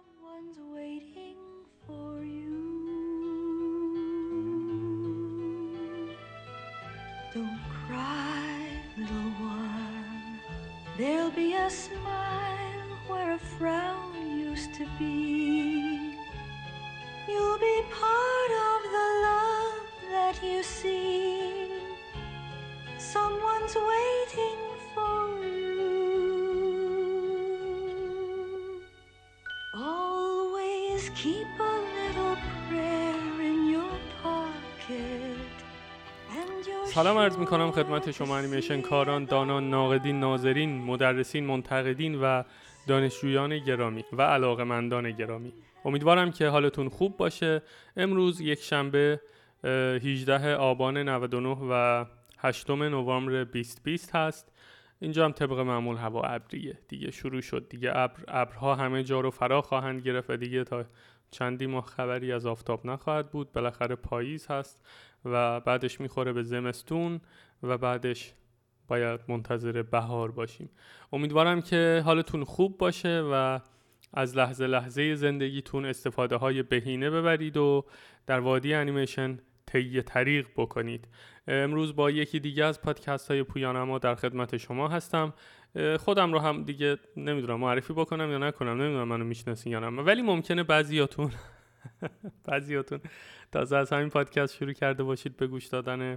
Someone's 0.00 0.58
waiting 0.74 1.36
for 1.86 2.22
you. 2.22 2.56
Don't 7.34 7.60
cry, 7.86 8.68
little 8.96 9.32
one. 9.44 10.40
There'll 10.96 11.30
be 11.30 11.54
a 11.54 11.68
smile 11.68 12.98
where 13.08 13.32
a 13.32 13.38
frown 13.38 14.38
used 14.38 14.72
to 14.74 14.86
be. 14.98 16.16
You'll 17.28 17.58
be 17.58 17.82
part 17.90 18.52
of 18.68 18.78
the 18.96 19.08
love 19.28 19.82
that 20.12 20.42
you 20.42 20.62
see. 20.62 21.68
Someone's 22.98 23.74
waiting 23.74 24.59
سلام 36.94 37.18
عرض 37.18 37.38
می 37.38 37.46
کنم 37.46 37.70
خدمت 37.70 38.10
شما 38.10 38.38
انیمیشن 38.38 38.80
کاران، 38.80 39.24
دانان، 39.24 39.70
ناقدین، 39.70 40.20
ناظرین، 40.20 40.84
مدرسین، 40.84 41.46
منتقدین 41.46 42.14
و 42.14 42.42
دانشجویان 42.86 43.58
گرامی 43.58 44.04
و 44.12 44.22
علاقمندان 44.22 45.10
گرامی. 45.10 45.52
امیدوارم 45.84 46.30
که 46.30 46.48
حالتون 46.48 46.88
خوب 46.88 47.16
باشه. 47.16 47.62
امروز 47.96 48.40
یک 48.40 48.60
شنبه 48.62 49.20
اه، 49.64 49.70
18 49.70 50.54
آبان 50.54 50.96
99 50.96 51.56
و 51.70 52.04
8 52.38 52.70
نوامبر 52.70 53.44
2020 53.44 54.14
هست. 54.14 54.52
اینجا 55.00 55.24
هم 55.24 55.32
طبق 55.32 55.58
معمول 55.58 55.96
هوا 55.96 56.22
ابریه. 56.22 56.78
دیگه 56.88 57.10
شروع 57.10 57.40
شد. 57.40 57.68
دیگه 57.68 57.90
ابر 57.94 58.24
ابرها 58.28 58.74
همه 58.74 59.04
جا 59.04 59.20
رو 59.20 59.30
فرا 59.30 59.62
خواهند 59.62 60.00
گرفت 60.02 60.30
و 60.30 60.36
دیگه 60.36 60.64
تا 60.64 60.84
چندی 61.30 61.66
ماه 61.66 61.86
خبری 61.86 62.32
از 62.32 62.46
آفتاب 62.46 62.86
نخواهد 62.86 63.30
بود. 63.30 63.52
بالاخره 63.52 63.94
پاییز 63.94 64.46
هست. 64.46 64.80
و 65.24 65.60
بعدش 65.60 66.00
می‌خوره 66.00 66.32
به 66.32 66.42
زمستون 66.42 67.20
و 67.62 67.78
بعدش 67.78 68.34
باید 68.88 69.20
منتظر 69.28 69.82
بهار 69.82 70.30
باشیم. 70.30 70.70
امیدوارم 71.12 71.62
که 71.62 72.02
حالتون 72.04 72.44
خوب 72.44 72.78
باشه 72.78 73.22
و 73.32 73.60
از 74.14 74.36
لحظه 74.36 74.66
لحظه 74.66 75.14
زندگیتون 75.14 75.84
استفاده 75.84 76.36
های 76.36 76.62
بهینه 76.62 77.10
ببرید 77.10 77.56
و 77.56 77.84
در 78.26 78.40
وادی 78.40 78.74
انیمیشن 78.74 79.38
طی 79.66 80.02
طریق 80.02 80.46
بکنید. 80.56 81.08
امروز 81.48 81.96
با 81.96 82.10
یکی 82.10 82.40
دیگه 82.40 82.64
از 82.64 82.82
پادکست 82.82 83.30
های 83.30 83.42
پویانما 83.42 83.98
در 83.98 84.14
خدمت 84.14 84.56
شما 84.56 84.88
هستم. 84.88 85.34
خودم 85.98 86.32
رو 86.32 86.38
هم 86.38 86.64
دیگه 86.64 86.96
نمی‌دونم 87.16 87.60
معرفی 87.60 87.92
بکنم 87.92 88.30
یا 88.30 88.38
نکنم 88.38 88.82
نمی‌دونم 88.82 89.08
منو 89.08 89.24
می‌شناسین 89.24 89.72
یا 89.72 89.80
نه 89.80 90.02
ولی 90.02 90.22
ممکنه 90.22 90.62
بعضیاتون 90.62 91.30
بعضیاتون 92.48 93.00
تازه 93.52 93.76
از 93.76 93.92
همین 93.92 94.08
پادکست 94.08 94.56
شروع 94.56 94.72
کرده 94.72 95.02
باشید 95.02 95.36
به 95.36 95.46
گوش 95.46 95.66
دادن 95.66 96.16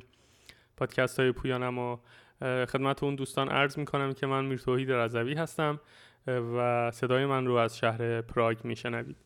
پادکست 0.77 1.19
های 1.19 1.31
پویانما 1.31 2.01
اه، 2.41 2.65
خدمت 2.65 3.03
اون 3.03 3.15
دوستان 3.15 3.49
عرض 3.49 3.77
می‌کنم 3.77 4.13
که 4.13 4.27
من 4.27 4.45
میرتوحید 4.45 4.91
رضوی 4.91 5.33
هستم 5.33 5.79
و 6.27 6.91
صدای 6.91 7.25
من 7.25 7.45
رو 7.45 7.53
از 7.53 7.77
شهر 7.77 8.21
پراگ 8.21 8.57
میشنوید. 8.63 9.17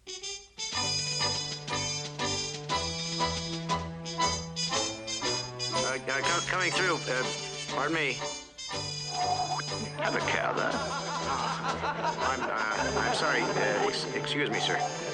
Uh. 14.70 15.07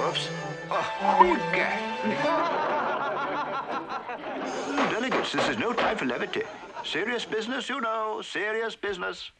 Oops. 0.00 0.28
Oh, 0.70 1.38
okay. 1.48 1.74
Delegates, 4.90 5.32
this 5.32 5.48
is 5.48 5.58
no 5.58 5.72
time 5.72 5.96
for 5.96 6.04
levity. 6.04 6.42
Serious 6.84 7.24
business, 7.24 7.68
you 7.68 7.80
know. 7.80 8.22
Serious 8.22 8.76
business. 8.76 9.32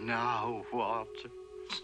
Now 0.00 0.64
what? 0.70 1.08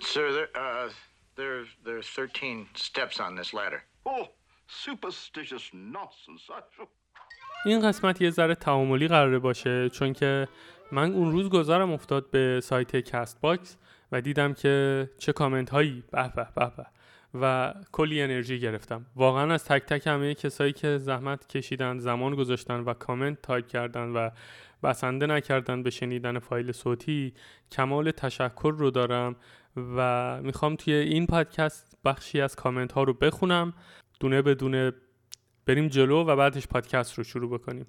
Sir, 0.00 0.32
there, 0.32 0.48
uh, 0.54 0.88
there, 1.36 1.64
there's 1.84 2.06
13 2.06 2.66
steps 2.74 3.20
on 3.20 3.36
this 3.36 3.52
ladder. 3.52 3.84
Oh, 4.06 4.28
superstitious 4.66 5.70
nonsense. 5.72 6.48
این 7.64 7.88
قسمت 7.88 8.22
یه 8.22 8.30
ذره 8.30 8.54
تعاملی 8.54 9.08
قراره 9.08 9.38
باشه 9.38 9.88
چون 9.88 10.12
که 10.12 10.48
من 10.92 11.12
اون 11.12 11.32
روز 11.32 11.48
گذرم 11.48 11.92
افتاد 11.92 12.30
به 12.30 12.60
سایت 12.62 12.96
CastBox 12.96 13.76
و 14.12 14.20
دیدم 14.20 14.52
که 14.54 15.10
چه 15.18 15.32
کامنت 15.32 15.70
هایی 15.70 16.04
به 16.12 16.32
به 16.36 16.46
به 16.56 16.72
به. 16.76 16.86
و 17.40 17.74
کلی 17.92 18.22
انرژی 18.22 18.60
گرفتم. 18.60 19.06
واقعا 19.16 19.54
از 19.54 19.64
تک 19.64 19.82
تک 19.82 20.06
همه 20.06 20.34
کسایی 20.34 20.72
که 20.72 20.98
زحمت 20.98 21.48
کشیدن 21.48 21.98
زمان 21.98 22.34
گذاشتن 22.34 22.80
و 22.80 22.94
comment 22.94 23.42
type 23.42 23.66
کردن 23.66 24.08
و 24.08 24.30
بسنده 24.82 25.26
نکردن 25.26 25.82
به 25.82 25.90
شنیدن 25.90 26.38
فایل 26.38 26.72
صوتی 26.72 27.34
کمال 27.72 28.10
تشکر 28.10 28.74
رو 28.78 28.90
دارم 28.90 29.36
و 29.76 30.40
می‌خوام 30.42 30.76
توی 30.76 30.94
این 30.94 31.26
پادکست 31.26 31.98
بخشی 32.04 32.40
از 32.40 32.56
کامنت 32.56 32.92
ها 32.92 33.02
رو 33.02 33.14
بخونم. 33.14 33.72
دونه 34.20 34.42
به 34.42 34.54
دونه 34.54 34.92
بریم 35.68 35.88
جلو 35.88 36.24
و 36.24 36.36
بعدش 36.36 36.66
پادکست 36.66 37.14
رو 37.18 37.24
شروع 37.24 37.50
بکنیم. 37.50 37.86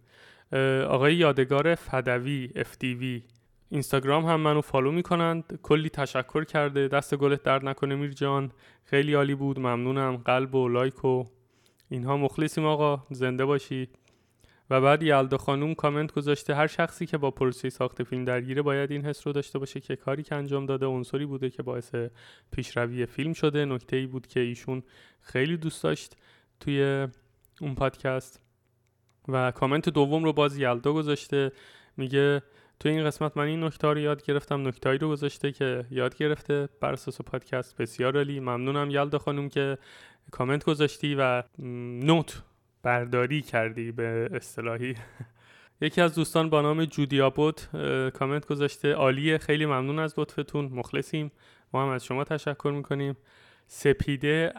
آقای 0.87 1.15
یادگار 1.15 1.75
فدوی 1.75 2.49
FTV 2.55 3.21
اینستاگرام 3.69 4.25
هم 4.25 4.39
منو 4.39 4.61
follow 4.61 4.91
می‌کنند 4.91 5.59
کلی 5.63 5.89
تشکر 5.89 6.43
کرده. 6.43 6.87
دست 6.87 7.15
گلت 7.15 7.43
درد 7.43 7.65
نکنه 7.65 7.95
میر 7.95 8.11
جان. 8.11 8.51
خیلی 8.83 9.13
عالی 9.13 9.35
بود. 9.35 9.59
ممنونم. 9.59 10.17
قلب 10.17 10.55
و 10.55 10.69
لایک 10.69 11.05
و 11.05 11.23
اینها. 11.89 12.17
مخلصیم 12.17 12.65
آقا. 12.65 13.03
زنده 13.09 13.45
باشید. 13.45 13.89
و 14.69 14.81
بعد 14.81 15.03
یلدا 15.03 15.37
خانوم 15.37 15.73
کامنت 15.73 16.11
گذاشته. 16.11 16.55
هر 16.55 16.67
شخصی 16.67 17.05
که 17.05 17.17
با 17.17 17.31
پروسه 17.31 17.69
ساخت 17.69 18.03
فیلم 18.03 18.25
درگیره 18.25 18.61
باید 18.61 18.91
این 18.91 19.05
حس 19.05 19.27
رو 19.27 19.33
داشته 19.33 19.59
باشه 19.59 19.79
که 19.79 19.95
کاری 19.95 20.23
که 20.23 20.35
انجام 20.35 20.65
داده 20.65 20.85
عنصری 20.85 21.25
بوده 21.25 21.49
که 21.49 21.63
باعث 21.63 21.95
پیشروی 22.51 23.05
فیلم 23.05 23.33
شده. 23.33 23.65
نکته 23.65 23.97
ای 23.97 24.05
بود 24.05 24.27
که 24.27 24.39
ایشون 24.39 24.83
خیلی 25.21 25.57
دوست 25.57 25.83
داشت. 25.83 26.17
توی 26.59 27.07
اون 27.61 27.75
پادکست. 27.75 28.41
و 29.27 29.51
کامنت 29.51 29.89
دوم 29.89 30.23
رو 30.23 30.33
باز 30.33 30.57
یلدا 30.57 30.93
گذاشته. 30.93 31.51
میگه 31.97 32.41
تو 32.79 32.89
این 32.89 33.05
قسمت 33.05 33.37
من 33.37 33.45
این 33.45 33.63
نکته 33.63 33.87
رو 33.87 33.99
یاد 33.99 34.23
گرفتم. 34.23 34.67
نکتهایی 34.67 34.99
رو 34.99 35.09
گذاشته 35.09 35.51
که 35.51 35.85
یاد 35.91 36.17
گرفته 36.17 36.69
بر 36.81 36.93
اساس 36.93 37.21
پادکست. 37.21 37.77
بسیار 37.77 38.17
عالی. 38.17 38.39
ممنونم 38.39 38.89
یلدا 38.89 39.17
خانم 39.17 39.49
که 39.49 39.77
کامنت 40.31 40.63
گذاشتی 40.63 41.15
و 41.15 41.43
نوت 42.03 42.43
برداری 42.83 43.41
کردی 43.41 43.91
به 43.91 44.29
اصطلاحی. 44.33 44.95
یکی 45.81 46.01
از 46.01 46.15
دوستان 46.15 46.49
با 46.49 46.61
نام 46.61 46.85
جودیابوت 46.85 47.69
کامنت 48.13 48.45
گذاشته. 48.45 48.93
عالیه. 48.93 49.37
خیلی 49.37 49.65
ممنون 49.65 49.99
از 49.99 50.13
لطفتون. 50.17 50.65
مخلصیم. 50.65 51.31
ما 51.73 51.83
هم 51.83 51.89
از 51.89 52.05
شما 52.05 52.23
تشکر 52.23 52.73
می‌کنیم. 52.75 53.17
سپیده 53.67 54.53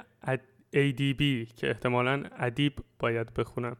ADB 0.74 1.22
که 1.56 1.68
احتمالا 1.68 2.24
ادیب 2.38 2.72
باید 2.98 3.34
بخونم. 3.34 3.76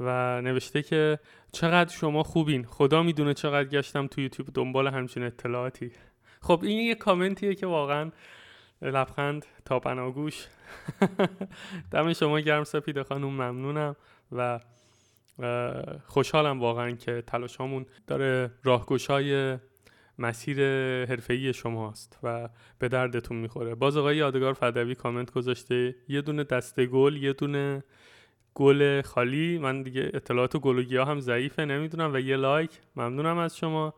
و 0.00 0.40
نوشته 0.42 0.82
که 0.82 1.18
چقدر 1.52 1.96
شما 1.96 2.22
خوبین. 2.22 2.64
خدا 2.64 3.02
می‌دونه 3.02 3.34
چقدر 3.34 3.68
گشتم 3.68 4.06
تو 4.06 4.20
یوتیوب 4.20 4.48
دنبال 4.54 4.86
همچین 4.88 5.22
اطلاعاتی. 5.22 5.92
خب 6.40 6.60
این 6.62 6.86
یه 6.86 6.94
کامنتیه 6.94 7.54
که 7.54 7.66
واقعا 7.66 8.10
لبخند 8.82 9.46
تا 9.64 9.78
بناگوش. 9.78 10.46
دم 11.92 12.12
شما 12.12 12.40
گرم 12.40 12.64
سپیده 12.64 13.02
خانم 13.02 13.28
ممنونم. 13.28 13.96
و 14.32 14.60
خوشحالم 16.06 16.60
واقعا 16.60 16.90
که 16.90 17.22
تلاشامون 17.26 17.86
داره 18.06 18.50
راهگشای 18.64 19.58
مسیر 20.18 20.60
حرفه‌ای 21.04 21.52
شماست 21.52 22.18
و 22.22 22.48
به 22.78 22.88
دردتون 22.88 23.36
می‌خوره. 23.36 23.74
باز 23.74 23.96
آقای 23.96 24.16
یادگار 24.16 24.52
فدوی 24.52 24.94
کامنت 24.94 25.30
گذاشته 25.30 25.94
یه 26.08 26.22
دونه 26.22 26.44
دسته 26.44 26.86
گل 26.86 27.16
یه 27.16 27.32
دونه 27.32 27.84
گل 28.54 29.02
خالی. 29.02 29.58
من 29.58 29.82
دیگه 29.82 30.10
اطلاعات 30.14 30.56
گل 30.56 30.78
و 30.78 30.82
گیاه 30.82 31.08
هم 31.08 31.20
ضعیفه 31.20 31.64
نمی‌دونم 31.64 32.14
و 32.14 32.20
یه 32.20 32.36
لایک. 32.36 32.70
ممنونم 32.96 33.38
از 33.38 33.56
شما. 33.56 33.94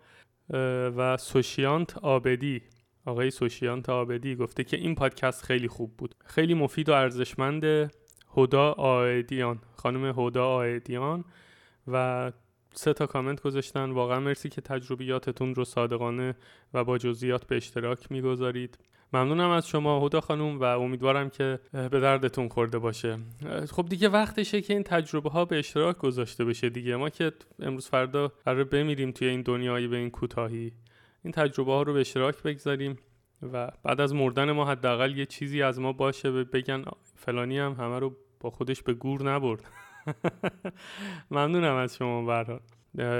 و 0.96 1.16
سوشیانت 1.16 1.98
آبدی. 1.98 2.62
آقای 3.06 3.30
سوشیانت 3.30 3.88
آبدی 3.88 4.36
گفته 4.36 4.64
که 4.64 4.76
این 4.76 4.94
پادکست 4.94 5.44
خیلی 5.44 5.68
خوب 5.68 5.96
بود. 5.96 6.14
خیلی 6.24 6.54
مفید 6.54 6.88
و 6.88 6.92
ارزشمنده 6.92 7.90
هدا 8.36 8.72
آیدیان 8.72 9.58
خانم 9.76 10.14
هدا 10.18 10.46
آیدیان 10.46 11.24
و 11.88 12.32
سه 12.74 12.92
تا 12.92 13.06
کامنت 13.06 13.40
گذاشتن. 13.42 13.90
واقعا 13.90 14.20
مرسی 14.20 14.48
که 14.48 14.60
تجربیاتتون 14.60 15.54
رو 15.54 15.64
صادقانه 15.64 16.34
و 16.74 16.84
با 16.84 16.98
جزئیات 16.98 17.44
به 17.44 17.56
اشتراک 17.56 18.12
می‌گذارید. 18.12 18.78
ممنونم 19.12 19.50
از 19.50 19.68
شما 19.68 20.06
هدا 20.06 20.20
خانوم 20.20 20.60
و 20.60 20.62
امیدوارم 20.64 21.30
که 21.30 21.58
به 21.72 22.00
دردتون 22.00 22.48
خورده 22.48 22.78
باشه. 22.78 23.18
خب 23.70 23.86
دیگه 23.88 24.08
وقتشه 24.08 24.60
که 24.60 24.72
این 24.72 24.82
تجربه 24.82 25.30
ها 25.30 25.44
به 25.44 25.58
اشتراک 25.58 25.98
گذاشته 25.98 26.44
بشه 26.44 26.68
دیگه. 26.68 26.96
ما 26.96 27.10
که 27.10 27.32
امروز 27.58 27.88
فردا 27.88 28.32
قرار 28.44 28.64
بمیریم 28.64 29.10
توی 29.10 29.28
این 29.28 29.42
دنیایی 29.42 29.88
به 29.88 29.96
این 29.96 30.10
کوتاهی. 30.10 30.72
این 31.24 31.32
تجربه 31.32 31.72
ها 31.72 31.82
رو 31.82 31.92
به 31.92 32.00
اشتراک 32.00 32.42
بگذاریم 32.42 32.98
و 33.52 33.70
بعد 33.82 34.00
از 34.00 34.14
مردن 34.14 34.52
ما 34.52 34.64
حداقل 34.64 35.18
یه 35.18 35.26
چیزی 35.26 35.62
از 35.62 35.80
ما 35.80 35.92
باشه. 35.92 36.30
بگن 36.30 36.84
فلانی 37.16 37.58
هم 37.58 37.72
همه 37.72 37.98
رو 37.98 38.16
با 38.40 38.50
خودش 38.50 38.82
به 38.82 38.94
گور 38.94 39.22
نبرد. 39.22 39.64
ممنونم 41.30 41.74
از 41.74 41.96
شما 41.96 42.24
برحال 42.24 42.60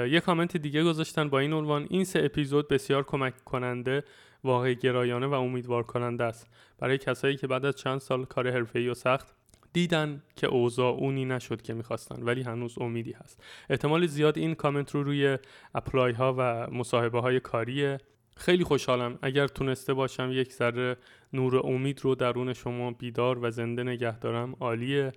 یه 0.09 0.19
کامنت 0.19 0.57
دیگه 0.57 0.83
گذاشتن 0.83 1.29
با 1.29 1.39
این 1.39 1.53
عنوان 1.53 1.87
این 1.89 2.03
سه 2.03 2.21
اپیزود 2.25 2.67
بسیار 2.67 3.03
کمک 3.03 3.43
کننده 3.43 4.03
واقع 4.43 4.73
گرایانه 4.73 5.27
و 5.27 5.33
امیدوار 5.33 5.83
کننده 5.83 6.23
است. 6.23 6.47
برای 6.79 6.97
کسایی 6.97 7.37
که 7.37 7.47
بعد 7.47 7.65
از 7.65 7.75
چند 7.75 7.99
سال 7.99 8.25
کار 8.25 8.51
حرفه‌ای 8.51 8.87
و 8.87 8.93
سخت 8.93 9.35
دیدن 9.73 10.23
که 10.35 10.47
اوضاع 10.47 10.93
اونی 10.93 11.25
نشد 11.25 11.61
که 11.61 11.73
می‌خواستن 11.73 12.23
ولی 12.23 12.41
هنوز 12.41 12.77
امیدی 12.79 13.11
هست. 13.11 13.43
احتمال 13.69 14.05
زیاد 14.05 14.37
این 14.37 14.55
کامنت 14.55 14.91
رو 14.91 15.03
روی 15.03 15.37
اپلای 15.75 16.13
ها 16.13 16.35
و 16.37 16.67
مصاحبه 16.71 17.21
های 17.21 17.39
کاریه. 17.39 17.97
خیلی 18.37 18.63
خوشحالم. 18.63 19.19
اگر 19.21 19.47
تونسته 19.47 19.93
باشم 19.93 20.29
یک 20.31 20.53
ذره 20.53 20.97
نور 21.33 21.67
امید 21.67 22.01
رو 22.03 22.15
درون 22.15 22.53
شما 22.53 22.91
بیدار 22.91 23.39
و 23.41 23.51
زنده 23.51 23.83
نگه 23.83 24.19
دارم. 24.19 24.55
عالیه. 24.59 25.11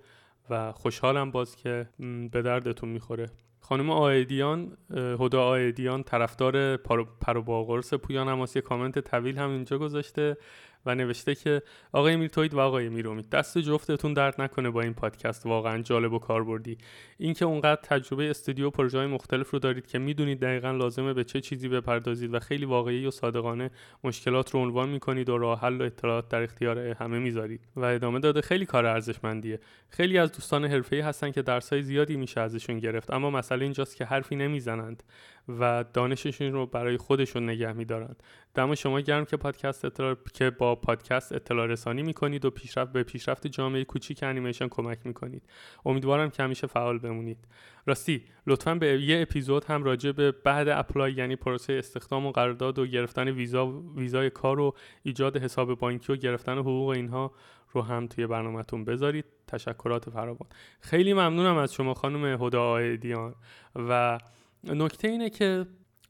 و 0.49 0.71
خوشحالم 0.71 1.31
باز 1.31 1.55
که 1.55 1.89
به 2.31 2.41
دردتون 2.41 2.89
می‌خوره. 2.89 3.29
خانم 3.59 3.89
آیدیان 3.89 4.77
هدا 5.19 5.43
آیدیان 5.43 6.03
طرفدار 6.03 6.77
پرو 7.21 7.41
باقرس 7.41 7.93
پویان 7.93 8.27
هم 8.27 8.45
یه 8.55 8.61
کامنت 8.61 8.99
طویل 8.99 9.37
هم 9.37 9.49
اینجا 9.49 9.77
گذاشته. 9.77 10.37
و 10.85 10.95
نوشته 10.95 11.35
که 11.35 11.61
آقای 11.91 12.15
میرتوید 12.15 12.53
و 12.53 12.59
آقای 12.59 12.89
میرومید 12.89 13.29
دست 13.29 13.57
جفتتون 13.57 14.13
درد 14.13 14.41
نکنه 14.41 14.69
با 14.69 14.81
این 14.81 14.93
پادکست 14.93 15.45
واقعا 15.45 15.81
جالب 15.81 16.13
و 16.13 16.19
کاربردی. 16.19 16.77
اینکه 17.17 17.45
اونقدر 17.45 17.81
تجربه 17.83 18.29
استودیو 18.29 18.69
پروژه 18.69 18.97
های 18.97 19.07
مختلف 19.07 19.49
رو 19.49 19.59
دارید 19.59 19.87
که 19.87 19.99
می‌دونید 19.99 20.39
دقیقا 20.39 20.71
لازمه 20.71 21.13
به 21.13 21.23
چه 21.23 21.41
چیزی 21.41 21.69
بپردازید 21.69 22.33
و 22.33 22.39
خیلی 22.39 22.65
واقعی 22.65 23.05
و 23.05 23.11
صادقانه 23.11 23.71
مشکلات 24.03 24.51
رو 24.51 24.59
عنوان 24.59 24.89
می‌کنید 24.89 25.29
و 25.29 25.37
راه 25.37 25.59
حل 25.59 25.81
و 25.81 25.83
اطلاعات 25.83 26.29
در 26.29 26.43
اختیار 26.43 26.79
همه 26.79 27.19
می‌ذارید. 27.19 27.61
و 27.75 27.85
ادامه 27.85 28.19
داده 28.19 28.41
خیلی 28.41 28.65
کار 28.65 28.85
ارزشمندیه. 28.85 29.59
خیلی 29.89 30.17
از 30.17 30.31
دوستان 30.31 30.65
حرفه‌ای 30.65 31.01
هستن 31.01 31.31
که 31.31 31.41
درسای 31.41 31.81
زیادی 31.81 32.17
میشه 32.17 32.41
ازشون 32.41 32.79
گرفت 32.79 33.13
اما 33.13 33.29
مسئله 33.29 33.63
اینجاست 33.63 33.95
که 33.95 34.05
حرفی 34.05 34.35
نمی‌زنند. 34.35 35.03
و 35.49 35.85
دانششون 35.93 36.51
رو 36.51 36.65
برای 36.65 36.97
خودشون 36.97 37.43
نگه 37.43 37.73
میدارن. 37.73 38.15
دم 38.55 38.75
شما 38.75 38.99
گرم 38.99 39.25
که 39.25 39.37
پادکست 39.37 39.85
اطلاع... 39.85 40.15
که 40.33 40.49
با 40.49 40.75
پادکست 40.75 41.31
اطلاع 41.31 41.65
رسانی 41.65 42.03
می‌کنید 42.03 42.45
و 42.45 42.49
پیشرفت 42.49 42.91
به 42.91 43.03
پیشرفت 43.03 43.47
جامعه 43.47 43.83
کوچیک 43.83 44.23
انیمیشن 44.23 44.67
کمک 44.67 44.99
می‌کنید. 45.05 45.43
امیدوارم 45.85 46.29
که 46.29 46.43
همیشه 46.43 46.67
فعال 46.67 46.97
بمونید. 46.97 47.37
راستی 47.85 48.23
لطفا 48.47 48.75
به 48.75 49.01
یه 49.01 49.21
اپیزود 49.21 49.65
هم 49.65 49.83
راجع 49.83 50.11
به 50.11 50.31
بعد 50.31 50.69
اپلای 50.69 51.13
یعنی 51.13 51.35
پروسه 51.35 51.73
استخدام 51.73 52.25
و 52.25 52.31
قرارداد 52.31 52.79
و 52.79 52.87
گرفتن 52.87 53.27
ویزا 53.27 53.67
ویزای 53.95 54.29
کار 54.29 54.59
و 54.59 54.75
ایجاد 55.03 55.37
حساب 55.37 55.79
بانکی 55.79 56.13
و 56.13 56.15
گرفتن 56.15 56.57
حقوق 56.57 56.89
اینها 56.89 57.31
رو 57.71 57.81
هم 57.81 58.07
توی 58.07 58.27
برنامهتون 58.27 58.85
بذارید. 58.85 59.25
تشکرات 59.47 60.09
فراوان. 60.09 60.49
خیلی 60.79 61.13
ممنونم 61.13 61.57
از 61.57 61.73
شما 61.73 61.93
خانم 61.93 62.43
هدا 62.43 62.63
آیدیان 62.63 63.35
و 63.75 64.19
نکته 64.65 65.07
اینه 65.07 65.29
که 65.29 65.65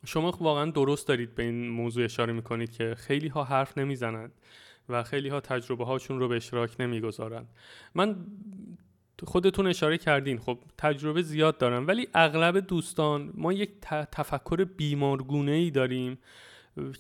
شما 0.06 0.32
واقعا 0.32 0.72
درست 0.72 1.08
دارید 1.08 1.36
به 1.36 1.44
این 1.44 1.70
موضوع 1.70 2.06
اشاره 2.06 2.34
می‌کنید 2.34 2.72
که 2.72 2.96
خیلی 2.96 3.28
ها 3.28 3.44
حرف 3.44 3.78
نمی‌زنند 3.78 4.32
و 4.90 5.04
خیلی 5.04 5.30
ها 5.30 5.40
تجربه 5.40 5.86
هاشون 5.86 6.20
رو 6.20 6.28
به 6.28 6.36
اشتراک 6.36 6.76
نمی‌گذارند. 6.80 7.50
من 7.96 8.16
خودتون 9.24 9.68
اشاره 9.68 9.98
کردین 9.98 10.40
خب 10.40 10.60
تجربه 10.78 11.22
زیاد 11.22 11.58
دارم 11.58 11.88
ولی 11.88 12.08
اغلب 12.14 12.60
دوستان 12.60 13.32
ما 13.34 13.54
یک 13.54 13.70
تفکر 14.12 14.64
بیمارگونه 14.64 15.52
ای 15.52 15.72
داریم 15.72 16.18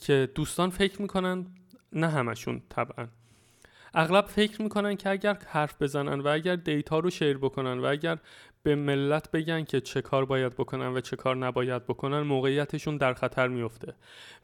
که 0.02 0.30
دوستان 0.36 0.69
فکر 0.69 1.02
می‌کنن 1.02 1.46
نه 1.94 2.10
همشون 2.10 2.62
طبعا. 2.69 3.07
اغلب 3.95 4.25
فکر 4.25 4.62
می‌کنن 4.62 4.95
که 4.95 5.09
اگر 5.09 5.38
حرف 5.47 5.81
بزنن 5.81 6.19
و 6.19 6.27
اگر 6.27 6.56
دیتا 6.56 7.00
رو 7.00 7.09
شیر 7.09 7.38
بکنن 7.38 7.80
و 7.80 7.86
اگر 7.86 8.18
به 8.63 8.75
ملت 8.75 9.31
بگن 9.31 9.63
که 9.63 9.81
چه 9.81 10.01
کار 10.01 10.25
باید 10.25 10.53
بکنن 10.53 10.88
و 10.88 11.01
چه 11.01 11.15
کار 11.15 11.36
نباید 11.36 11.86
بکنن 11.86 12.21
موقعیتشون 12.21 12.97
در 12.97 13.13
خطر 13.13 13.47
میفته 13.47 13.94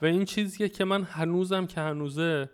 و 0.02 0.06
این 0.06 0.26
چیزیه 0.26 0.70
که 0.70 0.86
من 0.86 1.04
هنوزم 1.04 1.66
که 1.66 1.82
هنوزه 1.82 2.50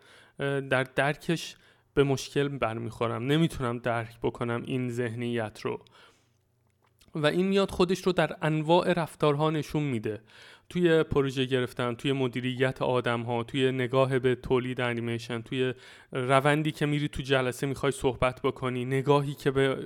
در 0.70 0.84
درکش 0.84 1.56
به 1.94 2.04
مشکل 2.04 2.48
برمیخورم. 2.48 3.24
نمی‌تونم 3.24 3.80
درک 3.80 4.20
بکنم 4.24 4.64
این 4.66 4.90
ذهنیت 4.90 5.62
رو. 5.62 5.82
و 7.16 7.26
این 7.26 7.48
میاد 7.48 7.72
خودش 7.72 8.02
رو 8.02 8.12
در 8.12 8.36
انواع 8.42 8.94
رفتارها 8.94 9.50
نشون 9.50 9.84
میده. 9.84 10.22
توی 10.70 11.04
پروژه 11.04 11.46
گرفتن 11.46 11.96
توی 11.96 12.12
مدیریت 12.12 12.82
آدم 12.82 13.22
ها 13.22 13.44
توی 13.44 13.72
نگاه 13.72 14.20
به 14.20 14.36
تولید 14.36 14.82
انیمیشن 14.82 15.42
توی 15.42 15.74
روندی 16.12 16.72
که 16.72 16.86
میری 16.86 17.08
تو 17.08 17.22
جلسه 17.22 17.68
می‌خوای 17.68 17.92
صحبت 17.92 18.42
بکنی 18.42 18.86
نگاهی 18.86 19.34
که 19.34 19.52
به 19.52 19.78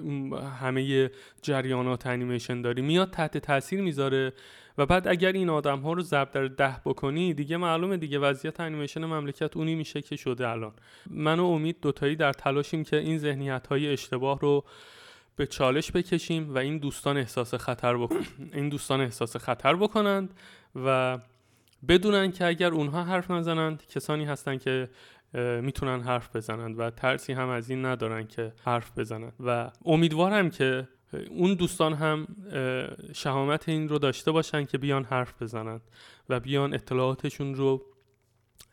همه 0.61 1.11
جریانات 1.41 2.07
انیمیشن 2.07 2.61
داری 2.61 2.81
میاد 2.81 3.11
تحت 3.11 3.37
تاثیر 3.37 3.81
می‌ذاره 3.81 4.33
و 4.77 4.85
بعد 4.85 5.07
اگر 5.07 5.31
این 5.31 5.49
آدم 5.49 5.79
ها 5.79 5.93
رو 5.93 6.01
ضرب 6.01 6.31
در 6.31 6.45
ده 6.45 6.81
بکنی 6.85 7.33
دیگه 7.33 7.57
معلومه 7.57 7.97
دیگه 7.97 8.19
وضعیت 8.19 8.59
انیمیشن 8.59 9.05
مملکت 9.05 9.57
اونی 9.57 9.75
میشه 9.75 10.01
که 10.01 10.15
شده 10.15 10.47
الان. 10.49 10.73
من 11.09 11.39
و 11.39 11.45
امید 11.45 11.77
دوتایی 11.81 12.15
در 12.15 12.33
تلاشیم 12.33 12.83
که 12.83 12.97
این 12.97 13.17
ذهنیت 13.17 13.67
های 13.67 13.93
اشتباه 13.93 14.39
رو 14.39 14.63
به 15.41 15.47
چالش 15.47 15.91
بکشیم 15.91 16.55
و 16.55 16.57
این 16.57 16.77
دوستان 16.77 17.17
احساس 17.17 17.53
خطر 17.53 17.97
بکن... 17.97 18.25
این 18.53 18.69
دوستان 18.69 19.01
احساس 19.01 19.37
خطر 19.37 19.75
بکنند 19.75 20.33
و 20.85 21.19
بدونن 21.87 22.31
که 22.31 22.45
اگر 22.45 22.71
اونها 22.71 23.03
حرف 23.03 23.31
نزنند 23.31 23.83
کسانی 23.87 24.25
هستند 24.25 24.61
که 24.61 24.89
می‌تونن 25.61 26.01
حرف 26.01 26.35
بزنند 26.35 26.79
و 26.79 26.89
ترسی 26.89 27.33
هم 27.33 27.49
از 27.49 27.69
این 27.69 27.85
ندارن 27.85 28.27
که 28.27 28.53
حرف 28.63 28.99
بزنند. 28.99 29.33
و 29.39 29.71
امیدوارم 29.85 30.49
که 30.49 30.87
اون 31.29 31.53
دوستان 31.53 31.93
هم 31.93 32.27
شهامت 33.13 33.69
این 33.69 33.89
رو 33.89 33.99
داشته 33.99 34.31
باشن 34.31 34.65
که 34.65 34.77
بیان 34.77 35.03
حرف 35.03 35.41
بزنند 35.41 35.81
و 36.29 36.39
بیان 36.39 36.73
اطلاعاتشون 36.73 37.55
رو 37.55 37.85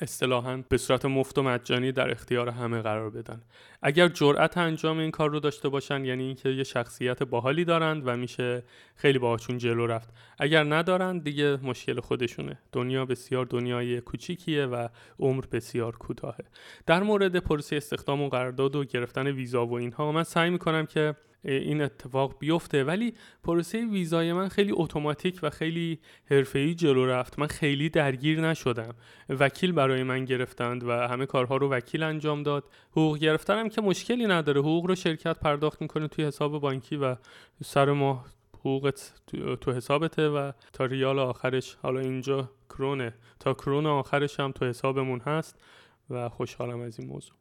اصطلاحا 0.00 0.64
به 0.68 0.76
صورت 0.76 1.04
مفت 1.04 1.38
و 1.38 1.42
مجانی 1.42 1.92
در 1.92 2.10
اختیار 2.10 2.48
همه 2.48 2.82
قرار 2.82 3.10
بدن. 3.10 3.42
اگر 3.82 4.08
جرأت 4.08 4.58
انجام 4.58 4.98
این 4.98 5.10
کار 5.10 5.30
رو 5.30 5.40
داشته 5.40 5.68
باشن 5.68 6.04
یعنی 6.04 6.24
اینکه 6.24 6.48
یه 6.48 6.64
شخصیت 6.64 7.22
باحالی 7.22 7.64
دارند 7.64 8.02
و 8.06 8.16
میشه 8.16 8.62
خیلی 8.96 9.18
باهاشون 9.18 9.58
جلو 9.58 9.86
رفت. 9.86 10.08
اگر 10.38 10.64
ندارن 10.64 11.18
دیگه 11.18 11.58
مشکل 11.62 12.00
خودشونه. 12.00 12.58
دنیا 12.72 13.04
بسیار 13.04 13.46
دنیای 13.46 14.00
کوچیکیه 14.00 14.66
و 14.66 14.88
عمر 15.18 15.44
بسیار 15.52 15.96
کوتاهه. 15.96 16.44
در 16.86 17.02
مورد 17.02 17.36
پروسه 17.36 17.76
استخدام 17.76 18.22
و 18.22 18.28
قرارداد 18.28 18.76
و 18.76 18.84
گرفتن 18.84 19.26
ویزا 19.26 19.66
و 19.66 19.74
اینها 19.74 20.12
من 20.12 20.24
سعی 20.24 20.50
می‌کنم 20.50 20.86
که 20.86 21.14
این 21.44 21.80
اتفاق 21.82 22.38
بیفته. 22.38 22.84
ولی 22.84 23.14
پروسه 23.42 23.86
ویزای 23.86 24.32
من 24.32 24.48
خیلی 24.48 24.72
اتوماتیک 24.76 25.40
و 25.42 25.50
خیلی 25.50 25.98
حرفه‌ای 26.30 26.74
جلو 26.74 27.06
رفت. 27.06 27.38
من 27.38 27.46
خیلی 27.46 27.88
درگیر 27.88 28.40
نشدم. 28.40 28.94
وکیل 29.28 29.72
برای 29.72 30.02
من 30.02 30.24
گرفتند 30.24 30.84
و 30.84 30.90
همه 30.92 31.26
کارها 31.26 31.56
رو 31.56 31.70
وکیل 31.70 32.02
انجام 32.02 32.42
داد. 32.42 32.64
حقوق 32.90 33.18
گرفتنم 33.18 33.68
که 33.68 33.80
مشکلی 33.80 34.26
نداره. 34.26 34.60
حقوق 34.60 34.86
رو 34.86 34.94
شرکت 34.94 35.38
پرداخت 35.38 35.82
می‌کنه 35.82 36.08
توی 36.08 36.24
حساب 36.24 36.60
بانکی 36.60 36.96
و 36.96 37.16
سر 37.64 37.92
ماه 37.92 38.26
حقوقت 38.60 39.12
تو 39.60 39.72
حسابته 39.72 40.28
و 40.28 40.52
تا 40.72 40.84
ریال 40.84 41.18
آخرش 41.18 41.76
حالا 41.82 42.00
اینجا 42.00 42.50
کرونه. 42.68 43.14
تا 43.40 43.54
کرون 43.54 43.86
آخرش 43.86 44.40
هم 44.40 44.52
تو 44.52 44.64
حسابمون 44.64 45.20
هست 45.20 45.62
و 46.10 46.28
خوشحالم 46.28 46.80
از 46.80 47.00
این 47.00 47.08
موضوع. 47.08 47.37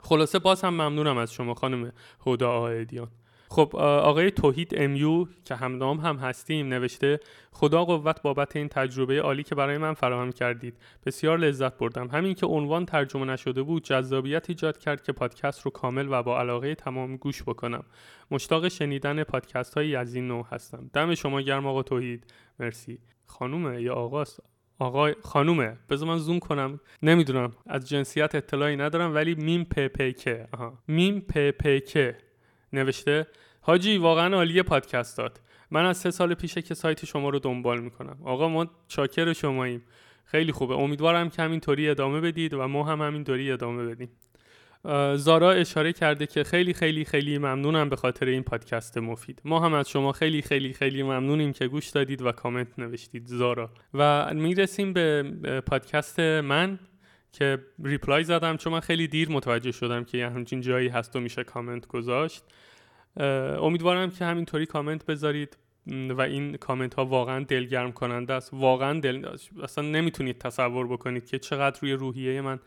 خلاصه 0.00 0.38
باز 0.38 0.62
هم 0.64 0.74
ممنونم 0.74 1.16
از 1.16 1.32
شما 1.32 1.54
خانم 1.54 1.92
هدا 2.26 2.50
آهدیان. 2.50 3.08
خب 3.50 3.76
آقای 3.76 4.30
توحید 4.30 4.72
امیو 4.76 5.26
که 5.44 5.54
همدام 5.54 6.00
هم 6.00 6.16
هستیم 6.16 6.68
نوشته 6.68 7.20
خدا 7.52 7.84
قوت 7.84 8.22
بابت 8.22 8.56
این 8.56 8.68
تجربه 8.68 9.20
عالی 9.20 9.42
که 9.42 9.54
برای 9.54 9.78
من 9.78 9.94
فراهم 9.94 10.32
کردید. 10.32 10.76
بسیار 11.06 11.38
لذت 11.38 11.78
بردم. 11.78 12.08
همین 12.08 12.34
که 12.34 12.46
عنوان 12.46 12.86
ترجمه 12.86 13.24
نشده 13.24 13.62
بود 13.62 13.84
جذابیت 13.84 14.50
ایجاد 14.50 14.78
کرد 14.78 15.02
که 15.02 15.12
پادکست 15.12 15.62
رو 15.62 15.70
کامل 15.70 16.08
و 16.10 16.22
با 16.22 16.40
علاقه 16.40 16.74
تمام 16.74 17.16
گوش 17.16 17.42
بکنم. 17.42 17.84
مشتاق 18.30 18.68
شنیدن 18.68 19.24
پادکست 19.24 19.74
هایی 19.74 19.96
از 19.96 20.14
این 20.14 20.28
نوع 20.28 20.46
هستم. 20.50 20.90
دم 20.92 21.14
شما 21.14 21.40
گرم 21.40 21.66
آقا 21.66 21.82
توحید. 21.82 22.32
مرسی. 22.60 22.98
خانومه 23.26 23.82
یا 23.82 23.94
آقاست؟ 23.94 24.40
آقای 24.78 25.14
خانومه 25.22 25.76
بذار 25.90 26.08
من 26.08 26.18
زوم 26.18 26.38
کنم. 26.38 26.80
نمی‌دونم 27.02 27.52
از 27.66 27.88
جنسیت 27.88 28.34
اطلاعی 28.34 28.76
ندارم 28.76 29.14
ولی 29.14 29.34
میم 29.34 29.64
که 30.12 30.48
آها. 30.52 30.78
میم 30.88 31.20
که 31.86 32.16
نوشته 32.72 33.26
حاجی 33.60 33.96
واقعا 33.98 34.36
عالیه 34.36 34.62
پادکستات 34.62 35.40
من 35.70 35.86
از 35.86 35.96
سه 35.96 36.10
سال 36.10 36.34
پیشه 36.34 36.62
که 36.62 36.74
سایت 36.74 37.04
شما 37.04 37.28
رو 37.28 37.38
دنبال 37.38 37.80
می‌کنم. 37.80 38.18
آقا 38.24 38.48
ما 38.48 38.66
چاکر 38.88 39.32
شماییم. 39.32 39.82
خیلی 40.24 40.52
خوبه. 40.52 40.74
امیدوارم 40.74 41.30
که 41.30 41.42
همینطوری 41.42 41.88
ادامه 41.88 42.20
بدید 42.20 42.54
و 42.54 42.68
ما 42.68 42.84
هم 42.84 43.02
همینطوری 43.02 43.52
ادامه 43.52 43.86
بدیم. 43.86 44.08
زارا 45.14 45.52
اشاره 45.52 45.92
کرده 45.92 46.26
که 46.26 46.44
خیلی 46.44 46.74
خیلی 46.74 47.04
خیلی 47.04 47.38
ممنونم 47.38 47.88
به 47.88 47.96
خاطر 47.96 48.26
این 48.26 48.42
پادکست 48.42 48.98
مفید. 48.98 49.40
ما 49.44 49.60
هم 49.60 49.74
از 49.74 49.88
شما 49.88 50.12
خیلی 50.12 50.42
خیلی 50.42 50.72
خیلی 50.72 51.02
ممنونیم 51.02 51.52
که 51.52 51.68
گوش 51.68 51.88
دادید 51.88 52.22
و 52.22 52.32
کامنت 52.32 52.78
نوشتید 52.78 53.26
زارا. 53.26 53.70
و 53.94 54.34
می‌رسیم 54.34 54.92
به 54.92 55.22
پادکست 55.66 56.20
من 56.20 56.78
که 57.32 57.58
reply 57.84 58.24
زدم 58.24 58.56
چون 58.56 58.72
من 58.72 58.80
خیلی 58.80 59.08
دیر 59.08 59.30
متوجه 59.30 59.72
شدم 59.72 60.04
که 60.04 60.18
یه 60.18 60.28
همچین 60.28 60.60
جایی 60.60 60.88
هست 60.88 61.16
و 61.16 61.20
میشه 61.20 61.44
کامنت 61.44 61.86
گذاشت. 61.86 62.44
امیدوارم 63.60 64.10
که 64.10 64.24
همینطوری 64.24 64.66
کامنت 64.66 65.06
بذارید 65.06 65.56
و 65.86 66.20
این 66.20 66.56
کامنت 66.56 66.94
ها 66.94 67.04
واقعا 67.04 67.44
دلگرم 67.44 67.92
کننده 67.92 68.34
است. 68.34 68.50
واقعا 68.52 69.00
دل... 69.00 69.28
اصلا 69.62 69.84
نمی‌تونید 69.84 70.38
تصور 70.38 70.86
بکنید 70.86 71.26
که 71.26 71.38
چقدر 71.38 71.80
روی 71.80 71.92
روحیه 71.92 72.40
من 72.40 72.60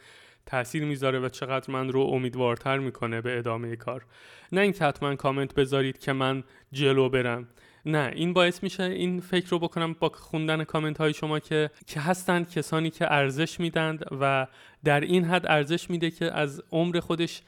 تاثیر 0.45 0.85
می‌ذاره 0.85 1.19
و 1.19 1.29
چقدر 1.29 1.71
من 1.71 1.89
رو 1.89 2.01
امیدوارتر 2.01 2.77
می‌کنه 2.77 3.21
به 3.21 3.37
ادامه 3.37 3.75
کار. 3.75 4.05
نه 4.51 4.61
اینکه 4.61 4.85
حتما 4.85 5.15
کامنت 5.15 5.55
بذارید 5.55 5.97
که 5.97 6.13
من 6.13 6.43
جلو 6.71 7.09
برم. 7.09 7.47
نه 7.85 8.11
این 8.15 8.33
باعث 8.33 8.63
میشه 8.63 8.83
این 8.83 9.19
فکر 9.19 9.49
رو 9.49 9.59
بکنم 9.59 9.95
با 9.99 10.09
خوندن 10.09 10.63
کامنت 10.63 10.97
های 10.97 11.13
شما 11.13 11.39
که 11.39 11.69
که 11.87 11.99
هستند 11.99 12.49
کسانی 12.49 12.89
که 12.89 13.13
ارزش 13.13 13.59
میدند 13.59 14.05
و 14.21 14.47
در 14.83 14.99
این 14.99 15.25
حد 15.25 15.45
ارزش 15.45 15.89
میده 15.89 16.11
که 16.11 16.31
از 16.31 16.63
عمر 16.71 16.99
خودش 16.99 17.41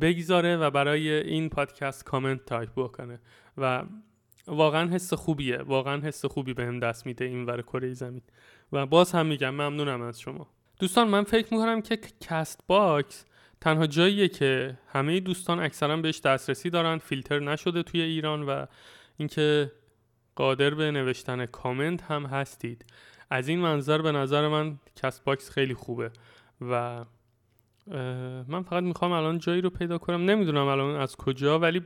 بگذاره 0.00 0.56
و 0.56 0.70
برای 0.70 1.10
این 1.10 1.48
پادکست 1.48 2.04
comment 2.04 2.44
type 2.44 2.70
بکنه. 2.76 3.20
و 3.58 3.82
واقعا 4.46 4.90
حس 4.90 5.14
خوبیه. 5.14 5.58
واقعا 5.58 6.00
حس 6.00 6.24
خوبی 6.24 6.54
بهم 6.54 6.80
به 6.80 6.86
دست 6.86 7.06
میده 7.06 7.24
این 7.24 7.46
ور 7.46 7.62
کره 7.62 7.92
زمین. 7.92 8.22
و 8.72 8.86
باز 8.86 9.12
هم 9.12 9.26
میگم 9.26 9.50
ممنونم 9.50 10.02
از 10.02 10.20
شما. 10.20 10.53
دوستان 10.78 11.08
من 11.08 11.24
فکر 11.24 11.54
می‌کنم 11.54 11.82
که 11.82 11.98
CastBox 12.20 13.24
تنها 13.60 13.86
جاییه 13.86 14.28
که 14.28 14.78
همه 14.92 15.20
دوستان 15.20 15.60
اکثرا 15.60 15.96
بهش 15.96 16.20
دسترسی 16.20 16.70
دارن 16.70 16.98
فیلتر 16.98 17.38
نشده 17.38 17.82
توی 17.82 18.00
ایران 18.00 18.42
و 18.42 18.66
اینکه 19.16 19.72
قادر 20.34 20.70
به 20.70 20.90
نوشتن 20.90 21.46
کامنت 21.46 22.02
هم 22.02 22.26
هستید. 22.26 22.84
از 23.30 23.48
این 23.48 23.58
منظر 23.58 24.02
به 24.02 24.12
نظر 24.12 24.48
من 24.48 24.78
CastBox 24.96 25.50
خیلی 25.50 25.74
خوبه 25.74 26.10
و 26.60 27.04
من 28.48 28.62
فقط 28.62 28.82
می‌خوام 28.82 29.12
الان 29.12 29.38
جایی 29.38 29.60
رو 29.60 29.70
پیدا 29.70 29.98
کنم. 29.98 30.30
نمی‌دونم 30.30 30.66
الان 30.66 30.96
از 30.96 31.16
کجا 31.16 31.58
ولی 31.58 31.82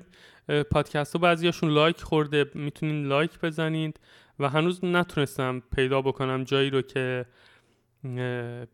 پادکست 0.70 1.12
ها 1.16 1.18
بعضیاشون 1.18 1.70
like 1.70 2.00
خورده 2.00 2.50
می‌تونین 2.54 3.06
like 3.06 3.40
بزنید 3.40 4.00
و 4.38 4.48
هنوز 4.48 4.84
نتونستم 4.84 5.62
پیدا 5.76 6.02
بکنم 6.02 6.44
جایی 6.44 6.70
رو 6.70 6.82
که 6.82 7.26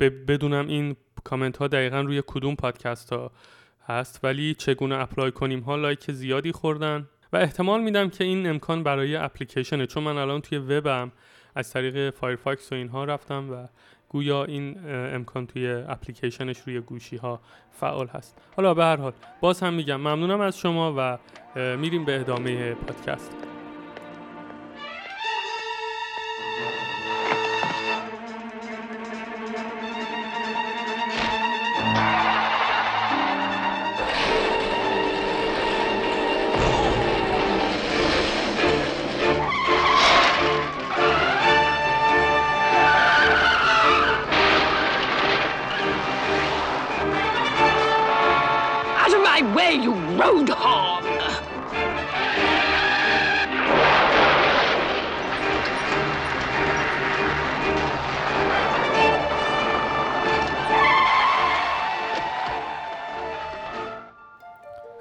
بدونم 0.00 0.66
این 0.66 0.97
کامنت 1.25 1.57
ها 1.57 1.69
دقیقا 1.69 2.00
روی 2.00 2.23
کدوم 2.26 2.54
پادکست 2.54 3.12
ها 3.12 3.31
هست 3.87 4.21
ولی 4.23 4.54
چگونه 4.54 4.95
apply 4.95 5.33
کنیم؟ 5.33 5.61
ها 5.61 5.76
like 5.76 6.12
زیادی 6.12 6.52
خوردن. 6.52 7.09
و 7.33 7.37
احتمال 7.37 7.83
میدم 7.83 8.09
که 8.09 8.25
این 8.25 8.47
امکان 8.47 8.83
برای 8.83 9.16
اپلیکیشنه 9.16 9.87
چون 9.87 10.02
من 10.02 10.19
الان 10.19 10.40
توی 10.40 10.59
وبم 10.59 11.12
از 11.54 11.73
طریق 11.73 12.11
Firefox 12.11 12.73
و 12.73 12.75
اینها 12.75 13.04
رفتم 13.04 13.50
و 13.50 13.66
گویا 14.09 14.45
این 14.45 14.76
امکان 14.88 15.47
توی 15.47 15.71
اپلیکیشنش 15.88 16.59
روی 16.59 16.81
گوشی 16.81 17.16
ها 17.16 17.40
فعال 17.71 18.07
هست. 18.07 18.38
حالا 18.57 18.75
به 18.75 18.85
هر 18.85 18.97
حال 18.97 19.12
باز 19.40 19.61
هم 19.62 19.75
میگم 19.75 19.97
ممنونم 19.97 20.40
از 20.40 20.59
شما 20.59 20.95
و 20.97 21.19
میریم 21.76 22.04
به 22.04 22.21
ادامه 22.21 22.75
پادکست. 22.75 23.54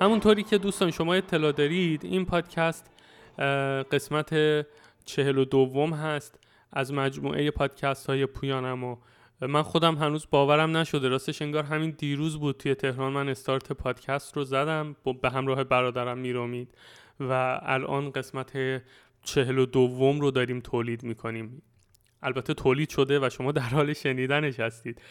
همونطوری 0.04 0.44
که 0.44 0.58
دوستان 0.58 0.92
شما 0.92 1.14
اطلاع 1.14 1.52
دارید 1.52 2.06
این 2.06 2.26
پادکست 2.26 2.86
قسمت 3.92 4.36
چهل 5.06 5.38
و 5.38 5.46
دوم 5.46 5.94
هست 5.94 6.40
از 6.74 6.94
مجموعه 6.94 7.52
پادکست 7.52 8.08
های 8.08 8.26
پویانم 8.26 8.84
و 8.84 8.96
من 9.42 9.62
خودم 9.62 9.96
هنوز 9.96 10.28
باورم 10.30 10.78
نشده. 10.78 11.08
راستش 11.08 11.42
انگار 11.42 11.64
همین 11.64 11.96
دیروز 11.98 12.40
بود 12.40 12.58
توی 12.58 12.76
تهران 12.76 13.14
من 13.14 13.30
استارت 13.30 13.72
پادکست 13.72 14.38
رو 14.38 14.44
زدم 14.44 14.96
به 15.22 15.30
همراه 15.30 15.64
برادرم 15.64 16.18
میرومید 16.18 16.74
و 17.20 17.60
الان 17.64 18.12
قسمت 18.12 18.82
چهل 19.24 19.58
و 19.58 19.66
دوم 19.66 20.22
رو 20.22 20.32
داریم 20.32 20.60
تولید 20.60 21.04
می‌کنیم. 21.04 21.62
البته 22.24 22.54
تولید 22.54 22.90
شده 22.90 23.20
و 23.20 23.30
شما 23.30 23.52
در 23.52 23.62
حال 23.62 23.94
شنیدنش 23.94 24.60
هستید. 24.60 25.02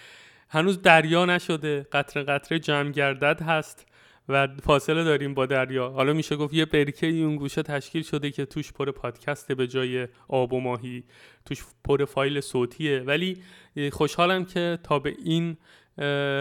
هنوز 0.49 0.83
دریا 0.83 1.25
نشده 1.25 1.87
قطره 1.93 2.23
قطره 2.23 2.59
جمع 2.59 2.91
گردد 2.91 3.43
هست. 3.43 3.87
و 4.29 4.49
فاصله 4.63 5.05
داریم 5.05 5.35
با 5.35 5.47
دریا. 5.47 5.89
حالا 5.89 6.13
میشه 6.13 6.37
گفت 6.37 6.55
یه 6.55 6.65
برکه 6.65 7.07
اون 7.07 7.37
گوشه 7.37 7.63
تشکیل 7.63 8.03
شده 8.03 8.31
که 8.31 8.45
توش 8.45 8.73
پر 8.73 8.91
پادکسته 8.91 9.55
به 9.55 9.67
جای 9.67 10.09
آب 10.29 10.53
و 10.53 10.61
ماهی 10.61 11.05
توش 11.45 11.65
پر 11.85 12.05
فایل 12.05 12.41
صوتیه. 12.41 13.01
ولی 13.01 13.43
خوشحالم 13.93 14.45
که 14.45 14.79
تا 14.83 14.99
به 14.99 15.15
این 15.25 15.57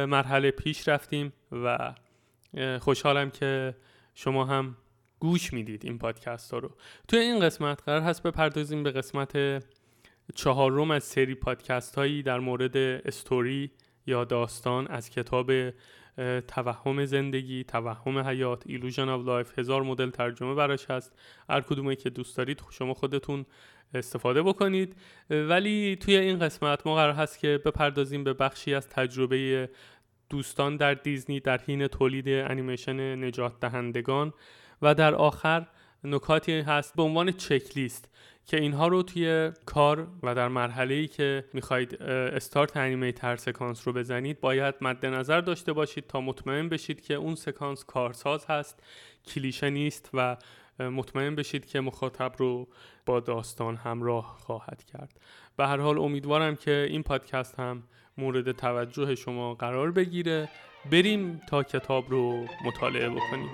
مرحله 0.06 0.52
پیش 0.52 0.88
رفتیم 0.88 1.34
و 1.52 1.94
خوشحالم 2.80 3.30
که 3.30 3.76
شما 4.16 4.46
هم 4.46 4.78
گوش 5.20 5.54
می‌دید 5.54 5.86
این 5.86 5.98
پادکست 5.98 6.52
ها 6.52 6.60
رو. 6.60 6.72
توی 7.08 7.20
این 7.20 7.40
قسمت 7.40 7.84
قرار 7.84 8.02
هست 8.02 8.24
بپردازیم 8.24 8.84
به 8.84 8.92
قسمت 8.92 9.64
چهارم 10.36 10.92
از 10.92 11.04
سری 11.04 11.36
پادکست 11.36 11.96
هایی 11.96 12.24
در 12.24 12.40
مورد 12.40 12.78
استوری 12.78 13.72
یا 14.06 14.26
داستان 14.26 14.88
از 14.88 15.10
کتاب 15.10 15.52
توهم 16.48 17.06
زندگی 17.06 17.64
توهم 17.64 18.18
حیات 18.18 18.64
Illusion 18.66 19.10
of 19.10 19.26
Life 19.26 19.60
هزار 19.60 19.84
مدل 19.84 20.10
ترجمه 20.10 20.56
براش 20.56 20.86
هست. 20.92 21.14
هر 21.50 21.62
کدومی 21.62 21.96
که 21.96 22.10
دوست 22.10 22.38
دارید 22.38 22.62
شما 22.72 22.94
خودتون 22.94 23.46
استفاده 23.94 24.44
بکنید. 24.44 24.96
ولی 25.30 25.96
توی 25.96 26.16
این 26.16 26.40
قسمت 26.40 26.88
ما 26.88 26.96
قرار 26.96 27.14
هست 27.14 27.40
که 27.40 27.62
بپردازیم 27.66 28.24
به 28.24 28.34
بخشی 28.34 28.74
از 28.74 28.90
تجربه 28.90 29.70
دوستان 30.30 30.78
در 30.78 30.94
دیزنی 30.94 31.40
در 31.40 31.62
حین 31.62 31.88
تولید 31.88 32.30
انیمیشن 32.30 33.26
نجات 33.26 33.60
دهندگان 33.60 34.34
و 34.82 34.96
در 34.96 35.16
آخر 35.16 35.68
نکاتی 36.04 36.60
هست 36.60 36.96
به 36.96 37.04
عنوان 37.04 37.32
چک 37.32 37.78
لیست 37.78 38.10
که 38.46 38.62
اینها 38.62 38.88
رو 38.88 39.04
توی 39.04 39.52
کار 39.66 40.08
و 40.24 40.36
در 40.36 40.48
مرحله 40.48 40.94
ای 40.94 41.08
که 41.08 41.46
می‌خواید 41.54 42.04
استارت 42.04 42.78
انیمیتر 42.78 43.36
سکانس 43.36 43.88
رو 43.88 43.94
بزنید 43.94 44.40
باید 44.40 44.76
مد 44.82 45.06
نظر 45.06 45.42
داشته 45.42 45.74
باشید 45.74 46.08
تا 46.08 46.22
مطمئن 46.22 46.70
بشید 46.70 47.02
که 47.02 47.14
اون 47.14 47.36
سکانس 47.36 47.86
کارساز 47.86 48.46
هست 48.46 48.84
کلیشه 49.28 49.70
نیست 49.70 50.10
و 50.14 50.38
مطمئن 50.80 51.36
بشید 51.36 51.66
که 51.66 51.80
مخاطب 51.80 52.34
رو 52.38 52.68
با 53.06 53.20
داستان 53.20 53.76
همراه 53.76 54.38
خواهد 54.40 54.84
کرد. 54.84 55.20
به 55.58 55.68
هر 55.68 55.78
حال 55.78 56.00
امیدوارم 56.00 56.56
که 56.56 56.88
این 56.90 57.04
پادکست 57.04 57.60
هم 57.60 57.84
مورد 58.18 58.52
توجه 58.52 59.16
شما 59.16 59.54
قرار 59.54 59.92
بگیره. 59.92 60.50
بریم 60.92 61.42
تا 61.50 61.64
کتاب 61.64 62.10
رو 62.10 62.46
مطالعه 62.66 63.10
بکنیم. 63.10 63.50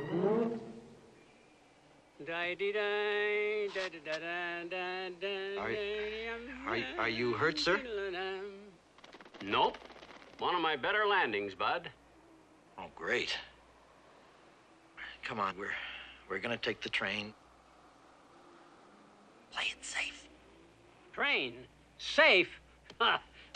Are, 5.59 5.71
are, 6.69 6.79
are 6.99 7.09
you 7.09 7.33
hurt, 7.33 7.59
sir? 7.59 7.81
Nope. 9.45 9.79
One 10.39 10.55
of 10.55 10.61
my 10.61 10.77
better 10.77 11.05
landings, 11.07 11.55
Bud. 11.55 11.91
Oh, 12.79 12.87
great. 12.95 13.37
Come 15.25 15.41
on, 15.41 15.57
we're 15.59 15.77
we're 16.29 16.39
gonna 16.39 16.57
take 16.57 16.81
the 16.81 16.89
train. 16.89 17.35
Play 19.53 19.65
it 19.71 19.85
safe. 19.85 20.29
Train? 21.13 21.55
Safe? 21.99 22.61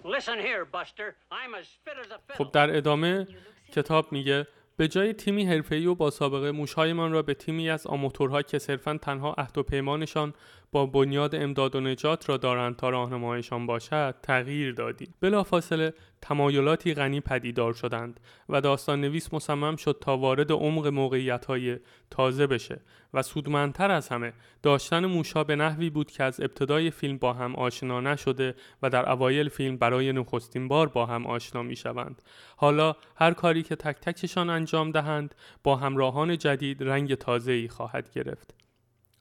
Listen 0.04 0.38
here, 0.38 0.64
Buster. 0.64 1.16
I'm 1.30 1.54
as 1.54 1.66
fit 1.84 1.94
as 1.98 2.10
a 2.10 2.18
fiddle. 2.26 2.36
خب 2.36 2.52
در 2.52 2.76
ادامه 2.76 3.26
کتاب 3.72 4.12
میگه 4.12 4.46
به 4.81 4.87
جای 4.87 5.13
تیمی 5.13 5.45
حرفه‌ای 5.45 5.85
و 5.85 5.95
با 5.95 6.09
سابقه 6.09 6.51
موشهایمان 6.51 7.11
را 7.11 7.21
به 7.21 7.33
تیمی 7.33 7.69
از 7.69 7.87
آماتورها 7.87 8.41
که 8.41 8.59
صرفا 8.59 8.97
تنها 9.01 9.33
عهد 9.33 9.57
و 9.57 9.63
پیمانشان 9.63 10.33
با 10.71 10.85
بنیاد 10.85 11.35
امداد 11.35 11.75
و 11.75 11.79
نجات 11.79 12.29
را 12.29 12.37
دارند 12.37 12.75
تا 12.75 12.89
راهنمایشان 12.89 13.65
باشد 13.65 14.15
تغییر 14.23 14.73
دادیم 14.73 15.13
بلافاصله 15.19 15.93
تمایلاتی 16.21 16.93
غنی 16.93 17.19
پدیدار 17.19 17.73
شدند 17.73 18.19
و 18.49 18.61
داستان 18.61 19.01
نویس 19.01 19.33
مصمم 19.33 19.75
شد 19.75 19.97
تا 20.01 20.17
وارد 20.17 20.51
عمق 20.51 20.87
موقعیت 20.87 21.45
های 21.45 21.77
تازه 22.09 22.47
بشه 22.47 22.81
و 23.13 23.21
سودمندتر 23.21 23.91
از 23.91 24.09
همه 24.09 24.33
داشتن 24.63 25.05
موشا 25.05 25.43
به 25.43 25.55
نحوی 25.55 25.89
بود 25.89 26.11
که 26.11 26.23
از 26.23 26.39
ابتدای 26.39 26.91
فیلم 26.91 27.17
با 27.17 27.33
هم 27.33 27.55
آشنا 27.55 28.01
نشده 28.01 28.55
و 28.81 28.89
در 28.89 29.11
اوایل 29.11 29.49
فیلم 29.49 29.77
برای 29.77 30.13
نخستین 30.13 30.67
بار 30.67 30.87
با 30.87 31.05
هم 31.05 31.25
آشنا 31.25 31.63
می 31.63 31.75
شوند. 31.75 32.21
حالا 32.57 32.95
هر 33.15 33.33
کاری 33.33 33.63
که 33.63 33.75
تک 33.75 33.99
تکشان 34.01 34.49
انجام 34.49 34.91
دهند 34.91 35.35
با 35.63 35.75
همراهان 35.75 36.37
جدید 36.37 36.83
رنگ 36.83 37.15
تازه 37.15 37.51
ای 37.51 37.67
خواهد 37.67 38.11
گرفت. 38.11 38.55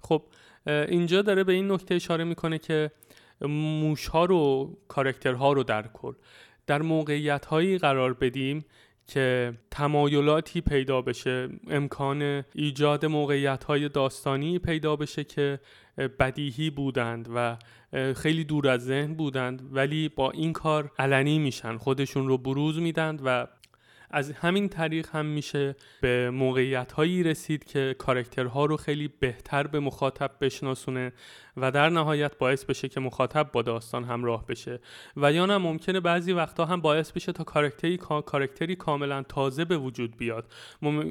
خب 0.02 0.22
اینجا 0.66 1.22
داره 1.22 1.44
به 1.44 1.52
این 1.52 1.72
نکته 1.72 1.94
اشاره 1.94 2.24
می‌کنه 2.24 2.58
که 2.58 2.90
موش 3.48 4.06
ها 4.06 4.24
رو 4.24 4.70
کارکترها 4.88 5.52
رو 5.52 5.62
در 5.62 5.86
کل 5.86 6.12
در 6.66 6.82
موقعیت 6.82 7.46
هایی 7.46 7.78
قرار 7.78 8.14
بدیم 8.14 8.64
که 9.06 9.52
تمایلاتی 9.70 10.60
پیدا 10.60 11.02
بشه 11.02 11.48
امکان 11.70 12.44
ایجاد 12.54 13.06
موقعیت 13.06 13.64
های 13.64 13.88
داستانی 13.88 14.58
پیدا 14.58 14.96
بشه 14.96 15.24
که 15.24 15.60
بدیهی 16.18 16.70
بودند 16.70 17.28
و 17.34 17.56
خیلی 18.14 18.44
دور 18.44 18.68
از 18.68 18.84
ذهن 18.84 19.14
بودند 19.14 19.62
ولی 19.72 20.08
با 20.08 20.30
این 20.30 20.52
کار 20.52 20.92
علنی 20.98 21.38
میشن 21.38 21.76
خودشون 21.76 22.28
رو 22.28 22.38
بروز 22.38 22.78
میدند 22.78 23.22
و 23.24 23.46
از 24.10 24.32
همین 24.32 24.68
طریق 24.68 25.08
هم 25.12 25.26
میشه 25.26 25.76
به 26.00 26.30
موقعیت 26.30 26.92
هایی 26.92 27.22
رسید 27.22 27.64
که 27.64 27.94
کارکترها 27.98 28.64
رو 28.64 28.76
خیلی 28.76 29.08
بهتر 29.20 29.66
به 29.66 29.80
مخاطب 29.80 30.30
بشناسونه 30.40 31.12
و 31.60 31.70
در 31.70 31.88
نهایت 31.88 32.38
باعث 32.38 32.64
بشه 32.64 32.88
که 32.88 33.00
مخاطب 33.00 33.50
با 33.52 33.62
داستان 33.62 34.04
همراه 34.04 34.46
بشه. 34.46 34.80
و 35.16 35.32
یا 35.32 35.46
نه 35.46 35.58
ممکنه 35.58 36.00
بعضی 36.00 36.32
وقتا 36.32 36.64
هم 36.64 36.80
باعث 36.80 37.12
بشه 37.12 37.32
تا 37.32 37.44
کارکتری 37.44 37.96
کارکتری 38.26 38.76
کاملا 38.76 39.22
تازه 39.22 39.64
به 39.64 39.78
وجود 39.78 40.16
بیاد. 40.16 40.52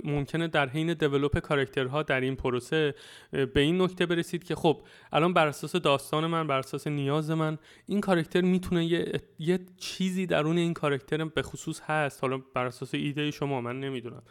ممکنه 0.03 0.48
در 0.48 0.70
حین 0.70 0.94
دیولپ 0.94 1.39
کارکترها 1.39 2.03
در 2.03 2.22
این 2.22 2.36
پروسه 2.36 2.96
به 3.32 3.60
این 3.60 3.82
نکته 3.82 4.06
برسید 4.06 4.44
که 4.44 4.56
خب 4.56 4.82
الان 5.12 5.34
بر 5.34 5.48
اساس 5.48 5.75
داستان 5.75 6.27
من 6.27 6.48
بر 6.48 6.60
اساس 6.60 6.88
نیاز 6.88 7.32
من 7.32 7.58
این 7.86 8.01
کارکتر 8.01 8.41
می‌تونه 8.41 8.86
یه, 8.86 9.22
یه 9.39 9.60
چیزی 9.77 10.25
درون 10.25 10.58
این 10.58 10.74
کارکتر 10.74 11.25
به 11.25 11.41
خصوص 11.41 11.82
هست. 11.82 12.22
حالا 12.22 12.41
بر 12.53 12.65
اساس 12.65 12.94
ایده 12.94 13.32
شما 13.32 13.62
من 13.62 13.79
نمی‌دونم. 13.79 14.24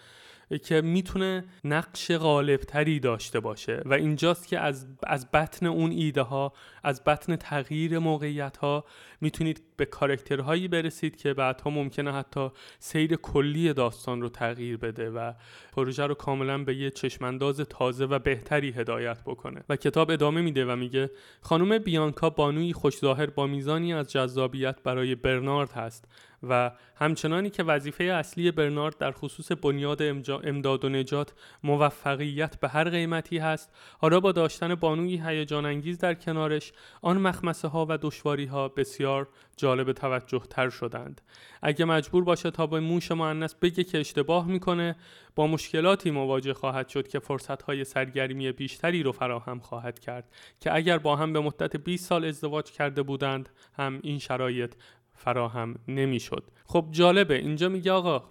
که 0.56 0.80
می‌تونه 0.80 1.44
نقش 1.64 2.12
غالبتری 2.12 3.00
داشته 3.00 3.40
باشه. 3.40 3.82
و 3.84 3.94
اینجاست 3.94 4.48
که 4.48 4.58
از, 4.58 4.86
از 5.06 5.30
بطن 5.30 5.66
اون 5.66 5.90
ایده 5.90 6.22
ها 6.22 6.52
از 6.82 7.04
بطن 7.04 7.36
تغییر 7.36 7.98
موقعیت 7.98 8.56
ها 8.56 8.84
می‌تونید 9.20 9.62
به 9.76 9.84
کارکترهایی 9.84 10.68
برسید 10.68 11.16
که 11.16 11.34
بعدها 11.34 11.70
ممکنه 11.70 12.12
حتی 12.12 12.48
سیر 12.78 13.16
کلی 13.16 13.72
داستان 13.72 14.20
رو 14.20 14.28
تغییر 14.28 14.76
بده 14.76 15.10
و 15.10 15.32
پروژه 15.72 16.06
رو 16.06 16.14
کاملا 16.14 16.64
به 16.64 16.76
یه 16.76 16.90
چشمانداز 16.90 17.60
تازه 17.60 18.04
و 18.04 18.18
بهتری 18.18 18.70
هدایت 18.70 19.22
بکنه. 19.24 19.64
و 19.68 19.76
کتاب 19.76 20.10
ادامه 20.10 20.40
میده 20.40 20.64
و 20.66 20.76
میگه 20.76 21.10
خانم 21.40 21.78
بیانکا 21.78 22.30
بانوی 22.30 22.72
خوشظاهر 22.72 23.26
با 23.26 23.46
میزانی 23.46 23.94
از 23.94 24.12
جذابیت 24.12 24.82
برای 24.82 25.14
برنارد 25.14 25.72
هست. 25.72 26.04
و 26.42 26.70
همچنانی 26.96 27.50
که 27.50 27.62
وظیفه 27.62 28.04
اصلی 28.04 28.50
برنارد 28.50 28.98
در 28.98 29.12
خصوص 29.12 29.52
بنیاد 29.52 30.02
امداد 30.44 30.84
و 30.84 30.88
نجات 30.88 31.32
موفقیت 31.62 32.60
به 32.60 32.68
هر 32.68 32.90
قیمتی 32.90 33.38
هست 33.38 33.72
حالا 33.98 34.20
با 34.20 34.32
داشتن 34.32 34.74
بانوی 34.74 35.22
هیجان 35.26 35.66
انگیز 35.66 35.98
در 35.98 36.14
کنارش 36.14 36.72
آن 37.02 37.18
مخمسه 37.18 37.68
ها 37.68 37.86
و 37.88 37.98
دشواری 37.98 38.46
ها 38.46 38.68
بسیار 38.68 39.28
جالب 39.56 39.92
توجه 39.92 40.42
تر 40.50 40.70
شدند. 40.70 41.20
اگه 41.62 41.84
مجبور 41.84 42.24
باشه 42.24 42.50
تا 42.50 42.66
به 42.66 42.80
موش 42.80 43.12
معنیس 43.12 43.54
بگه 43.54 43.84
که 43.84 44.00
اشتباه 44.00 44.46
می‌کنه 44.46 44.96
با 45.34 45.46
مشکلاتی 45.46 46.10
مواجه 46.10 46.54
خواهد 46.54 46.88
شد 46.88 47.08
که 47.08 47.18
فرصت 47.18 47.62
های 47.62 47.84
سرگرمی 47.84 48.52
بیشتری 48.52 49.02
رو 49.02 49.12
فراهم 49.12 49.58
خواهد 49.58 49.98
کرد 49.98 50.32
که 50.60 50.74
اگر 50.74 50.98
با 50.98 51.16
هم 51.16 51.32
به 51.32 51.40
مدت 51.40 51.76
20 51.76 52.08
سال 52.08 52.24
ازدواج 52.24 52.70
کرده 52.70 53.02
بودند 53.02 53.48
هم 53.76 54.00
این 54.02 54.18
شرایط 54.18 54.74
فراهم 55.18 55.74
نمی‌شد. 55.88 56.44
خب 56.66 56.86
جالبه 56.90 57.34
اینجا 57.34 57.68
میگه 57.68 57.92
آقا 57.92 58.24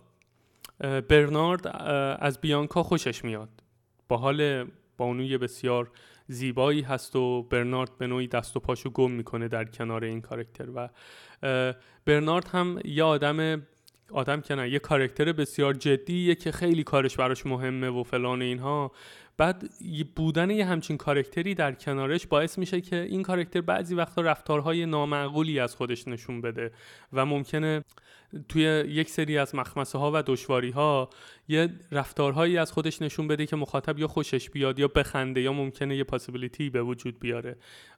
برنارد 1.10 1.68
از 2.20 2.42
بیانکا 2.42 2.84
خوشش 2.84 3.24
میاد. 3.24 3.50
با 4.08 4.18
حال 4.18 4.66
بانوی 4.98 5.38
بسیار 5.38 5.92
زیبایی 6.28 6.82
هست 6.82 7.16
و 7.16 7.44
برنارد 7.44 7.98
به 7.98 8.08
نوعی 8.08 8.28
دست 8.28 8.58
و 8.58 8.60
پاشو 8.60 8.90
گم 8.90 9.12
می‌کنه 9.12 9.48
در 9.48 9.66
کنار 9.66 10.04
این 10.04 10.22
کارکتر 10.22 10.68
و 10.76 10.90
برنارد 12.06 12.48
هم 12.48 12.80
یه 12.86 13.04
آدم 13.04 13.62
آدم 14.12 14.42
که 14.42 14.56
نه 14.56 14.70
یه 14.70 14.80
کارکتر 14.80 15.32
بسیار 15.32 15.74
جدیه 15.74 16.36
که 16.36 16.52
خیلی 16.52 16.84
کارش 16.84 17.18
براش 17.18 17.46
مهمه 17.46 17.90
و 17.90 18.04
فلان 18.04 18.42
اینها. 18.42 18.92
بعد 19.38 19.64
بودن 20.16 20.50
یه 20.50 20.66
همچین 20.66 20.98
کارکتری 20.98 21.56
در 21.56 21.72
کنارش 21.72 22.28
باعث 22.28 22.58
میشه 22.58 22.82
که 22.82 22.96
این 22.96 23.24
کارکتر 23.24 23.62
بعضی 23.62 23.96
وقتا 23.96 24.22
رفتارهای 24.22 24.86
نامعقولی 24.86 25.60
از 25.60 25.76
خودش 25.76 26.08
نشون 26.08 26.42
بده 26.42 26.72
و 27.14 27.26
ممکنه 27.26 27.84
توی 28.50 28.62
یک 28.88 29.10
سری 29.10 29.38
از 29.38 29.56
مخمسه 29.56 29.98
ها 29.98 30.12
و 30.14 30.24
دشواری 30.26 30.72
ها 30.72 31.10
یه 31.48 31.70
رفتارهایی 31.92 32.58
از 32.58 32.72
خودش 32.72 33.02
نشون 33.02 33.28
بده 33.28 33.46
که 33.46 33.56
مخاطب 33.56 34.00
یا 34.00 34.08
خوشش 34.08 34.50
بیاد 34.50 34.80
یا 34.80 34.88
بخنده 34.88 35.42
یا 35.42 35.54
ممکنه 35.54 35.98
یه 35.98 36.04
پاسیبیلیتی 36.04 36.70
به 36.70 36.82
وجود 36.82 37.20
بیاره. 37.20 37.56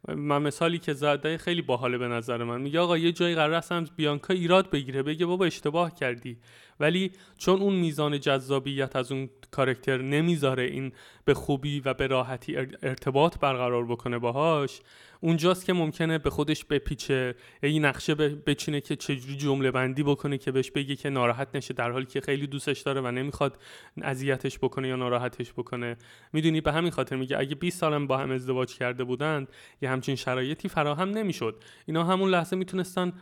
من 0.08 0.42
مثالی 0.42 0.78
که 0.80 0.94
زده 0.94 1.38
خیلی 1.38 1.62
باحاله 1.62 1.98
به 1.98 2.08
نظر 2.08 2.44
من. 2.44 2.62
میگه 2.62 2.80
آقا 2.80 2.98
یه 2.98 3.12
جایی 3.12 3.36
قرار 3.36 3.54
است 3.54 3.96
بیانکا 3.96 4.34
ایراد 4.34 4.70
بگیره 4.70 5.04
بگه 5.04 5.26
بابا 5.26 5.46
اشتباه 5.46 5.96
کردی. 5.96 6.38
ولی 6.80 7.12
چون 7.38 7.62
اون 7.62 7.76
میزان 7.76 8.20
جذابیت 8.20 8.96
از 8.96 9.12
اون 9.12 9.30
کارکتر 9.52 9.98
نمی‌ذاره 9.98 10.64
این 10.64 10.92
به 11.26 11.34
خوبی 11.34 11.80
و 11.80 11.94
به 11.94 12.08
راحتی 12.08 12.58
ارتباط 12.58 13.40
برقرار 13.40 13.86
بکنه 13.86 14.20
باهاش 14.20 14.82
اونجاست 15.22 15.66
که 15.66 15.74
ممکنه 15.74 16.18
به 16.18 16.30
خودش 16.30 16.66
بپیچه 16.66 17.36
این 17.64 17.86
نقشه 17.86 18.16
بچینه 18.16 18.82
که 18.82 18.96
چجوری 18.96 19.38
جمله 19.38 19.72
بندی 19.72 20.04
بکنه 20.04 20.38
که 20.38 20.52
بهش 20.52 20.72
بگه 20.72 20.96
که 20.96 21.10
ناراحت 21.10 21.48
نشه 21.54 21.74
در 21.74 21.92
حالی 21.92 22.06
که 22.06 22.22
خیلی 22.22 22.48
دوستش 22.48 22.82
داره 22.82 23.02
و 23.02 23.12
نمی‌خواد 23.12 23.60
اذیتش 24.02 24.60
بکنه 24.60 24.88
یا 24.88 24.96
ناراحتش 24.96 25.54
بکنه. 25.54 25.98
می‌دونی 26.34 26.62
به 26.62 26.72
همین 26.72 26.92
خاطر 26.92 27.16
میگه 27.16 27.40
اگه 27.40 27.56
20 27.56 27.80
سالم 27.80 28.08
با 28.08 28.18
هم 28.18 28.32
ازدواج 28.32 28.74
کرده 28.74 29.04
بودند 29.04 29.48
یه 29.82 29.90
همچین 29.90 30.16
شرایطی 30.16 30.70
فراهم 30.70 31.10
نمی‌شد. 31.10 31.64
اینا 31.86 32.04
همون 32.04 32.30
لحظه 32.30 32.56
می‌تونستن 32.56 33.14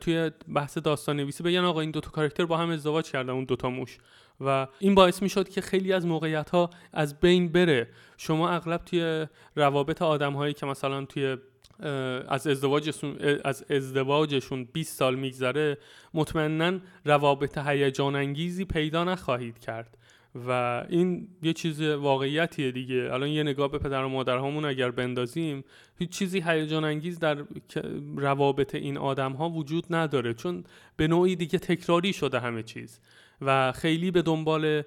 توی 0.00 0.30
بحث 0.54 0.78
داستان 0.78 1.16
نویسی 1.16 1.42
بگن 1.42 1.64
آقا 1.64 1.80
این 1.80 1.90
دوتا 1.90 2.10
کارکتر 2.10 2.46
با 2.46 2.56
هم 2.56 2.70
ازدواج 2.70 3.10
کردن 3.10 3.30
اون 3.30 3.44
دوتا 3.44 3.70
موش. 3.70 3.98
و 4.40 4.66
این 4.78 4.94
باعث 4.94 5.22
می 5.22 5.28
شد 5.28 5.48
که 5.48 5.60
خیلی 5.60 5.92
از 5.92 6.06
موقعیت 6.06 6.50
ها 6.50 6.70
از 6.92 7.20
بین 7.20 7.52
بره. 7.52 7.88
شما 8.16 8.50
اغلب 8.50 8.84
توی 8.84 9.26
روابط 9.56 10.02
آدم 10.02 10.32
هایی 10.32 10.54
که 10.54 10.66
مثلا 10.66 11.04
توی 11.04 11.36
از 12.28 12.46
ازدواجشون 12.46 13.16
از 13.44 13.64
ازدواجشون 13.70 14.64
20 14.64 14.98
سال 14.98 15.14
میگذره 15.14 15.78
مطمئنا 16.14 16.78
روابط 17.04 17.58
هیجان 17.58 18.16
انگیزی 18.16 18.64
پیدا 18.64 19.04
نخواهید 19.04 19.58
کرد. 19.58 19.98
و 20.48 20.82
این 20.88 21.28
یه 21.42 21.52
چیز 21.52 21.80
واقعیتیه 21.82 22.70
دیگه. 22.70 23.08
الان 23.12 23.28
یه 23.28 23.42
نگاه 23.42 23.70
به 23.70 23.78
پدر 23.78 24.04
و 24.04 24.08
مادرهامون 24.08 24.64
اگر 24.64 24.90
بندازیم 24.90 25.64
هیچ 25.98 26.10
چیزی 26.10 26.42
هیجان 26.46 26.84
انگیز 26.84 27.18
در 27.18 27.44
روابط 28.16 28.74
این 28.74 28.96
آدم 28.96 29.32
ها 29.32 29.50
وجود 29.50 29.84
نداره 29.90 30.34
چون 30.34 30.64
به 30.96 31.06
نوعی 31.08 31.36
دیگه 31.36 31.58
تکراری 31.58 32.12
شده 32.12 32.40
همه 32.40 32.62
چیز. 32.62 33.00
و 33.40 33.72
خیلی 33.72 34.10
به 34.10 34.22
دنبال 34.22 34.82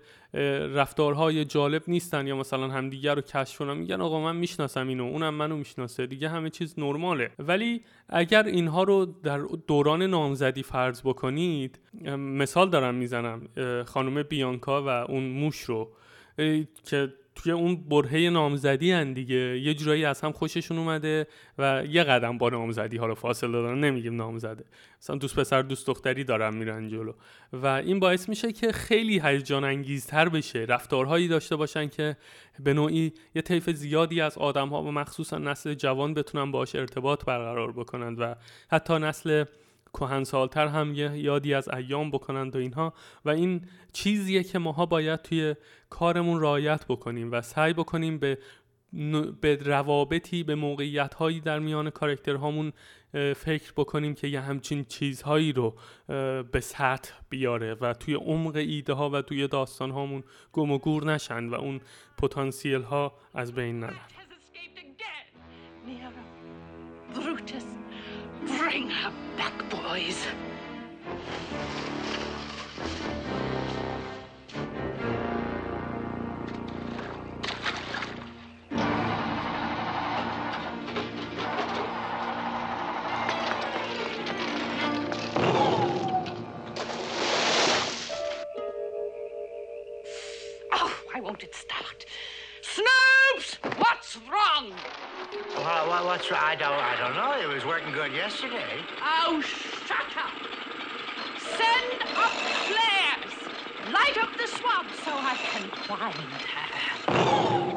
رفتارهای 0.73 1.45
جالب 1.45 1.83
نیستن 1.87 2.27
یا 2.27 2.35
مثلا 2.35 2.67
همدیگر 2.67 3.15
رو 3.15 3.21
کشف 3.21 3.57
کنن. 3.57 3.77
میگن 3.77 4.01
آقا 4.01 4.21
من 4.21 4.35
می‌شناسم 4.35 4.87
اینو 4.87 5.03
اونم 5.03 5.33
منو 5.33 5.57
می‌شناسه. 5.57 6.07
دیگه 6.07 6.29
همه 6.29 6.49
چیز 6.49 6.79
نرماله. 6.79 7.31
ولی 7.39 7.81
اگر 8.09 8.43
اینها 8.43 8.83
رو 8.83 9.05
در 9.05 9.37
دوران 9.67 10.03
نامزدی 10.03 10.63
فرض 10.63 11.01
بکنید 11.01 11.79
مثال 12.17 12.69
دارم 12.69 12.95
می‌زنم 12.95 13.47
خانم 13.85 14.23
بیانکا 14.23 14.83
و 14.83 14.87
اون 14.87 15.23
موش 15.23 15.61
رو 15.61 15.91
که 16.85 17.13
توی 17.37 17.51
اون 17.51 17.75
برهه 17.75 18.29
نامزدی 18.29 18.91
هن 18.91 19.13
دیگه. 19.13 19.59
یه 19.59 19.73
جورایی 19.73 20.05
از 20.05 20.21
هم 20.21 20.31
خوششون 20.31 20.77
اومده 20.77 21.27
و 21.57 21.83
یه 21.89 22.03
قدم 22.03 22.37
با 22.37 22.49
نامزدی 22.49 22.97
ها 22.97 23.05
رو 23.05 23.15
فاصله 23.15 23.51
دادن 23.51 23.75
نمیگیم 23.79 24.15
نامزده. 24.15 24.63
مثلا 25.01 25.15
دوست 25.15 25.39
پسر 25.39 25.61
دوست 25.61 25.87
دختری 25.87 26.23
دارن 26.23 26.55
میرن 26.55 26.87
جلو. 26.87 27.13
و 27.53 27.67
این 27.67 27.99
باعث 27.99 28.29
میشه 28.29 28.51
که 28.51 28.71
خیلی 28.71 29.21
هیجان 29.23 29.63
انگیزتر 29.63 30.29
بشه. 30.29 30.59
رفتارهایی 30.59 31.27
داشته 31.27 31.55
باشن 31.55 31.87
که 31.87 32.17
به 32.59 32.73
نوعی 32.73 33.13
یه 33.35 33.41
طیف 33.41 33.69
زیادی 33.69 34.21
از 34.21 34.37
آدم 34.37 34.69
ها 34.69 34.83
و 34.83 34.91
مخصوصا 34.91 35.37
نسل 35.37 35.73
جوان 35.73 36.13
بتونن 36.13 36.51
باش 36.51 36.75
ارتباط 36.75 37.25
برقرار 37.25 37.71
بکنند 37.71 38.19
و 38.19 38.35
حتی 38.71 38.93
نسل 38.93 39.45
کهن 39.99 40.23
سالتر 40.23 40.67
هم 40.67 40.93
یه 40.95 41.17
یادی 41.17 41.53
از 41.53 41.69
ایام 41.69 42.11
بکنند 42.11 42.55
و 42.55 42.59
اینها. 42.59 42.93
و 43.25 43.29
این 43.29 43.61
چیزیه 43.93 44.43
که 44.43 44.59
ماها 44.59 44.85
باید 44.85 45.21
توی 45.21 45.55
کارمون 45.89 46.41
رعایت 46.41 46.85
بکنیم 46.85 47.31
و 47.31 47.41
سعی 47.41 47.73
بکنیم 47.73 48.17
به 48.17 48.37
به 49.41 49.55
روابطی 49.55 50.43
به 50.43 50.55
موقعیت 50.55 51.13
هایی 51.13 51.39
در 51.39 51.59
میان 51.59 51.89
کارکترهامون 51.89 52.73
فکر 53.35 53.73
بکنیم 53.77 54.13
که 54.13 54.27
یه 54.27 54.41
همچین 54.41 54.83
چیزهایی 54.83 55.51
رو 55.51 55.75
به 56.51 56.59
سطح 56.59 57.13
بیاره 57.29 57.73
و 57.73 57.93
توی 57.93 58.13
عمق 58.13 58.55
ایده 58.55 58.93
ها 58.93 59.09
و 59.09 59.21
توی 59.21 59.47
داستان 59.47 59.91
هامون 59.91 60.23
گم 60.53 60.71
و 60.71 60.77
گور 60.77 61.13
نشن 61.13 61.49
و 61.49 61.53
اون 61.53 61.81
پتانسیل 62.17 62.81
ها 62.81 63.13
از 63.33 63.53
بین 63.53 63.79
نرن. 63.79 63.99
Bring 68.57 68.89
her 68.89 69.13
back, 69.37 69.69
boys. 69.69 70.25
Oh, 90.71 90.95
why 91.11 91.21
won't 91.21 91.43
it 91.43 91.53
start? 91.53 92.05
Snoops! 92.63 93.57
What's 93.77 94.17
wrong? 94.29 94.73
Well, 95.67 95.89
well, 95.89 96.05
what's? 96.05 96.31
I 96.31 96.55
don't, 96.55 96.71
I 96.71 96.95
don't 96.95 97.13
know. 97.13 97.37
It 97.37 97.53
was 97.53 97.65
working 97.65 97.91
good 97.91 98.13
yesterday. 98.13 98.79
Oh, 99.03 99.41
shut 99.41 99.97
up! 100.15 100.31
Send 101.37 102.01
up 102.15 102.31
flares! 102.71 103.93
Light 103.93 104.17
up 104.17 104.29
the 104.37 104.47
swamp 104.47 104.87
so 105.03 105.11
I 105.11 105.35
can 105.35 105.69
find 105.85 106.15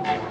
her. 0.06 0.29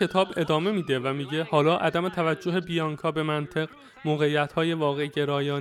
کتاب 0.00 0.28
ادامه 0.36 0.72
میده 0.72 0.98
و 0.98 1.12
میگه 1.12 1.44
حالا 1.44 1.76
عدم 1.76 2.08
توجه 2.08 2.60
بیانکا 2.60 3.10
به 3.10 3.22
منطق 3.22 3.68
موقعیت 4.04 4.52
های 4.52 4.72
واقع 4.72 5.08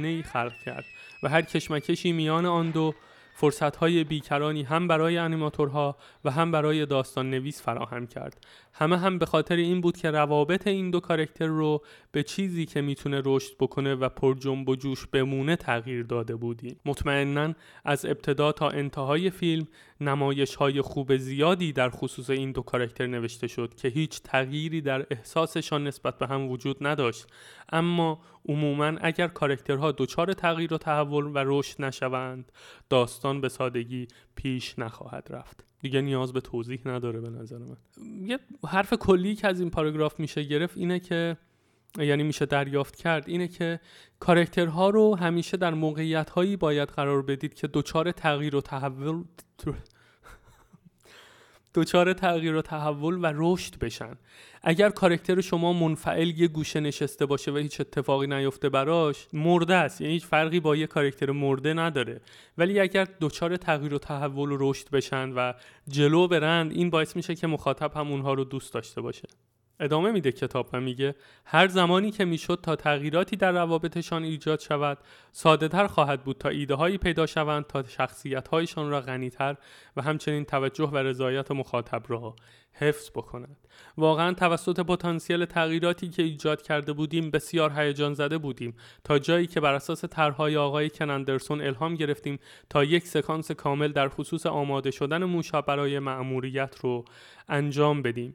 ای 0.04 0.24
خلق 0.24 0.54
کرد 0.66 0.86
و 1.24 1.30
هر 1.30 1.42
کشمکشی 1.42 2.12
میان 2.12 2.46
آن 2.46 2.72
دو 2.72 2.94
فرصت 3.34 3.76
های 3.76 4.04
بیکرانی 4.04 4.64
هم 4.64 4.88
برای 4.88 5.18
انیماتورها 5.18 5.98
و 6.26 6.32
هم 6.32 6.52
برای 6.52 6.86
داستان 6.86 7.30
نویس 7.30 7.62
فراهم 7.62 8.08
کرد. 8.08 8.46
همه 8.80 8.98
هم 8.98 9.18
به 9.18 9.26
خاطر 9.26 9.56
این 9.56 9.82
بود 9.82 9.98
که 9.98 10.12
روابط 10.12 10.68
این 10.68 10.92
دو 10.92 11.00
کارکتر 11.00 11.46
رو 11.46 11.82
به 12.12 12.24
چیزی 12.24 12.66
که 12.66 12.82
می‌تونه 12.82 13.22
رشد 13.26 13.54
بکنه 13.60 13.96
و 13.96 14.10
پر 14.10 14.36
جنب 14.36 14.70
و 14.70 14.76
جوش 14.76 15.08
بمونه 15.08 15.56
تغییر 15.56 16.04
داده 16.04 16.36
بودیم. 16.36 16.80
مطمئنا 16.86 17.54
از 17.86 18.06
ابتدا 18.06 18.52
تا 18.52 18.70
انتهای 18.70 19.30
فیلم 19.30 19.68
نمایش 20.02 20.56
های 20.56 20.82
خوب 20.82 21.18
زیادی 21.18 21.74
در 21.74 21.90
خصوص 21.90 22.30
این 22.30 22.52
دو 22.52 22.62
کاراکتر 22.62 23.08
نوشته 23.08 23.48
شد 23.48 23.74
که 23.76 23.88
هیچ 23.88 24.22
تغییری 24.22 24.82
در 24.82 25.06
احساسشان 25.12 25.88
نسبت 25.88 26.18
به 26.18 26.28
هم 26.28 26.50
وجود 26.50 26.78
نداشت. 26.82 27.28
اما 27.72 28.22
عموما 28.50 28.94
اگر 29.02 29.28
کاراکترها 29.28 29.92
دچار 29.92 30.34
تغییر 30.34 30.74
و 30.74 30.78
تحول 30.78 31.26
و 31.26 31.44
رشد 31.46 31.82
نشوند 31.82 32.52
داستان 32.90 33.42
به 33.42 33.50
سادگی 33.50 34.08
پیش 34.36 34.80
نخواهد 34.80 35.28
رفت. 35.30 35.69
دیگه 35.82 36.02
نیاز 36.02 36.34
به 36.34 36.42
توضیح 36.42 36.80
نداره 36.86 37.22
به 37.22 37.30
نظر 37.30 37.58
من. 37.58 37.78
یه 38.28 38.40
حرف 38.68 38.94
کلی 38.94 39.36
که 39.36 39.48
از 39.48 39.60
این 39.60 39.70
پاراگراف 39.70 40.20
میشه 40.20 40.44
گرفت 40.44 40.78
اینه 40.78 41.00
که 41.00 41.38
یعنی 41.98 42.24
میشه 42.24 42.46
دریافت 42.46 42.96
کرد 42.96 43.30
اینه 43.30 43.48
که 43.48 43.80
کارکترها 44.20 44.90
رو 44.90 45.16
همیشه 45.16 45.58
در 45.58 45.74
موقعیت 45.74 46.30
هایی 46.30 46.56
باید 46.56 46.90
قرار 46.90 47.22
بدید 47.22 47.54
که 47.54 47.70
دچار 47.74 48.12
تغییر 48.12 48.56
و 48.56 48.62
تحول 48.62 49.24
دچار 51.74 52.14
تغییر 52.14 52.56
و 52.56 52.62
تحول 52.62 53.16
و 53.16 53.34
رشد 53.36 53.80
بشن. 53.80 54.18
اگر 54.64 54.90
کارکتر 54.90 55.42
شما 55.42 55.74
منفعل 55.74 56.40
یه 56.40 56.48
گوشه 56.48 56.80
نشسته 56.80 57.26
باشه 57.26 57.52
و 57.52 57.58
هیچ 57.58 57.82
اتفاقی 57.82 58.28
نیفته 58.28 58.70
براش 58.70 59.28
مرده 59.34 59.76
است. 59.76 60.02
یعنی 60.02 60.14
هیچ 60.14 60.26
فرقی 60.26 60.60
با 60.60 60.76
یه 60.76 60.88
کارکتر 60.88 61.32
مرده 61.32 61.74
نداره. 61.74 62.22
ولی 62.58 62.80
اگر 62.80 63.08
دچار 63.22 63.58
تغییر 63.58 63.94
و 63.94 63.98
تحول 63.98 64.52
و 64.52 64.58
رشد 64.60 64.90
بشن 64.90 65.30
و 65.30 65.54
جلو 65.88 66.28
برند 66.28 66.72
این 66.72 66.90
باعث 66.90 67.16
میشه 67.16 67.36
که 67.36 67.48
مخاطب 67.48 67.92
هم 67.96 68.12
اونها 68.12 68.34
رو 68.34 68.44
دوست 68.44 68.74
داشته 68.74 69.02
باشه. 69.02 69.28
ادامه 69.80 70.12
میده 70.12 70.32
کتاب 70.32 70.70
و 70.74 70.82
میگه 70.82 71.16
هر 71.46 71.68
زمانی 71.68 72.12
که 72.12 72.26
می‌شد 72.26 72.60
تا 72.64 72.76
تغییراتی 72.76 73.36
در 73.36 73.52
روابطشان 73.52 74.24
ایجاد 74.24 74.60
شود 74.60 74.98
ساده 75.32 75.68
تر 75.68 75.88
خواهد 75.88 76.24
بود 76.24 76.38
تا 76.38 76.50
ایده 76.50 76.76
هایی 76.76 76.98
پیدا 76.98 77.26
شوند 77.26 77.68
تا 77.68 77.84
شخصیت 77.84 78.48
هایشان 78.48 78.90
را 78.90 79.02
غنیتر 79.02 79.56
و 79.98 80.02
همچنین 80.02 80.46
توجه 80.46 80.86
و 80.86 80.98
رضایت 80.98 81.52
مخاطب 81.52 82.04
را 82.08 82.36
حفظ 82.74 83.10
بکند. 83.10 83.58
واقعا 83.98 84.34
توسط 84.34 84.80
پتانسیل 84.80 85.46
تغییراتی 85.46 86.10
که 86.10 86.24
ایجاد 86.24 86.62
کرده 86.62 86.94
بودیم 86.94 87.32
بسیار 87.32 87.72
هیجان 87.80 88.14
زده 88.14 88.38
بودیم. 88.38 88.76
تا 89.04 89.20
جایی 89.20 89.48
که 89.48 89.60
بر 89.60 89.74
اساس 89.74 90.06
طرحهای 90.06 90.58
آقای 90.58 90.90
کنندرسون 90.90 91.62
الهام 91.62 91.96
گرفتیم 91.96 92.40
تا 92.70 92.84
یک 92.84 93.08
سکانس 93.08 93.52
کامل 93.52 93.92
در 93.92 94.10
خصوص 94.10 94.46
آماده 94.46 94.92
شدن 94.92 95.24
موشا 95.24 95.62
برای 95.62 96.00
مأموریت 96.00 96.76
رو 96.82 97.06
انجام 97.50 98.02
بدیم. 98.02 98.34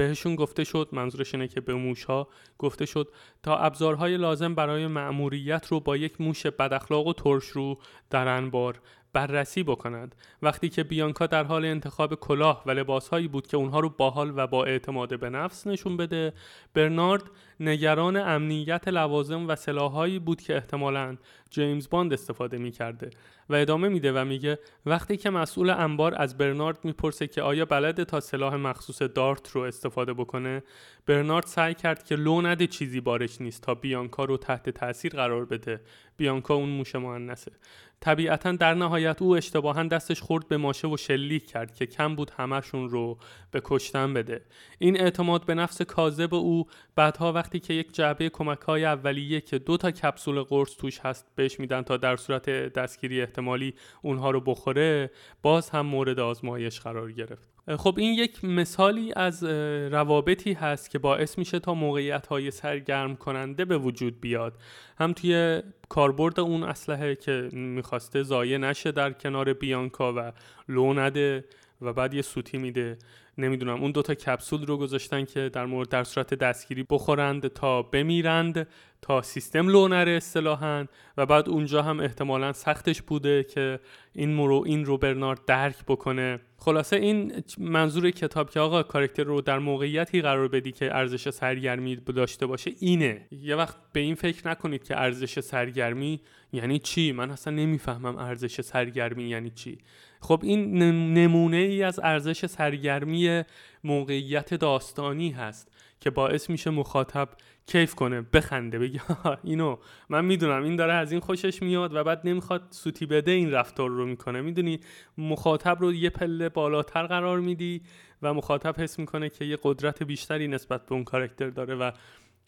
بهشون 0.00 0.34
گفته 0.34 0.64
شد 0.64 0.88
منظورش 0.92 1.34
اینه 1.34 1.48
که 1.48 1.60
به 1.60 1.74
موشها 1.74 2.28
گفته 2.58 2.86
شد 2.86 3.12
تا 3.42 3.56
ابزارهای 3.56 4.16
لازم 4.16 4.54
برای 4.54 4.86
مأموریت 4.86 5.66
رو 5.66 5.80
با 5.80 5.96
یک 5.96 6.20
موش 6.20 6.46
بداخلاق 6.46 7.06
و 7.06 7.12
ترش 7.12 7.44
رو 7.44 7.78
در 8.10 8.28
انبار 8.28 8.80
بررسی 9.12 9.62
بکنند 9.62 10.14
وقتی 10.42 10.68
که 10.68 10.84
بیانکا 10.84 11.26
در 11.26 11.44
حال 11.44 11.64
انتخاب 11.64 12.14
کلاه 12.14 12.62
و 12.66 12.70
لباسهایی 12.70 13.28
بود 13.28 13.46
که 13.46 13.56
اونها 13.56 13.80
رو 13.80 13.88
باحال 13.88 14.32
و 14.36 14.46
با 14.46 14.64
اعتماد 14.64 15.20
به 15.20 15.30
نفس 15.30 15.66
نشون 15.66 15.96
بده 15.96 16.32
برنارد 16.74 17.22
نگران 17.60 18.16
امنیت 18.16 18.88
لوازم 18.88 19.48
و 19.48 19.56
سلاحهایی 19.56 20.18
بود 20.18 20.40
که 20.40 20.54
احتمالاً 20.54 21.16
جیمز 21.50 21.88
باند 21.90 22.12
استفاده 22.12 22.58
می 22.58 22.70
کرده 22.70 23.10
و 23.48 23.54
ادامه 23.54 23.88
میده 23.88 24.12
و 24.12 24.24
میگه 24.24 24.58
وقتی 24.86 25.16
که 25.16 25.30
مسئول 25.30 25.70
انبار 25.70 26.14
از 26.16 26.38
برنارد 26.38 26.78
می‌پرسه 26.84 27.26
که 27.26 27.42
آیا 27.42 27.64
بلده 27.64 28.04
تا 28.04 28.20
سلاح 28.20 28.54
مخصوص 28.54 29.02
دارت 29.02 29.50
رو 29.50 29.60
استفاده 29.60 30.12
بکنه 30.12 30.62
برنارد 31.06 31.46
سعی 31.46 31.74
کرد 31.74 32.04
که 32.04 32.16
لو 32.16 32.40
نده 32.42 32.66
چیزی 32.66 33.00
بارش 33.00 33.40
نیست 33.40 33.62
تا 33.62 33.74
بیانکا 33.74 34.24
رو 34.24 34.36
تحت 34.36 34.70
تاثیر 34.70 35.12
قرار 35.12 35.44
بده. 35.44 35.80
بیانکا 36.20 36.54
اون 36.54 36.68
موش 36.68 36.94
مؤنثه 36.94 37.52
طبیعتا 38.00 38.52
در 38.52 38.74
نهایت 38.74 39.22
او 39.22 39.36
اشتباها 39.36 39.82
دستش 39.82 40.20
خورد 40.20 40.48
به 40.48 40.56
ماشه 40.56 40.88
و 40.88 40.96
شلیک 40.96 41.46
کرد 41.46 41.74
که 41.74 41.86
کم 41.86 42.16
بود 42.16 42.30
همشون 42.30 42.88
رو 42.88 43.18
به 43.50 43.60
کشتن 43.64 44.14
بده. 44.14 44.42
این 44.78 45.00
اعتماد 45.00 45.46
به 45.46 45.54
نفس 45.54 45.82
کاذب 45.82 46.34
او 46.34 46.66
بعدها 46.96 47.32
وقتی 47.32 47.60
که 47.60 47.74
یک 47.74 47.94
جعبه 47.94 48.28
کمک 48.28 48.60
های 48.60 48.84
اولیه 48.84 49.40
که 49.40 49.58
دو 49.58 49.76
تا 49.76 49.90
کپسول 49.90 50.42
قرص 50.42 50.76
توش 50.76 50.98
هست 50.98 51.26
بهش 51.34 51.60
میدن 51.60 51.82
تا 51.82 51.96
در 51.96 52.16
صورت 52.16 52.50
دستگیری 52.50 53.20
احتمالی 53.20 53.74
اونها 54.02 54.30
رو 54.30 54.40
بخوره 54.40 55.10
باز 55.42 55.70
هم 55.70 55.86
مورد 55.86 56.20
آزمایش 56.20 56.80
قرار 56.80 57.12
گرفت. 57.12 57.48
خب 57.76 57.94
این 57.98 58.14
یک 58.14 58.44
مثالی 58.44 59.12
از 59.16 59.44
روابطی 59.92 60.52
هست 60.52 60.90
که 60.90 60.98
باعث 60.98 61.38
میشه 61.38 61.58
تا 61.58 61.74
موقعیت 61.74 62.26
های 62.26 62.50
سرگرم 62.50 63.16
کننده 63.16 63.64
به 63.64 63.78
وجود 63.78 64.20
بیاد. 64.20 64.52
هم 64.98 65.12
توی 65.12 65.62
کاربرد 65.88 66.40
اون 66.40 66.62
اسلحه 66.62 67.14
که 67.14 67.48
می‌خواسته 67.52 68.22
ضایع 68.22 68.58
نشه 68.58 68.92
در 68.92 69.12
کنار 69.12 69.52
بیانکا 69.52 70.14
و 70.16 70.32
لو 70.68 70.94
نده. 70.94 71.44
و 71.82 71.92
بعد 71.92 72.14
یه 72.14 72.22
سوتی 72.22 72.58
میده. 72.58 72.98
نمی‌دونم. 73.38 73.82
اون 73.82 73.90
دوتا 73.90 74.14
کپسول 74.14 74.66
رو 74.66 74.76
گذاشتن 74.76 75.24
که 75.24 75.48
در 75.52 75.66
مورد 75.66 75.88
در 75.88 76.04
صورت 76.04 76.34
دستگیری 76.34 76.86
بخورند 76.90 77.48
تا 77.48 77.82
بمیرند 77.82 78.66
تا 79.02 79.22
سیستم 79.22 79.68
لو 79.68 79.88
نره 79.88 80.10
اصطلاحا. 80.12 80.86
و 81.16 81.26
بعد 81.26 81.48
اونجا 81.48 81.82
هم 81.82 82.00
احتمالا 82.00 82.52
سختش 82.52 83.02
بوده 83.02 83.44
که 83.44 83.80
این 84.12 84.30
مرو 84.30 84.62
این 84.66 84.84
رو 84.84 84.98
برنارد 84.98 85.44
درک 85.46 85.76
بکنه. 85.88 86.40
خلاصه 86.56 86.96
این 86.96 87.42
منظور 87.58 88.10
کتاب 88.10 88.50
که 88.50 88.60
آقا 88.60 88.82
کارکتر 88.82 89.24
رو 89.24 89.40
در 89.40 89.58
موقعیتی 89.58 90.22
قرار 90.22 90.48
بدی 90.48 90.72
که 90.72 90.96
ارزش 90.96 91.30
سرگرمی 91.30 91.96
داشته 91.96 92.46
باشه 92.46 92.70
اینه. 92.80 93.26
یه 93.30 93.56
وقت 93.56 93.76
به 93.92 94.00
این 94.00 94.14
فکر 94.14 94.48
نکنید 94.48 94.84
که 94.84 94.96
ارزش 95.00 95.40
سرگرمی 95.40 96.20
یعنی 96.52 96.78
چی؟ 96.78 97.12
من 97.12 97.30
اصلا 97.30 97.54
نمی‌فهمم 97.54 98.16
ارزش 98.16 98.60
سرگرمی 98.60 99.28
یعنی 99.28 99.50
چی. 99.50 99.78
خب 100.20 100.40
این 100.42 100.78
نمونه 101.14 101.56
ای 101.56 101.82
از 101.82 102.00
ارزش 102.02 102.46
سرگرمی 102.46 103.42
موقعیت 103.84 104.54
داستانی 104.54 105.30
هست 105.30 105.72
که 106.00 106.10
باعث 106.10 106.50
میشه 106.50 106.70
مخاطب 106.70 107.28
کیف 107.66 107.94
کنه. 107.94 108.20
بخنده 108.20 108.78
بگه 108.78 109.00
اینو 109.44 109.76
من 110.08 110.24
می‌دونم. 110.24 110.62
این 110.62 110.76
داره 110.76 110.92
از 110.92 111.12
این 111.12 111.20
خوشش 111.20 111.62
میاد 111.62 111.94
و 111.94 112.04
بعد 112.04 112.20
نمی‌خواد 112.24 112.62
سوتی 112.70 113.06
بده 113.06 113.30
این 113.30 113.50
رفتار 113.50 113.90
رو 113.90 114.06
می‌کنه. 114.06 114.40
می‌دونی 114.40 114.80
مخاطب 115.18 115.80
رو 115.80 115.92
یه 115.92 116.10
پله 116.10 116.48
بالاتر 116.48 117.06
قرار 117.06 117.40
میدی 117.40 117.82
و 118.22 118.34
مخاطب 118.34 118.80
حس 118.80 118.98
می‌کنه 118.98 119.28
که 119.28 119.44
یه 119.44 119.58
قدرت 119.62 120.02
بیشتری 120.02 120.48
نسبت 120.48 120.86
به 120.86 120.92
اون 120.94 121.04
کارکتر 121.04 121.50
داره 121.50 121.74
و 121.74 121.90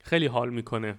خیلی 0.05 0.27
حال 0.27 0.51
می‌کنه. 0.51 0.99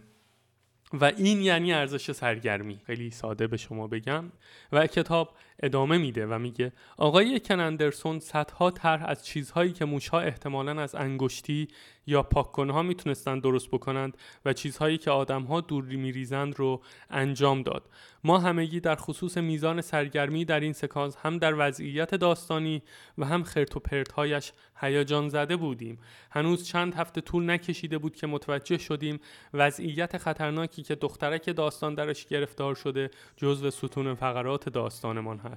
و 0.94 1.06
این 1.06 1.42
یعنی 1.42 1.74
ارزش 1.74 2.12
سرگرمی. 2.12 2.80
خیلی 2.88 3.12
ساده 3.12 3.48
به 3.48 3.58
شما 3.58 3.88
بگم. 3.88 4.32
و 4.72 4.88
کتاب 4.88 5.36
ادامه 5.64 5.98
میده 5.98 6.26
و 6.26 6.40
میگه 6.40 6.72
آقای 6.98 7.40
کن 7.40 7.60
اندرسون 7.60 8.20
صدها 8.20 8.72
طرح 8.72 9.06
از 9.06 9.26
چیزهایی 9.26 9.72
که 9.72 9.86
موشها 9.86 10.20
احتمالا 10.20 10.82
از 10.82 10.96
انگشتی 10.96 11.68
یا 12.08 12.24
پاککنها 12.24 12.82
می‌تونستند 12.82 13.42
درست 13.42 13.68
بکنند 13.68 14.18
و 14.46 14.54
چیزهایی 14.54 14.98
که 14.98 15.12
آدمها 15.12 15.62
دور 15.62 15.84
میریزند 15.84 16.60
رو 16.60 16.82
انجام 17.10 17.62
داد. 17.62 17.90
ما 18.24 18.40
همگی 18.40 18.80
در 18.80 18.96
خصوص 18.96 19.38
میزان 19.38 19.82
سرگرمی 19.82 20.46
در 20.46 20.60
این 20.60 20.74
سکانس 20.74 21.18
هم 21.18 21.38
در 21.38 21.54
وضعیت 21.58 22.16
داستانی 22.16 22.82
و 23.18 23.26
هم 23.26 23.44
خرت 23.44 23.76
و 23.76 23.80
پرتهایش 23.80 24.52
هیجان 24.80 25.30
زده 25.30 25.56
بودیم. 25.56 26.00
هنوز 26.32 26.68
چند 26.68 26.96
هفته 26.96 27.22
طول 27.22 27.50
نکشیده 27.50 27.98
بود 27.98 28.16
که 28.16 28.28
متوجه 28.28 28.78
شدیم 28.78 29.20
وضعیت 29.54 30.18
خطرناکی 30.18 30.84
که 30.84 30.96
دخترک 30.96 31.50
داستان 31.50 31.96
درش 31.96 32.26
گرفتار 32.26 32.76
شده 32.76 33.10
جزو 33.38 33.72
ستون 33.72 34.14
فقرات 34.14 34.70
داستانمان 34.70 35.38
هست. 35.38 35.53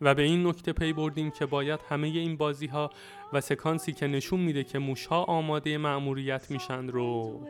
و 0.00 0.14
به 0.14 0.22
این 0.22 0.46
نکته 0.46 0.72
پی 0.72 0.92
بردیم 0.92 1.30
که 1.30 1.46
باید 1.46 1.80
همه 1.88 2.08
این 2.08 2.36
بازی 2.36 2.66
ها 2.66 2.90
و 3.32 3.40
سکانسی 3.40 3.92
که 3.92 4.06
نشون 4.06 4.40
میده 4.40 4.64
که 4.64 4.78
موشها 4.78 5.24
آماده 5.24 5.78
مأموریت 5.78 6.50
میشن 6.50 6.88
رو 6.88 7.40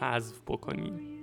حذف 0.00 0.40
بکنیم. 0.46 1.16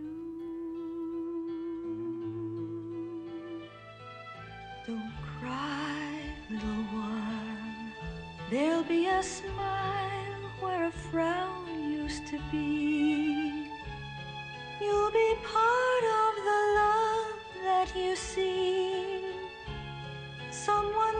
There'll 8.53 8.83
be 8.83 9.07
a 9.07 9.23
smile 9.23 10.43
where 10.61 10.85
a 10.85 10.91
frown 10.91 11.65
used 11.89 12.27
to 12.27 12.37
be. 12.51 13.67
You'll 14.79 15.11
be 15.11 15.31
part 15.43 16.03
of 16.21 16.31
the 16.49 16.59
love 16.79 17.39
that 17.63 17.95
you 17.95 18.15
see. 18.15 18.82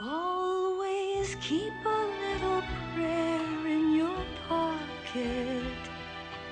Always 0.00 1.36
keep 1.40 1.72
a 1.84 1.88
little 2.24 2.62
prayer 2.94 3.66
in 3.66 3.94
your 3.96 4.24
pocket, 4.48 5.82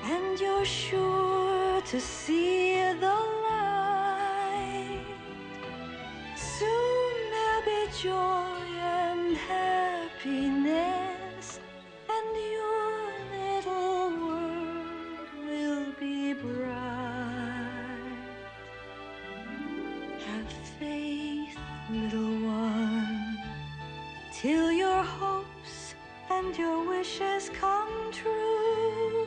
and 0.04 0.40
you're 0.40 0.64
sure 0.64 1.80
to 1.82 2.00
see 2.00 2.63
wishes 27.14 27.50
come 27.50 28.10
true. 28.12 29.26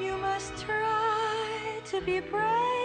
You 0.00 0.16
must 0.18 0.56
try 0.64 1.80
to 1.86 2.00
be 2.00 2.20
brave, 2.20 2.83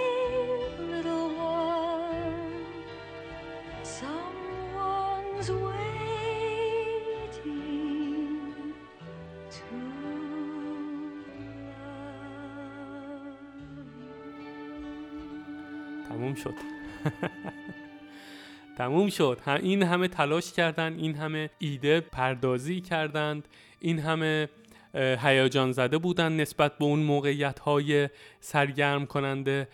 تموم 18.79 19.09
شد. 19.09 19.39
این 19.47 19.83
همه 19.83 20.07
تلاش 20.07 20.53
کردن 20.53 20.93
این 20.99 21.15
همه 21.15 21.49
ایده 21.59 21.99
پردازی 22.01 22.81
کردند 22.81 23.47
این 23.79 23.99
همه 23.99 24.49
هیجان 24.93 25.71
زده 25.71 25.97
بودن 25.97 26.35
نسبت 26.35 26.77
به 26.77 26.85
اون 26.85 26.99
موقعیت 26.99 27.59
های 27.59 28.09
سرگرم 28.39 29.05
کننده 29.05 29.67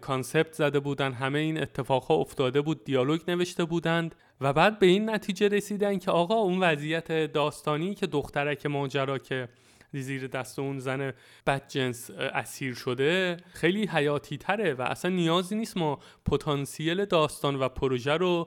کانسپت 0.00 0.52
زده 0.52 0.80
بودن 0.80 1.12
همه 1.12 1.38
این 1.38 1.62
اتفاقها 1.62 2.14
افتاده 2.14 2.60
بود 2.60 2.84
دیالوگ 2.84 3.20
نوشته 3.28 3.64
بودند 3.64 4.14
و 4.40 4.52
بعد 4.52 4.78
به 4.78 4.86
این 4.86 5.10
نتیجه 5.10 5.48
رسیدن 5.48 5.98
که 5.98 6.10
آقا 6.10 6.34
اون 6.34 6.60
وضعیت 6.60 7.12
داستانی 7.12 7.94
که 7.94 8.06
دخترک 8.06 8.66
ماجرا 8.66 9.18
که 9.18 9.48
زیر 9.92 10.26
دست 10.26 10.58
اون 10.58 10.78
زن 10.78 11.12
بدجنس 11.46 12.10
اسیر 12.10 12.74
شده 12.74 13.36
خیلی 13.52 13.86
حیاتی 13.86 14.38
تره 14.38 14.74
و 14.74 14.82
اصلا 14.82 15.10
نیازی 15.10 15.54
نیست 15.54 15.76
ما 15.76 15.98
پتانسیل 16.26 17.04
داستان 17.04 17.56
و 17.56 17.68
پروژه 17.68 18.12
رو 18.12 18.46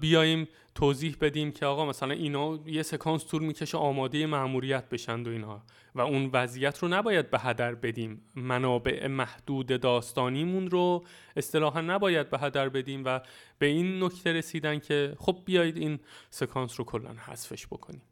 بیایم 0.00 0.48
توضیح 0.74 1.16
بدیم 1.20 1.52
که 1.52 1.66
آقا 1.66 1.86
مثلا 1.86 2.14
اینا 2.14 2.58
یه 2.66 2.82
سکانس 2.82 3.26
طول 3.26 3.42
می‌کشه 3.42 3.78
آماده 3.78 4.26
مأموریت 4.26 4.88
بشند 4.88 5.28
و 5.28 5.30
اینها 5.30 5.62
و 5.94 6.00
اون 6.00 6.30
وضعیت 6.32 6.78
رو 6.78 6.88
نباید 6.88 7.30
به 7.30 7.38
هدر 7.38 7.74
بدیم. 7.74 8.22
منابع 8.34 9.06
محدود 9.06 9.66
داستانیمون 9.80 10.70
رو 10.70 11.04
اصطلاحا 11.36 11.80
نباید 11.80 12.30
به 12.30 12.38
هدر 12.38 12.68
بدیم 12.68 13.02
و 13.04 13.20
به 13.58 13.66
این 13.66 14.04
نکته 14.04 14.32
رسیدن 14.32 14.78
که 14.78 15.16
خب 15.18 15.38
بیایید 15.44 15.76
این 15.76 15.98
سکانس 16.30 16.80
رو 16.80 16.84
کلا 16.84 17.10
حذفش 17.26 17.66
بکنیم. 17.66 18.02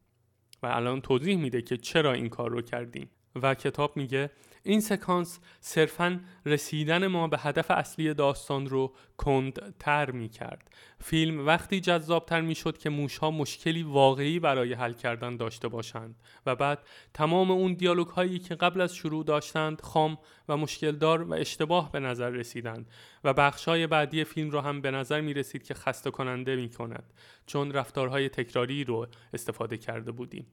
و 0.62 0.66
الان 0.66 1.00
توضیح 1.00 1.38
میده 1.38 1.62
که 1.62 1.76
چرا 1.76 2.12
این 2.12 2.28
کار 2.28 2.50
رو 2.50 2.62
کردیم. 2.62 3.10
و 3.42 3.54
کتاب 3.54 3.96
میگه 3.96 4.30
این 4.68 4.80
سکانس 4.80 5.40
صرفا 5.60 6.20
رسیدن 6.46 7.06
ما 7.06 7.28
به 7.28 7.38
هدف 7.38 7.70
اصلی 7.70 8.14
داستان 8.14 8.66
رو 8.66 8.94
کندتر 9.16 10.10
می‌کرد. 10.10 10.70
فیلم 10.98 11.46
وقتی 11.46 11.80
جذابتر 11.80 12.40
می‌شد 12.40 12.78
که 12.78 12.90
موشها 12.90 13.30
مشکلی 13.30 13.82
واقعی 13.82 14.38
برای 14.38 14.72
حل 14.72 14.92
کردن 14.92 15.36
داشته 15.36 15.68
باشند 15.68 16.16
و 16.46 16.56
بعد 16.56 16.78
تمام 17.14 17.50
اون 17.50 17.74
دیالوگ 17.74 18.08
هایی 18.08 18.38
که 18.38 18.54
قبل 18.54 18.80
از 18.80 18.94
شروع 18.94 19.24
داشتند 19.24 19.80
خام 19.80 20.18
و 20.48 20.56
مشکلدار 20.56 21.22
و 21.22 21.34
اشتباه 21.34 21.92
به 21.92 22.00
نظر 22.00 22.30
رسیدند 22.30 22.90
و 23.24 23.34
بخشای 23.34 23.86
بعدی 23.86 24.24
فیلم 24.24 24.50
رو 24.50 24.60
هم 24.60 24.80
به 24.80 24.90
نظر 24.90 25.20
می 25.20 25.34
رسید 25.34 25.62
که 25.62 25.74
خسته 25.74 26.10
کننده 26.10 26.56
می 26.56 26.68
کند 26.68 27.12
چون 27.46 27.72
رفتارهای 27.72 28.28
تکراری 28.28 28.84
رو 28.84 29.06
استفاده 29.32 29.76
کرده 29.76 30.12
بودیم. 30.12 30.46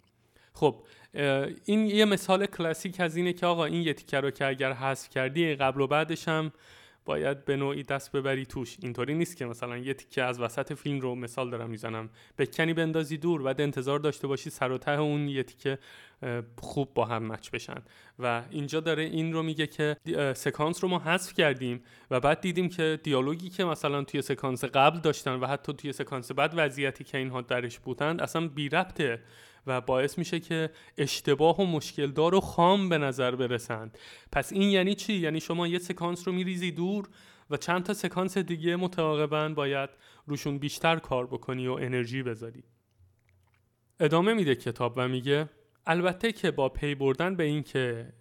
خب 0.56 0.76
این 1.65 1.88
یه 1.88 2.06
مثال 2.06 2.46
کلاسیک 2.46 3.00
از 3.00 3.15
اینه 3.15 3.34
که 3.34 3.46
آقا 3.46 3.65
این 3.65 3.82
یه 3.82 3.94
تیکه 3.94 4.20
رو 4.20 4.32
که 4.32 4.46
اگر 4.46 4.74
حذف 4.74 5.10
کردی 5.10 5.56
قبل 5.56 5.82
و 5.82 5.88
بعدش 5.88 6.28
هم 6.28 6.52
باید 7.06 7.46
به 7.46 7.56
نوعی 7.56 7.84
دست 7.84 8.12
ببری 8.12 8.46
توش. 8.46 8.78
اینطوری 8.82 9.13
نیست 9.13 9.38
که 9.38 9.46
مثلا 9.46 9.78
یه 9.78 9.94
تیکه 9.94 10.24
از 10.24 10.39
وسط 10.39 10.74
فیلم 10.74 11.00
رو 11.00 11.15
مثال 11.15 11.50
دارم 11.50 11.70
می‌زنم. 11.70 12.10
بکنی 12.38 12.74
بندازی 12.74 13.18
دور 13.18 13.41
بعد 13.41 13.62
انتظار 13.62 14.00
داشته 14.00 14.28
باشی 14.28 14.50
سر 14.50 14.72
و 14.72 14.78
ته 14.78 14.91
اون 14.91 15.28
یه 15.28 15.44
تیکه 15.44 15.78
خوب 16.58 16.94
با 16.94 17.06
هم 17.06 17.32
مچ 17.32 17.50
بشن. 17.50 17.82
و 18.20 18.44
اینجا 18.52 18.80
داره 18.80 19.04
این 19.04 19.34
رو 19.34 19.44
میگه 19.44 19.68
که 19.68 19.98
سکانس 20.36 20.84
رو 20.84 20.89
ما 20.89 21.00
حذف 21.00 21.34
کردیم 21.34 21.84
و 22.12 22.20
بعد 22.20 22.41
دیدیم 22.41 22.70
که 22.70 23.00
دیالوگی 23.04 23.50
که 23.50 23.65
مثلا 23.65 24.04
توی 24.04 24.22
سکانس 24.22 24.63
قبل 24.63 25.00
داشتن 25.00 25.34
و 25.34 25.48
حتی 25.48 25.74
توی 25.74 25.94
سکانس 25.94 26.32
بعد 26.32 26.54
وضعیتی 26.56 27.04
که 27.04 27.18
اینها 27.18 27.41
درش 27.41 27.80
بودند 27.80 28.22
اصلا 28.22 28.48
بی 28.48 28.70
ربطه. 28.70 29.20
و 29.67 29.82
باعث 29.82 30.17
میشه 30.17 30.39
که 30.39 30.69
اشتباه 30.97 31.62
و 31.62 31.65
مشکلدار 31.65 32.36
و 32.36 32.39
خام 32.39 32.89
به 32.89 32.97
نظر 32.97 33.36
برسند. 33.36 33.97
پس 34.32 34.54
این 34.54 34.69
یعنی 34.69 34.95
چی؟ 34.95 35.13
یعنی 35.13 35.39
شما 35.39 35.67
یه 35.67 35.80
سکانس 35.80 36.28
رو 36.28 36.34
میریزی 36.34 36.71
دور 36.71 37.10
و 37.49 37.58
چند 37.58 37.84
تا 37.84 37.93
سکانس 37.93 38.38
دیگه 38.38 38.75
متعاقبا 38.75 39.49
باید 39.49 39.89
روشون 40.28 40.58
بیشتر 40.58 40.99
کار 40.99 41.28
بکنی 41.28 41.67
و 41.67 41.71
انرژی 41.71 42.23
بذاری. 42.23 42.63
ادامه 43.99 44.34
میده 44.34 44.56
کتاب 44.56 44.93
و 44.97 45.08
میگه 45.08 45.49
البته 45.86 46.32
که 46.32 46.51
با 46.51 46.69
پی 46.69 46.95
بردن 46.95 47.36
به 47.36 47.43
این 47.43 47.63
که 47.63 48.13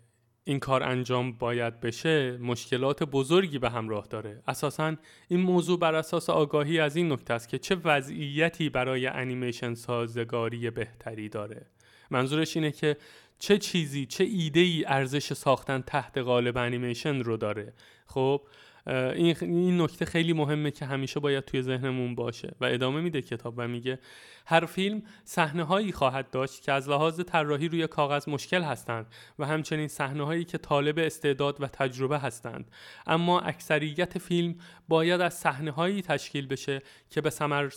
این 0.44 0.58
کار 0.58 0.82
انجام 0.82 1.32
باید 1.32 1.80
بشه 1.80 2.36
مشکلات 2.36 3.02
بزرگی 3.02 3.58
به 3.58 3.70
همراه 3.70 4.06
داره. 4.06 4.42
اساسا 4.48 4.96
این 5.28 5.40
موضوع 5.40 5.78
بر 5.78 5.94
اساس 5.94 6.30
آگاهی 6.30 6.80
از 6.80 6.96
این 6.96 7.12
نکته 7.12 7.34
است 7.34 7.48
که 7.48 7.58
چه 7.58 7.76
وضعیتی 7.84 8.68
برای 8.68 9.06
انیمیشن 9.06 9.74
سازگاری 9.74 10.70
بهتری 10.70 11.28
داره. 11.28 11.66
منظورش 12.10 12.56
اینه 12.56 12.70
که 12.72 12.96
چه 13.38 13.58
چیزی 13.58 14.06
چه 14.06 14.24
ایده 14.24 14.60
ای 14.60 14.84
ارزش 14.86 15.32
ساختن 15.32 15.80
تحت 15.80 16.18
قالب 16.18 16.56
انیمیشن 16.56 17.20
رو 17.20 17.36
داره. 17.36 17.72
خب 18.06 18.42
این 18.86 19.80
نکته 19.80 20.04
خیلی 20.04 20.32
مهمه 20.32 20.70
که 20.70 20.84
همیشه 20.84 21.20
باید 21.20 21.44
توی 21.44 21.62
ذهنمون 21.62 22.14
باشه 22.14 22.54
و 22.60 22.64
ادامه 22.64 23.00
میده 23.00 23.22
کتاب 23.22 23.54
و 23.56 23.68
میگه 23.68 23.98
هر 24.46 24.66
فیلم 24.66 25.02
صحنه 25.24 25.64
هایی 25.64 25.92
خواهد 25.92 26.30
داشت 26.30 26.62
که 26.62 26.72
از 26.72 26.88
لحاظ 26.88 27.20
طراحی 27.20 27.68
روی 27.68 27.86
کاغذ 27.86 28.28
مشکل 28.28 28.62
هستند 28.62 29.06
و 29.38 29.46
همچنین 29.46 29.88
صحنه 29.88 30.24
هایی 30.24 30.44
که 30.44 30.58
طالب 30.58 30.98
استعداد 30.98 31.60
و 31.60 31.66
تجربه 31.66 32.18
هستند. 32.18 32.70
اما 33.06 33.40
اکثریت 33.40 34.18
فیلم 34.18 34.54
باید 34.88 35.20
از 35.20 35.34
صحنه 35.34 35.70
هایی 35.70 36.02
تشکیل 36.02 36.46
بشه 36.46 36.82
که 37.10 37.20
به 37.20 37.30
ثمر 37.30 37.68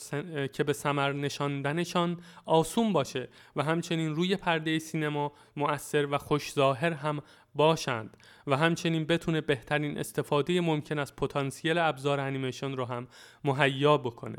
که 0.48 0.64
به 0.64 0.74
ثمر 0.74 1.14
نشاندنشان 1.14 2.18
آسون 2.46 2.94
باشه 2.94 3.30
و 3.56 3.64
همچنین 3.64 4.16
روی 4.16 4.36
پرده 4.36 4.80
سینما 4.80 5.32
مؤثر 5.56 6.08
و 6.12 6.18
خوش 6.18 6.52
ظاهر 6.54 6.94
هم 6.94 7.22
باشند. 7.56 8.18
و 8.48 8.58
همچنین 8.58 9.06
بتونه 9.06 9.42
بهترین 9.42 9.98
استفاده 9.98 10.62
ممکن 10.62 11.00
از 11.00 11.16
پتانسیل 11.16 11.78
ابزار 11.78 12.20
انیمیشن 12.20 12.72
رو 12.72 12.86
هم 12.86 13.08
مهیا 13.44 13.98
بکنه. 13.98 14.38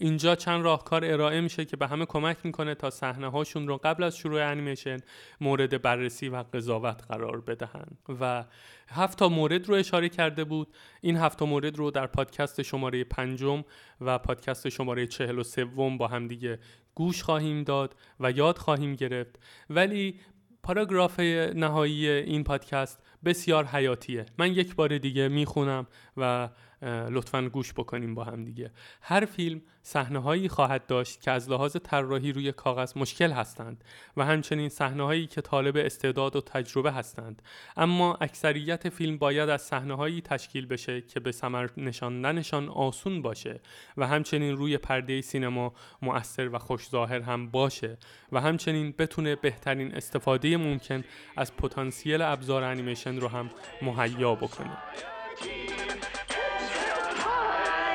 اینجا 0.00 0.34
چند 0.34 0.64
راهکار 0.64 1.04
ارائه 1.04 1.40
میشه 1.40 1.64
که 1.64 1.76
به 1.76 1.86
همه 1.86 2.06
کمک 2.06 2.36
می‌کنه 2.44 2.74
تا 2.74 2.90
صحنه 2.90 3.30
هاشون 3.30 3.68
رو 3.68 3.76
قبل 3.76 4.02
از 4.02 4.16
شروع 4.16 4.50
انیمیشن 4.50 4.96
مورد 5.40 5.82
بررسی 5.82 6.28
و 6.28 6.44
قضاوت 6.52 7.02
قرار 7.08 7.40
بدهند 7.40 7.98
و 8.20 8.44
هفت 8.88 9.18
تا 9.18 9.28
مورد 9.28 9.68
رو 9.68 9.74
اشاره 9.74 10.08
کرده 10.08 10.44
بود. 10.44 10.68
این 11.00 11.16
هفت 11.16 11.42
مورد 11.42 11.76
رو 11.76 11.90
در 11.90 12.06
پادکست 12.06 12.62
شماره 12.62 13.04
پنجم 13.04 13.64
و 14.00 14.18
پادکست 14.18 14.68
شماره 14.68 15.06
چهل 15.06 15.38
و 15.38 15.42
سوم 15.42 15.98
با 15.98 16.08
هم 16.08 16.28
دیگه 16.28 16.58
گوش 16.94 17.22
خواهیم 17.22 17.62
داد 17.62 17.96
و 18.20 18.30
یاد 18.30 18.58
خواهیم 18.58 18.94
گرفت. 18.94 19.38
ولی 19.70 20.20
پاراگراف 20.62 21.20
نهایی 21.20 22.08
این 22.08 22.44
پادکست 22.44 23.02
بسیار 23.24 23.64
حیاتیه. 23.66 24.26
من 24.38 24.52
یک 24.52 24.74
بار 24.74 24.98
دیگه 24.98 25.28
می‌خونم 25.28 25.86
و 26.16 26.48
لطفا 26.82 27.42
گوش 27.42 27.72
بکنیم 27.72 28.14
با 28.14 28.24
هم 28.24 28.44
دیگه. 28.44 28.70
هر 29.02 29.24
فیلم 29.24 29.62
صحنه 29.82 30.18
هایی 30.18 30.48
خواهد 30.48 30.86
داشت 30.86 31.20
که 31.20 31.30
از 31.30 31.50
لحاظ 31.50 31.76
طراحی 31.76 32.32
روی 32.32 32.52
کاغذ 32.52 32.92
مشکل 32.96 33.32
هستند 33.32 33.84
و 34.16 34.24
همچنین 34.24 34.68
صحنه 34.68 35.04
هایی 35.04 35.26
که 35.26 35.40
طالب 35.40 35.76
استعداد 35.76 36.36
و 36.36 36.40
تجربه 36.40 36.92
هستند. 36.92 37.42
اما 37.76 38.14
اکثریت 38.20 38.88
فیلم 38.88 39.18
باید 39.18 39.48
از 39.48 39.62
صحنه 39.62 39.94
هایی 39.94 40.20
تشکیل 40.20 40.66
بشه 40.66 41.00
که 41.00 41.20
به 41.20 41.32
ثمر 41.32 41.68
نشاندنشان 41.76 42.68
آسون 42.68 43.22
باشه 43.22 43.60
و 43.96 44.06
همچنین 44.06 44.56
روی 44.56 44.78
پرده 44.78 45.20
سینما 45.20 45.72
مؤثر 46.02 46.48
و 46.48 46.58
خوش 46.58 46.88
ظاهر 46.88 47.20
هم 47.20 47.50
باشه 47.50 47.98
و 48.32 48.40
همچنین 48.40 48.94
بتونه 48.98 49.36
بهترین 49.36 49.94
استفاده 49.94 50.56
ممکن 50.56 51.04
از 51.36 51.56
پتانسیل 51.56 52.22
ابزار 52.22 52.64
انیمیشن 52.64 53.20
رو 53.20 53.28
هم 53.28 53.50
مهیا 53.82 54.34
بکنه. 54.34 54.78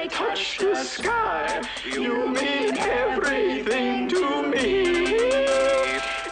Touch 0.07 0.57
the 0.57 0.75
sky. 0.75 1.61
You 1.85 2.27
mean 2.27 2.77
everything 2.77 4.07
to 4.09 4.43
me. 4.43 4.83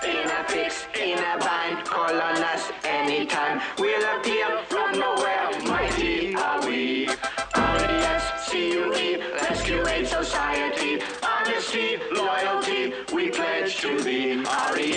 In 0.04 0.28
a 0.30 0.44
fix, 0.48 0.86
in 1.00 1.18
a 1.18 1.38
bind, 1.40 1.86
call 1.86 2.22
on 2.22 2.44
us 2.44 2.72
anytime. 2.84 3.62
We'll 3.78 4.04
appear 4.18 4.62
from 4.68 5.00
nowhere, 5.00 5.50
mighty 5.66 6.36
are 6.36 6.66
we. 6.68 7.08
R-E-S-C-U-E, 7.56 9.18
Rescue 9.34 9.88
Aid 9.88 10.08
Society. 10.08 11.02
Honesty, 11.24 11.98
loyalty, 12.12 12.94
we 13.14 13.30
pledge 13.30 13.78
to 13.82 14.02
thee. 14.02 14.44
R-E-S-C-U-E, 14.46 14.92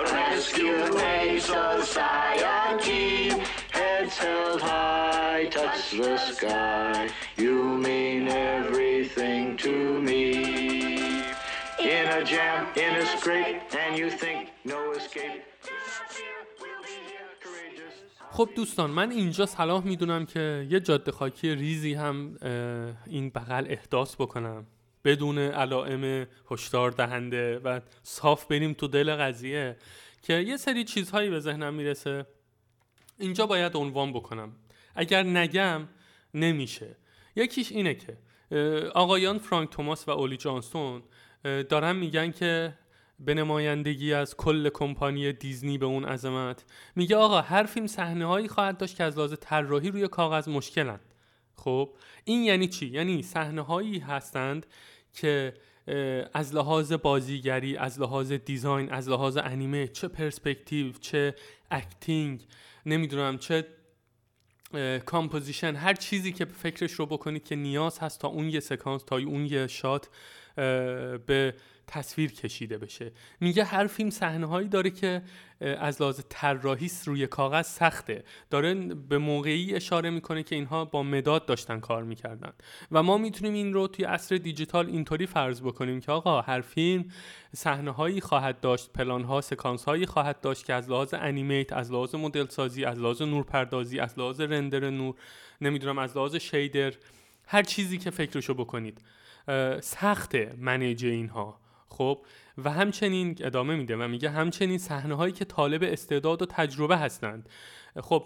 Rescue 0.00 0.98
Aid 0.98 1.42
Society. 1.42 3.30
Heads 3.70 4.16
held 4.18 4.60
high, 4.60 4.91
touch 5.48 5.90
the 6.00 6.16
sky. 6.16 7.08
You 7.36 7.56
mean 7.86 8.28
everything 8.28 9.56
to 9.64 9.74
me. 10.08 10.24
In 11.94 12.06
a 12.18 12.22
jam, 12.24 12.60
in 12.84 12.92
a 13.02 13.04
scrape, 13.14 13.60
and 13.82 13.92
you 14.00 14.08
think 14.10 14.40
no 14.64 14.80
escape. 14.98 15.42
خب 18.30 18.48
دوستان 18.56 18.90
من 18.90 19.10
اینجا 19.10 19.46
صلاح 19.46 19.84
می‌دونم 19.84 20.26
که 20.26 20.66
یه 20.70 20.80
جاده 20.80 21.12
خاکی 21.12 21.54
ریزی 21.54 21.94
هم 21.94 22.36
این 23.06 23.30
بغل 23.30 23.66
احداث 23.68 24.14
بکنم 24.14 24.66
بدون 25.04 25.38
علائم 25.38 26.26
هشدار 26.50 26.90
دهنده 26.90 27.58
و 27.58 27.80
صاف 28.02 28.46
بریم 28.46 28.72
تو 28.72 28.88
دل 28.88 29.16
قضیه 29.16 29.76
که 30.22 30.32
یه 30.32 30.56
سری 30.56 30.84
چیزهایی 30.84 31.30
به 31.30 31.40
ذهنم 31.40 31.74
می‌رسه 31.74 32.26
اینجا 33.18 33.46
باید 33.46 33.76
عنوان 33.76 34.12
بکنم 34.12 34.52
اگر 34.94 35.22
نگم 35.22 35.88
نمیشه. 36.34 36.96
یکیش 37.36 37.72
اینه 37.72 37.94
که 37.94 38.16
آقایان 38.94 39.38
فرانک 39.38 39.70
توماس 39.70 40.08
و 40.08 40.10
اولی 40.10 40.36
جانستون 40.36 41.02
دارن 41.44 41.96
میگن 41.96 42.30
که 42.30 42.74
به 43.20 43.34
نمایندگی 43.34 44.12
از 44.12 44.36
کل 44.36 44.68
کمپانی 44.68 45.32
دیزنی 45.32 45.78
به 45.78 45.86
اون 45.86 46.04
عظمت. 46.04 46.64
میگه 46.96 47.16
آقا 47.16 47.40
هر 47.40 47.62
فیلم 47.62 47.86
صحنه 47.86 48.24
هایی 48.26 48.48
خواهد 48.48 48.78
داشت 48.78 48.96
که 48.96 49.04
از 49.04 49.18
لحاظ 49.18 49.34
طراحی 49.40 49.90
روی 49.90 50.08
کاغذ 50.08 50.48
مشکلند. 50.48 51.14
خب 51.56 51.90
این 52.24 52.44
یعنی 52.44 52.68
چی؟ 52.68 52.86
یعنی 52.86 53.22
صحنه 53.22 53.62
هایی 53.62 53.98
هستند 53.98 54.66
که 55.14 55.54
از 56.34 56.54
لحاظ 56.54 56.92
بازیگری 56.92 57.76
از 57.76 58.00
لحاظ 58.00 58.32
دیزاین 58.32 58.92
از 58.92 59.08
لحاظ 59.08 59.36
انیمه 59.36 59.88
چه 59.88 60.08
پرسپکتیو 60.08 60.92
چه 60.92 61.34
acting 61.70 62.46
نمی‌دونم 62.86 63.38
چه 63.38 63.66
composition 65.06 65.74
هر 65.74 65.94
چیزی 65.94 66.32
که 66.32 66.44
فکرش 66.44 66.92
رو 66.92 67.06
بکنید 67.06 67.44
که 67.44 67.56
نیاز 67.56 67.98
هست 67.98 68.20
تا 68.20 68.28
اون 68.28 68.48
یه 68.48 68.60
سکانس 68.60 69.02
تا 69.02 69.16
اون 69.16 69.46
یه 69.46 69.66
shot 69.66 70.08
به 71.26 71.54
تصویر 71.86 72.32
کشیده 72.32 72.78
بشه. 72.78 73.12
میگه 73.40 73.64
هر 73.64 73.86
فیلم 73.86 74.10
صحنه 74.10 74.46
هایی 74.46 74.68
داره 74.68 74.90
که 74.90 75.22
از 75.60 76.02
لحاظ 76.02 76.20
طراحی 76.28 76.90
روی 77.04 77.26
کاغذ 77.26 77.66
سخته. 77.66 78.24
داره 78.50 78.74
به 78.94 79.18
موقعی 79.18 79.74
اشاره 79.74 80.10
می‌کنه 80.10 80.42
که 80.42 80.54
اینها 80.54 80.84
با 80.84 81.02
مداد 81.02 81.46
داشتن 81.46 81.80
کار 81.80 82.02
می‌کردن. 82.02 82.52
و 82.92 83.02
ما 83.02 83.18
می‌تونیم 83.18 83.54
این 83.54 83.72
رو 83.72 83.86
توی 83.86 84.04
عصر 84.04 84.36
دیجیتال 84.36 84.86
اینطوری 84.86 85.26
فرض 85.26 85.62
بکنیم 85.62 86.00
که 86.00 86.12
آقا 86.12 86.40
هر 86.40 86.60
فیلم 86.60 87.04
صحنه 87.56 87.90
هایی 87.90 88.20
خواهد 88.20 88.60
داشت 88.60 88.92
پلان 88.92 89.24
ها 89.24 89.40
سکانس 89.40 89.84
هایی 89.84 90.06
خواهد 90.06 90.40
داشت 90.40 90.66
که 90.66 90.74
از 90.74 90.90
لحاظ 90.90 91.14
انیمیت 91.14 91.72
از 91.72 91.92
لحاظ 91.92 92.14
مدل 92.14 92.46
سازی 92.46 92.84
از 92.84 92.98
لحاظ 92.98 93.22
نورپردازی 93.22 94.00
از 94.00 94.18
لحاظ 94.18 94.40
رندر 94.40 94.90
نور 94.90 95.14
نمی‌دونم 95.60 95.98
از 95.98 96.16
لحاظ 96.16 96.36
شیدر 96.36 96.92
هر 97.46 97.62
چیزی 97.62 97.98
که 97.98 98.10
فکرشو 98.10 98.54
بکنید. 98.54 99.00
سخته 99.80 100.54
منیج 100.58 101.04
اینها. 101.04 101.61
خب 101.92 102.18
و 102.64 102.70
همچنین 102.70 103.36
ادامه 103.40 103.76
میده 103.76 103.96
و 103.96 104.08
میگه 104.08 104.30
همچنین 104.30 104.78
صحنه 104.78 105.14
هایی 105.14 105.32
که 105.32 105.44
طالب 105.44 105.82
استعداد 105.82 106.42
و 106.42 106.46
تجربه 106.46 106.96
هستند. 106.96 107.48
خب 108.00 108.24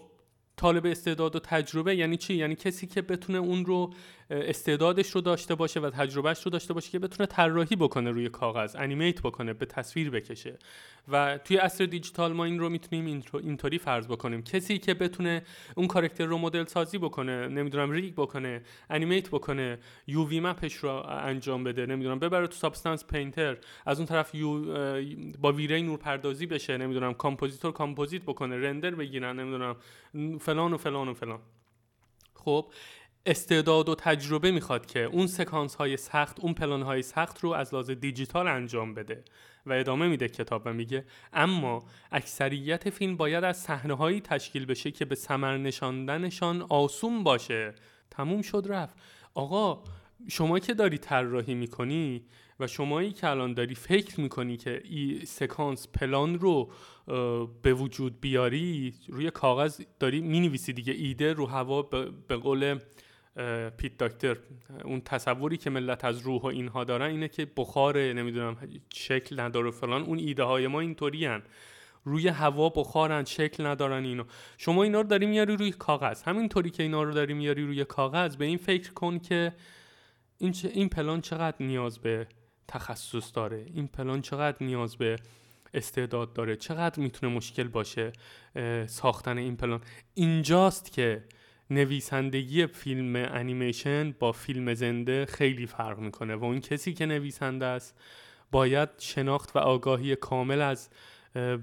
طالب 0.56 0.86
استعداد 0.86 1.36
و 1.36 1.38
تجربه 1.38 1.96
یعنی 1.96 2.16
چی؟ 2.16 2.34
یعنی 2.34 2.54
کسی 2.54 2.86
که 2.86 3.02
بتونه 3.02 3.38
اون 3.38 3.66
رو 3.66 3.92
استعدادش 4.30 5.10
رو 5.10 5.20
داشته 5.20 5.54
باشه 5.54 5.80
و 5.80 5.90
تجربهش 5.90 6.42
رو 6.42 6.50
داشته 6.50 6.74
باشه 6.74 6.90
که 6.90 6.98
بتونه 6.98 7.26
طراحی 7.26 7.76
بکنه 7.76 8.10
روی 8.10 8.28
کاغذ 8.28 8.76
انیمیت 8.76 9.20
بکنه 9.20 9.52
به 9.52 9.66
تصویر 9.66 10.10
بکشه. 10.10 10.58
و 11.08 11.38
توی 11.38 11.56
عصر 11.56 11.86
دیجیتال 11.86 12.32
ما 12.32 12.44
این 12.44 12.58
رو 12.58 12.68
می‌تونیم 12.68 13.22
اینطوری 13.34 13.78
فرض 13.78 14.06
بکنیم. 14.06 14.42
کسی 14.42 14.78
که 14.78 14.94
بتونه 14.94 15.42
اون 15.74 15.86
character 15.86 16.24
رو 16.24 16.38
مدل 16.38 16.64
سازی 16.64 16.98
بکنه 16.98 17.48
نمی‌دونم 17.48 17.90
rig 17.90 18.14
بکنه 18.14 18.62
animate 18.90 19.28
بکنه 19.28 19.78
UV 20.06 20.28
map 20.28 20.40
ش 20.40 20.74
رو 20.74 20.90
انجام 21.08 21.64
بده 21.64 21.86
نمی‌دونم 21.86 22.18
ببره 22.18 22.46
تو 22.46 22.54
Substance 22.54 23.04
Painter 23.04 23.56
از 23.86 23.98
اون 23.98 24.06
طرف 24.06 24.34
یو 24.34 24.64
با 25.38 25.52
V-Ray 25.52 25.82
نور 25.82 25.98
پردازی 25.98 26.46
بشه 26.46 26.76
نمی‌دونم 26.76 27.14
compositor 27.14 27.72
composite 27.72 28.22
بکنه 28.22 28.56
render 28.56 28.90
بگیرن 28.90 29.40
نمی‌دونم 29.40 29.76
فلان 30.38 30.72
و 30.72 30.76
فلان 30.76 31.08
و 31.08 31.14
فلان. 31.14 31.40
خب 32.34 32.66
استعداد 33.26 33.88
و 33.88 33.94
تجربه 33.94 34.50
می‌خواد 34.50 34.86
که 34.86 35.00
اون 35.00 35.26
سکانس 35.26 35.74
های 35.74 35.96
سخت 35.96 36.40
اون 36.40 36.54
پلان 36.54 36.82
های 36.82 37.02
سخت 37.02 37.40
رو 37.40 37.52
از 37.52 37.74
لحاظ 37.74 37.90
دیجیتال 37.90 38.48
انجام 38.48 38.94
بده. 38.94 39.24
و 39.66 39.72
ادامه 39.72 40.08
میده 40.08 40.28
کتاب 40.28 40.62
و 40.64 40.72
میگه 40.72 41.04
اما 41.32 41.84
اکثریت 42.12 42.90
فیلم 42.90 43.16
باید 43.16 43.44
از 43.44 43.56
صحنه 43.56 43.94
هایی 43.94 44.20
تشکیل 44.20 44.66
بشه 44.66 44.90
که 44.90 45.04
به 45.04 45.14
ثمر 45.14 45.56
نشاندنشان 45.56 46.62
آسون 46.62 47.24
باشه. 47.24 47.74
تموم 48.10 48.42
شد 48.42 48.64
رفت. 48.68 48.96
آقا 49.34 49.84
شما 50.28 50.58
که 50.58 50.74
داری 50.74 50.98
طراحی 50.98 51.54
می‌کنی 51.54 52.24
و 52.60 52.66
شمایی 52.66 53.12
که 53.12 53.28
الان 53.28 53.54
داری 53.54 53.74
فکر 53.74 54.20
می‌کنی 54.20 54.56
که 54.56 54.82
این 54.84 55.24
سکانس 55.24 55.88
پلان 55.88 56.38
رو 56.38 56.70
به 57.62 57.74
وجود 57.74 58.20
بیاری 58.20 58.94
روی 59.08 59.30
کاغذ 59.30 59.80
داری 60.00 60.20
می‌نویسی 60.20 60.72
دیگه 60.72 60.92
ایده 60.92 61.32
رو 61.32 61.46
هوا 61.46 61.82
به 62.28 62.36
قول 62.36 62.78
پیت 63.76 63.98
داکتر 63.98 64.36
اون 64.84 65.00
تصوری 65.00 65.56
که 65.56 65.70
ملت 65.70 66.04
از 66.04 66.18
روح 66.18 66.42
و 66.42 66.46
اینها 66.46 66.84
دارن 66.84 67.10
اینه 67.10 67.28
که 67.28 67.46
بخاره 67.56 68.12
نمی‌دونم 68.12 68.56
شکل 68.94 69.40
نداره 69.40 69.70
فلان 69.70 70.02
اون 70.02 70.18
ایده 70.18 70.42
های 70.42 70.66
ما 70.66 70.80
اینطوری 70.80 71.28
روی 72.04 72.28
هوا 72.28 72.68
بخارن 72.68 73.24
شکل 73.24 73.66
ندارن 73.66 74.04
اینو. 74.04 74.24
شما 74.58 74.82
اینا 74.82 75.00
رو 75.00 75.08
داری 75.08 75.26
میاری 75.26 75.56
روی 75.56 75.70
کاغذ. 75.70 76.22
همینطوری 76.22 76.70
که 76.70 76.82
اینا 76.82 77.02
رو 77.02 77.12
داری 77.12 77.34
میاری 77.34 77.66
روی 77.66 77.84
کاغذ 77.84 78.36
به 78.36 78.44
این 78.44 78.58
فکر 78.58 78.92
کن 78.92 79.18
که 79.18 79.52
این, 80.38 80.52
چه- 80.52 80.68
این 80.68 80.88
پلان 80.88 81.20
چقدر 81.20 81.56
نیاز 81.60 81.98
به 81.98 82.26
تخصص 82.68 83.34
داره. 83.34 83.66
این 83.74 83.86
پلان 83.86 84.22
چقدر 84.22 84.56
نیاز 84.60 84.96
به 84.96 85.16
استعداد 85.74 86.32
داره. 86.32 86.56
چقدر 86.56 87.00
می‌تونه 87.00 87.34
مشکل 87.34 87.68
باشه 87.68 88.12
ساختن 88.86 89.38
این 89.38 89.56
پلان. 89.56 89.80
اینجاست 90.14 90.92
که 90.92 91.24
نویسندگی 91.70 92.66
فیلم 92.66 93.16
انیمیشن 93.16 94.14
با 94.18 94.32
فیلم 94.32 94.74
زنده 94.74 95.26
خیلی 95.26 95.66
فرق 95.66 95.98
می‌کنه 95.98 96.34
و 96.36 96.44
اون 96.44 96.60
کسی 96.60 96.94
که 96.94 97.06
نویسنده 97.06 97.66
است 97.66 97.94
باید 98.50 98.88
شناخت 98.98 99.56
و 99.56 99.58
آگاهی 99.58 100.16
کامل 100.16 100.60
از 100.60 100.88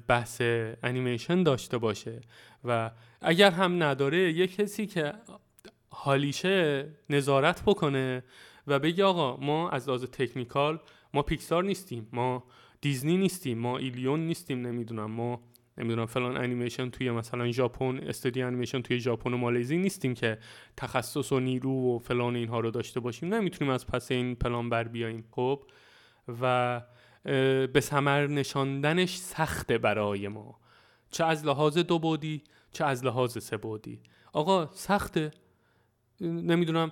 بحث 0.08 0.42
انیمیشن 0.84 1.44
داشته 1.44 1.78
باشه 1.78 2.22
و 2.64 2.92
اگر 3.22 3.52
هم 3.52 3.84
نداره 3.84 4.32
یه 4.32 4.48
کسی 4.48 4.88
که 4.88 5.14
حالیشه 5.90 6.88
نظارت 7.10 7.62
بکنه 7.66 8.24
و 8.68 8.80
بگه 8.80 9.04
آقا 9.04 9.38
ما 9.38 9.70
از 9.70 9.88
لحاظ 9.88 10.04
تکنیکال 10.04 10.80
ما 11.14 11.22
پیکسار 11.22 11.64
نیستیم 11.64 12.08
ما 12.12 12.44
دیزنی 12.82 13.18
نیستیم 13.18 13.58
ما 13.58 13.78
ایلیون 13.78 14.20
نیستیم 14.20 14.68
نمی‌دونم 14.68 15.12
ما 15.12 15.42
نمی‌دونم 15.78 16.06
فلان 16.06 16.38
انیمیشن 16.38 16.90
توی 16.90 17.12
مثلا 17.12 17.52
ژاپن 17.52 17.98
استودیو 17.98 18.48
انیمیشن 18.48 18.82
توی 18.82 19.00
ژاپن 19.00 19.34
و 19.34 19.38
مالزی 19.38 19.78
نیستیم 19.78 20.14
که 20.14 20.38
تخصص 20.78 21.32
و 21.32 21.40
نیرو 21.40 21.96
و 21.96 22.00
فلان 22.00 22.36
اینها 22.36 22.60
رو 22.60 22.72
داشته 22.72 23.00
باشیم. 23.00 23.34
نمی‌تونیم 23.34 23.74
از 23.74 23.88
پس 23.88 24.12
این 24.12 24.36
پلان 24.36 24.70
بر 24.70 24.84
بیاییم 24.84 25.26
خب؟ 25.32 25.64
و 26.42 26.82
به 27.74 27.80
ثمر 27.80 28.28
نشاندنش 28.28 29.18
سخته 29.18 29.78
برای 29.78 30.28
ما. 30.28 30.60
چه 31.12 31.24
از 31.26 31.46
لحاظ 31.46 31.78
دو 31.78 32.00
بودی 32.00 32.44
چه 32.72 32.86
از 32.86 33.06
لحاظ 33.06 33.44
سه 33.44 33.58
بودی. 33.58 34.00
آقا 34.34 34.70
سخته. 34.74 35.32
نمی‌دونم 36.22 36.92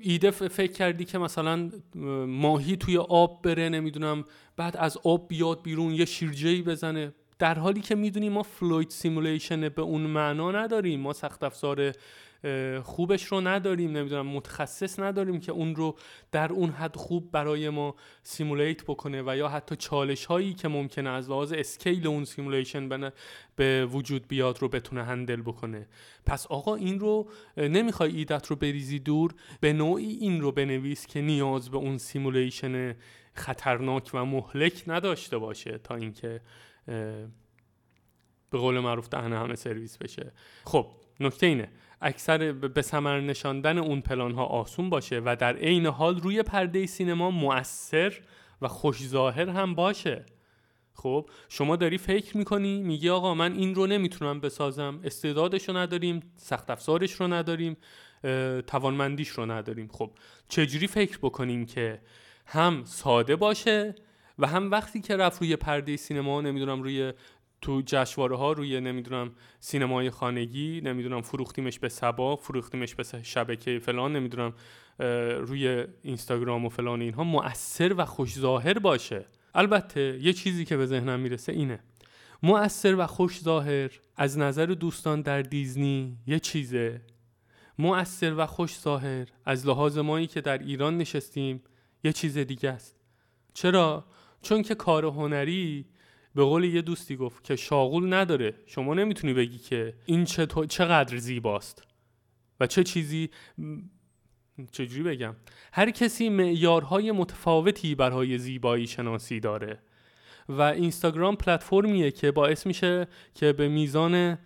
ایده 0.00 0.30
فکر 0.30 0.72
کردی 0.72 1.04
که 1.04 1.18
مثلا 1.18 1.52
اه، 1.52 2.02
ماهی 2.24 2.76
توی 2.76 2.98
آب 2.98 3.42
بره 3.42 3.68
نمی‌دونم 3.68 4.24
بعد 4.56 4.76
از 4.76 4.98
آب 5.04 5.28
بیاد 5.28 5.62
بیرون 5.62 5.94
یه 5.94 6.04
شیرجه‌ای 6.04 6.62
بزنه. 6.62 7.12
در 7.40 7.58
حالی 7.58 7.80
که 7.80 7.94
می‌دونیم 7.94 8.32
ما 8.32 8.42
fluid 8.42 8.90
simulation 8.90 9.68
به 9.68 9.82
اون 9.82 10.00
معنا 10.00 10.50
نداریم 10.50 11.00
ما 11.00 11.12
سخت 11.12 11.44
افزار 11.44 11.92
خوبش 12.82 13.24
رو 13.24 13.40
نداریم 13.40 13.96
نمی‌دونم 13.96 14.26
متخصص 14.26 14.98
نداریم 14.98 15.40
که 15.40 15.52
اون 15.52 15.76
رو 15.76 15.96
در 16.32 16.52
اون 16.52 16.70
حد 16.70 16.96
خوب 16.96 17.30
برای 17.32 17.70
ما 17.70 17.94
simulate 18.22 18.82
بکنه 18.84 19.22
و 19.26 19.36
یا 19.36 19.48
حتی 19.48 19.76
چالش 19.76 20.24
هایی 20.24 20.54
که 20.54 20.68
ممکنه 20.68 21.10
از 21.10 21.30
لحاظ 21.30 21.52
scale 21.52 22.06
اون 22.06 22.24
simulation 22.24 23.10
به 23.56 23.86
وجود 23.86 24.28
بیاد 24.28 24.58
رو 24.62 24.68
بتونه 24.68 25.04
handle 25.04 25.40
بکنه. 25.40 25.86
پس 26.26 26.46
آقا 26.46 26.74
این 26.74 27.00
رو 27.00 27.28
نمی‌خوای 27.56 28.16
ایدت 28.16 28.46
رو 28.46 28.56
بریزی 28.56 28.98
دور 28.98 29.34
به 29.60 29.72
نوعی 29.72 30.18
این 30.20 30.40
رو 30.40 30.52
بنویس 30.52 31.06
که 31.06 31.20
نیاز 31.20 31.70
به 31.70 31.76
اون 31.76 31.98
simulation 31.98 32.94
خطرناک 33.34 34.10
و 34.14 34.24
مهلک 34.24 34.84
نداشته 34.86 35.38
باشه 35.38 35.78
تا 35.78 35.94
اینکه 35.94 36.40
به 38.50 38.58
قول 38.58 38.78
معروف 38.78 39.08
دهن 39.08 39.32
همه 39.32 39.54
سرویس 39.54 39.98
بشه. 39.98 40.32
خب 40.64 40.86
نکته 41.20 41.46
اینه. 41.46 41.70
اکثر 42.00 42.52
به 42.52 42.82
ثمر 42.82 43.20
نشاندن 43.20 43.78
اون 43.78 44.00
پلان 44.00 44.32
ها 44.32 44.44
آسون 44.44 44.90
باشه 44.90 45.22
و 45.24 45.36
در 45.36 45.56
عین 45.56 45.86
حال 45.86 46.20
روی 46.20 46.42
پرده 46.42 46.86
سینما 46.86 47.30
مؤثر 47.30 48.20
و 48.62 48.68
خوش 48.68 49.06
ظاهر 49.06 49.48
هم 49.48 49.74
باشه. 49.74 50.26
خب 50.94 51.30
شما 51.48 51.76
داری 51.76 51.98
فکر 51.98 52.36
می‌کنی 52.36 52.82
میگی 52.82 53.10
آقا 53.10 53.34
من 53.34 53.52
این 53.52 53.74
رو 53.74 53.86
نمی‌تونم 53.86 54.40
بسازم 54.40 55.00
استعدادش 55.04 55.68
رو 55.68 55.76
نداریم 55.76 56.20
سخت 56.36 56.70
افزارش 56.70 57.12
رو 57.12 57.28
نداریم 57.28 57.76
توانمندیش 58.66 59.28
رو 59.28 59.46
نداریم. 59.46 59.88
خب 59.92 60.10
چجوری 60.48 60.86
فکر 60.86 61.18
بکنیم 61.18 61.66
که 61.66 62.00
هم 62.46 62.84
ساده 62.84 63.36
باشه 63.36 63.94
و 64.40 64.46
هم 64.46 64.70
وقتی 64.70 65.00
که 65.00 65.16
رفت 65.16 65.40
روی 65.40 65.56
پرده 65.56 65.96
سینما 65.96 66.40
نمی‌دونم 66.40 66.82
روی 66.82 67.12
تو 67.62 67.82
جشنواره 67.86 68.36
ها 68.36 68.52
روی 68.52 68.80
نمی‌دونم 68.80 69.32
سینمای 69.60 70.10
خانگی 70.10 70.80
نمی‌دونم 70.80 71.22
فروختیمش 71.22 71.78
به 71.78 71.88
سبا 71.88 72.36
فروختیمش 72.36 72.94
به 72.94 73.04
شبکه 73.22 73.78
فلان 73.78 74.16
نمی‌دونم 74.16 74.52
روی 75.38 75.84
اینستاگرام 76.02 76.64
و 76.64 76.68
فلان 76.68 77.00
اینها 77.00 77.24
مؤثر 77.24 77.94
و 77.98 78.04
خوش 78.04 78.38
ظاهر 78.38 78.78
باشه. 78.78 79.24
البته 79.54 80.18
یه 80.22 80.32
چیزی 80.32 80.64
که 80.64 80.76
به 80.76 80.86
ذهنم 80.86 81.20
می‌رسه 81.20 81.52
اینه. 81.52 81.80
مؤثر 82.42 82.94
و 82.98 83.06
خوش 83.06 83.40
ظاهر 83.40 83.90
از 84.16 84.38
نظر 84.38 84.66
دوستان 84.66 85.20
در 85.20 85.42
دیزنی 85.42 86.16
یه 86.26 86.38
چیزه. 86.38 87.00
مؤثر 87.78 88.34
و 88.38 88.46
خوش 88.46 88.80
ظاهر 88.80 89.26
از 89.44 89.66
لحاظ 89.66 89.98
مایی 89.98 90.26
که 90.26 90.40
در 90.40 90.58
ایران 90.58 90.98
نشستیم 90.98 91.62
یه 92.04 92.12
چیز 92.12 92.38
دیگه 92.38 92.70
است. 92.70 92.96
چرا؟ 93.54 94.04
چون 94.42 94.62
که 94.62 94.74
کار 94.74 95.04
هنری 95.04 95.86
به 96.34 96.44
قول 96.44 96.64
یه 96.64 96.82
دوستی 96.82 97.16
گفت 97.16 97.44
که 97.44 97.56
شاغول 97.56 98.14
نداره. 98.14 98.54
شما 98.66 98.94
نمی‌تونی 98.94 99.34
بگی 99.34 99.58
که 99.58 99.94
این 100.06 100.24
چطور 100.24 100.66
چقدر 100.66 101.16
زیباست 101.16 101.82
و 102.60 102.66
چه 102.66 102.84
چیزی 102.84 103.30
چجوری 104.72 105.02
بگم؟ 105.02 105.36
هر 105.72 105.90
کسی 105.90 106.28
معیارهای 106.28 107.12
متفاوتی 107.12 107.94
برای 107.94 108.38
زیبایی 108.38 108.86
شناسی 108.86 109.40
داره 109.40 109.78
و 110.48 110.62
اینستاگرام 110.62 111.36
پلتفرمیه 111.36 112.10
که 112.10 112.30
باعث 112.30 112.66
میشه 112.66 113.06
که 113.34 113.52
به 113.52 113.68
میزان 113.68 114.38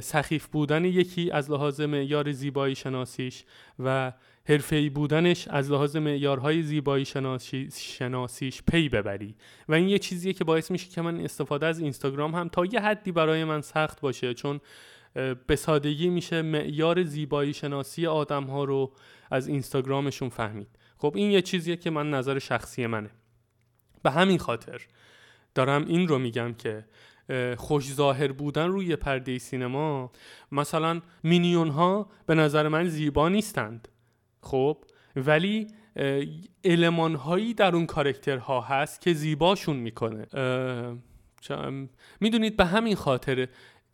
سخیف 0.00 0.46
بودن 0.46 0.84
یکی 0.84 1.30
از 1.30 1.50
لحاظ 1.50 1.80
معیار 1.80 2.32
زیبایی 2.32 2.74
شناسیش 2.74 3.44
و 3.78 4.12
حرفه‌ای 4.44 4.90
بودنش 4.90 5.48
از 5.48 5.70
لحاظ 5.70 5.96
معیارهای 5.96 6.62
زیبایی 6.62 7.04
شناسی 7.04 7.68
شناسیش 7.76 8.62
پی 8.62 8.88
ببری. 8.88 9.34
و 9.68 9.74
این 9.74 9.88
یه 9.88 9.98
چیزیه 9.98 10.32
که 10.32 10.44
باعث 10.44 10.70
میشه 10.70 10.88
که 10.88 11.02
من 11.02 11.20
استفاده 11.20 11.66
از 11.66 11.80
اینستاگرام 11.80 12.34
هم 12.34 12.48
تا 12.48 12.64
یه 12.64 12.80
حدی 12.80 13.12
برای 13.12 13.44
من 13.44 13.60
سخت 13.60 14.00
باشه 14.00 14.34
چون 14.34 14.60
به 15.46 15.56
سادگی 15.56 16.08
میشه 16.08 16.42
معیار 16.42 17.02
زیبایی 17.02 17.54
شناسی 17.54 18.06
آدم 18.06 18.44
ها 18.44 18.64
رو 18.64 18.92
از 19.30 19.48
اینستاگرامشون 19.48 20.28
فهمید. 20.28 20.68
خب 20.98 21.12
این 21.16 21.30
یه 21.30 21.42
چیزیه 21.42 21.76
که 21.76 21.90
من 21.90 22.10
نظر 22.10 22.38
شخصی 22.38 22.86
منه. 22.86 23.10
به 24.02 24.10
همین 24.10 24.38
خاطر 24.38 24.80
دارم 25.54 25.84
این 25.84 26.08
رو 26.08 26.18
میگم 26.18 26.54
که 26.54 26.84
خوش 27.56 27.92
ظاهر 27.92 28.32
بودن 28.32 28.68
روی 28.68 28.96
پرده 28.96 29.38
سینما 29.38 30.12
مثلا 30.52 31.00
مینیون 31.22 31.68
ها 31.68 32.10
به 32.26 32.34
نظر 32.34 32.68
من 32.68 32.88
زیبا 32.88 33.28
نیستند. 33.28 33.88
خب 34.42 34.76
ولی 35.16 35.66
علمان 36.64 37.14
هایی 37.14 37.54
در 37.54 37.74
اون 37.74 37.86
کارکترها 37.86 38.60
هست 38.60 39.00
که 39.00 39.12
زیباشون 39.12 39.76
می‌کنه. 39.76 40.26
می‌دونید 42.20 42.56
به 42.56 42.64
همین 42.64 42.94
خاطر 42.96 43.48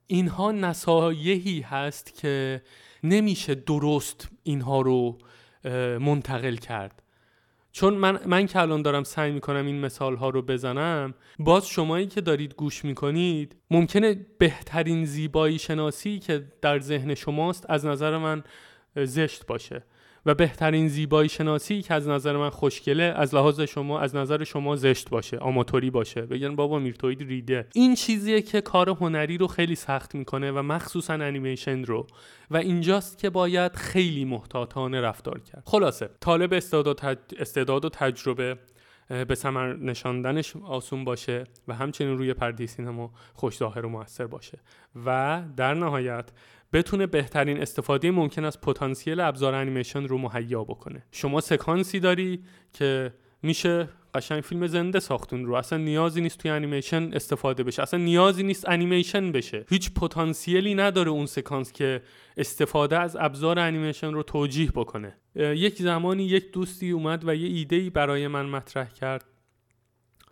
اینها 0.07 0.53
نصایحی 0.53 1.61
هست 1.61 2.15
که 2.15 2.63
نمیشه 3.05 3.55
درست 3.55 4.29
اینها 4.43 4.81
رو 4.81 5.19
منتقل 6.01 6.57
کرد. 6.57 7.03
چون 7.73 7.95
من, 7.95 8.21
من 8.27 8.47
که 8.47 8.61
الان 8.61 8.83
دارم 8.83 9.05
سعی 9.05 9.33
می‌کنم 9.33 9.67
این 9.67 9.81
مثال 9.81 10.17
ها 10.17 10.29
رو 10.29 10.43
بزنم 10.43 11.15
باز 11.39 11.69
شمایی 11.69 12.07
که 12.07 12.21
دارید 12.21 12.55
گوش 12.55 12.85
می‌کنید 12.85 13.57
ممکنه 13.71 14.27
بهترین 14.39 15.05
زیبایی 15.05 15.59
شناسی 15.59 16.19
که 16.19 16.53
در 16.63 16.81
ذهن 16.81 17.15
شماست 17.15 17.67
از 17.69 17.87
نظر 17.87 18.19
من 18.19 18.45
زشت 18.97 19.47
باشه. 19.47 19.83
و 20.27 20.35
بهترین 20.35 20.89
زیبایی 20.89 21.29
شناسی 21.29 21.83
که 21.83 21.95
از 21.95 22.09
نظر 22.09 22.37
من 22.37 22.51
خوشگله 22.51 23.03
از 23.03 23.35
لحاظ 23.35 23.61
شما 23.61 24.01
از 24.01 24.17
نظر 24.17 24.45
شما 24.45 24.77
زشت 24.77 25.11
باشه 25.11 25.39
آماتوری 25.39 25.91
باشه. 25.91 26.23
بگن 26.23 26.57
بابا 26.57 26.79
میرتوید 26.79 27.23
ریده. 27.23 27.67
این 27.75 27.95
چیزیه 27.95 28.43
که 28.43 28.61
کار 28.61 28.91
هنری 28.91 29.39
رو 29.39 29.47
خیلی 29.47 29.75
سخت 29.75 30.15
می‌کنه 30.15 30.53
و 30.53 30.63
مخصوصا 30.63 31.15
انیمیشن 31.15 31.85
رو. 31.85 32.07
و 32.51 32.57
اینجاست 32.57 33.19
که 33.19 33.31
باید 33.31 33.77
خیلی 33.77 34.25
محتاطانه 34.25 35.01
رفتار 35.01 35.41
کرد. 35.41 35.63
خلاصه 35.67 36.11
طالب 36.21 36.53
استعداد 36.53 36.99
تج... 36.99 37.19
استعداد 37.39 37.85
و 37.85 37.89
تجربه 37.89 38.59
به 39.29 39.35
ثمر 39.35 39.77
نشاندنش 39.77 40.57
آسون 40.57 41.05
باشه 41.05 41.45
و 41.69 41.75
همچنین 41.75 42.19
روی 42.19 42.35
پرده 42.35 42.67
سینما 42.67 43.11
خوش 43.35 43.57
ظاهر 43.57 43.87
و 43.87 43.89
موثر 43.89 44.27
باشه. 44.27 44.59
و 45.07 45.43
در 45.57 45.75
نهایت 45.75 46.31
بتونه 46.77 47.07
بهترین 47.07 47.63
استفاده 47.63 48.11
ممکن 48.11 48.45
از 48.45 48.61
پتانسیل 48.61 49.21
ابزار 49.21 49.55
انیمیشن 49.55 50.05
رو 50.05 50.19
مهیا 50.19 50.65
بکنه. 50.65 51.03
شما 51.13 51.41
سکانسی 51.41 52.01
داری 52.01 52.43
که 52.73 53.13
میشه 53.43 53.89
قشنگ 54.15 54.43
فیلم 54.43 54.67
زنده 54.67 55.01
ساختون 55.01 55.47
رو. 55.47 55.55
اصلا 55.55 55.79
نیازی 55.79 56.21
نیست 56.21 56.39
توی 56.39 56.51
انیمیشن 56.51 57.11
استفاده 57.13 57.63
بشه. 57.63 57.83
اصلا 57.83 58.01
نیازی 58.01 58.43
نیست 58.43 58.69
انیمیشن 58.69 59.33
بشه. 59.33 59.65
هیچ 59.69 59.95
پتانسیلی 59.95 60.75
نداره 60.75 61.11
اون 61.11 61.27
سکانس 61.27 61.73
که 61.73 62.03
استفاده 62.37 62.99
از 62.99 63.17
ابزار 63.21 63.59
انیمیشن 63.59 64.13
رو 64.13 64.23
توجیه 64.23 64.71
بکنه. 64.75 65.15
یک 65.35 65.83
زمانی 65.83 66.23
یک 66.23 66.53
دوستی 66.53 66.91
اومد 66.91 67.29
و 67.29 67.35
یه 67.35 67.49
ایده 67.49 67.91
برای 67.91 68.29
من 68.29 68.47
مطرح 68.47 68.89
کرد 68.89 69.25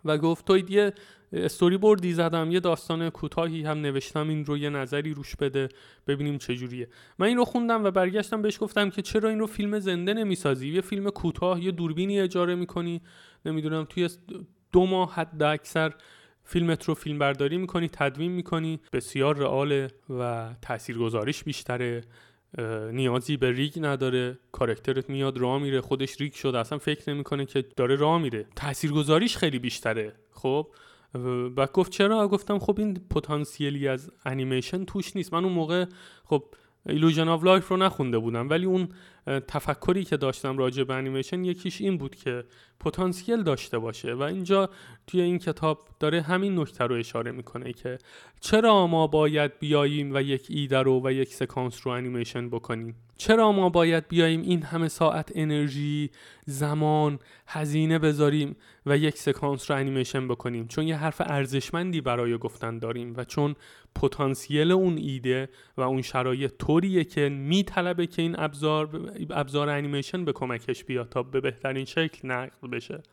و 0.05 0.17
گفت 0.17 0.45
توی 0.45 0.63
یه 0.69 0.93
استوری 1.33 1.77
بوردی 1.77 2.13
زدم 2.13 2.51
یه 2.51 2.59
داستان 2.59 3.09
کوتاهی 3.09 3.63
هم 3.63 3.81
نوشتم 3.81 4.29
این 4.29 4.45
رو 4.45 4.57
یه 4.57 4.69
نظری 4.69 5.13
روش 5.13 5.35
بده 5.35 5.69
ببینیم 6.07 6.37
چجوریه 6.37 6.87
من 7.19 7.27
این 7.27 7.37
رو 7.37 7.45
خوندم 7.45 7.83
و 7.83 7.91
برگشتم 7.91 8.41
بهش 8.41 8.57
گفتم 8.59 8.89
که 8.89 9.01
چرا 9.01 9.29
این 9.29 9.39
رو 9.39 9.47
فیلم 9.47 9.79
زنده 9.79 10.13
نمی‌سازی؟ 10.13 10.69
یه 10.69 10.81
فیلم 10.81 11.09
کوتاه 11.09 11.63
یه 11.63 11.71
دوربینی 11.71 12.19
اجاره 12.19 12.55
می‌کنی. 12.55 13.01
نمی‌دونم 13.45 13.85
توی 13.89 14.09
دو 14.71 14.85
ماه 14.85 15.13
حد 15.13 15.43
اکثر 15.43 15.93
فیلمت 16.43 16.83
رو 16.83 16.93
فیلم 16.93 17.19
برداری 17.19 17.57
می‌کنی 17.57 17.89
تدوین 17.89 18.31
می‌کنی. 18.31 18.79
بسیار 18.93 19.37
رئاله 19.37 19.87
و 20.09 20.53
تاثیرگذاریش 20.61 21.43
بیشتره. 21.43 22.03
نیازی 22.91 23.37
به 23.37 23.51
rig 23.51 23.73
نداره. 23.77 24.39
character 24.51 25.03
ت 25.03 25.09
میاد 25.09 25.37
راه 25.37 25.61
میره 25.61 25.81
خودش 25.81 26.21
rig 26.21 26.33
شده 26.33 26.59
اصلا 26.59 26.77
فکر 26.77 27.13
نمی‌کنه 27.13 27.45
که 27.45 27.65
داره 27.75 27.95
راه 27.95 28.21
میره. 28.21 28.45
تاثیرگذاریش 28.55 29.37
خیلی 29.37 29.59
بیشتره. 29.59 30.13
خب؟ 30.31 30.67
و 31.57 31.67
گفت 31.67 31.91
چرا؟ 31.91 32.27
گفتم 32.27 32.59
خب 32.59 32.75
این 32.79 32.93
پتانسیلی 33.09 33.87
از 33.87 34.11
انیمیشن 34.25 34.85
توش 34.85 35.15
نیست. 35.15 35.33
من 35.33 35.43
اون 35.43 35.53
موقع 35.53 35.85
خب 36.25 36.43
Illusion 36.89 37.27
of 37.27 37.43
Life 37.43 37.67
رو 37.67 37.77
نخونده 37.77 38.17
بودم 38.17 38.49
ولی 38.49 38.65
اون 38.65 38.89
تفکری 39.27 40.03
که 40.03 40.17
داشتم 40.17 40.57
راجع 40.57 40.83
به 40.83 40.93
انیمیشن 40.93 41.45
یکیش 41.45 41.81
این 41.81 41.97
بود 41.97 42.15
که 42.15 42.43
پتانسیل 42.79 43.43
داشته 43.43 43.79
باشه 43.79 44.13
و 44.13 44.21
اینجا 44.21 44.69
توی 45.07 45.21
این 45.21 45.39
کتاب 45.39 45.87
داره 45.99 46.21
همین 46.21 46.59
نکته 46.59 46.83
رو 46.83 46.95
اشاره 46.95 47.31
می‌کنه 47.31 47.73
که 47.73 47.97
چرا 48.39 48.87
ما 48.87 49.07
باید 49.07 49.59
بیاییم 49.59 50.15
و 50.15 50.21
یک 50.21 50.47
ایده 50.49 50.79
رو 50.79 51.01
و 51.03 51.11
یک 51.11 51.33
سکانس 51.33 51.87
رو 51.87 51.91
انیمیشن 51.91 52.49
بکنیم؟ 52.49 52.95
چرا 53.17 53.51
ما 53.51 53.69
باید 53.69 54.07
بیاییم 54.07 54.41
این 54.41 54.63
همه 54.63 54.87
ساعت 54.87 55.31
انرژی 55.35 56.09
زمان 56.45 57.19
هزینه 57.47 57.99
بذاریم 57.99 58.55
و 58.85 58.97
یک 58.97 59.17
سکانس 59.17 59.71
رو 59.71 59.77
انیمیشن 59.77 60.27
بکنیم؟ 60.27 60.67
چون 60.67 60.87
یه 60.87 60.95
حرف 60.95 61.21
ارزشمندی 61.25 62.01
برای 62.01 62.37
گفتن 62.37 62.79
داریم 62.79 63.13
و 63.17 63.23
چون 63.23 63.55
پتانسیل 63.95 64.71
اون 64.71 64.97
ایده 64.97 65.49
و 65.77 65.81
اون 65.81 66.01
شرایط 66.01 66.57
طوریه 66.59 67.03
که 67.03 67.29
میطلبه 67.29 68.07
که 68.07 68.21
این 68.21 68.39
ابزار 68.39 69.11
ابزار 69.29 69.69
انیمیشن 69.69 70.25
به 70.25 70.33
کمکش 70.33 70.83
بیاد 70.83 71.09
تا 71.09 71.23
به 71.23 71.41
بهترین 71.41 71.85
شکل 71.85 72.27
نقل 72.27 72.67
بشه. 72.67 73.03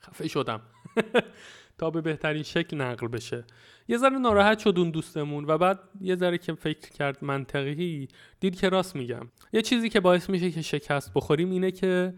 خفه 0.00 0.28
شدم. 0.28 0.60
تا 1.78 1.90
به 1.90 2.00
بهترین 2.00 2.42
شکل 2.42 2.76
نقل 2.76 3.08
بشه. 3.08 3.44
یه 3.88 3.98
ذره 3.98 4.18
ناراحت 4.18 4.58
شد 4.58 4.74
اون 4.76 4.90
دوستمون 4.90 5.44
و 5.44 5.58
بعد 5.58 5.80
یه 6.00 6.16
ذره 6.16 6.38
که 6.38 6.54
فکر 6.54 6.90
کرد 6.90 7.24
منطقی 7.24 8.08
دید 8.40 8.60
که 8.60 8.68
راست 8.68 8.96
میگم. 8.96 9.28
یه 9.52 9.62
چیزی 9.62 9.88
که 9.88 10.00
باعث 10.00 10.30
میشه 10.30 10.50
که 10.50 10.62
شکست 10.62 11.14
بخوریم 11.14 11.50
اینه 11.50 11.70
که 11.70 12.14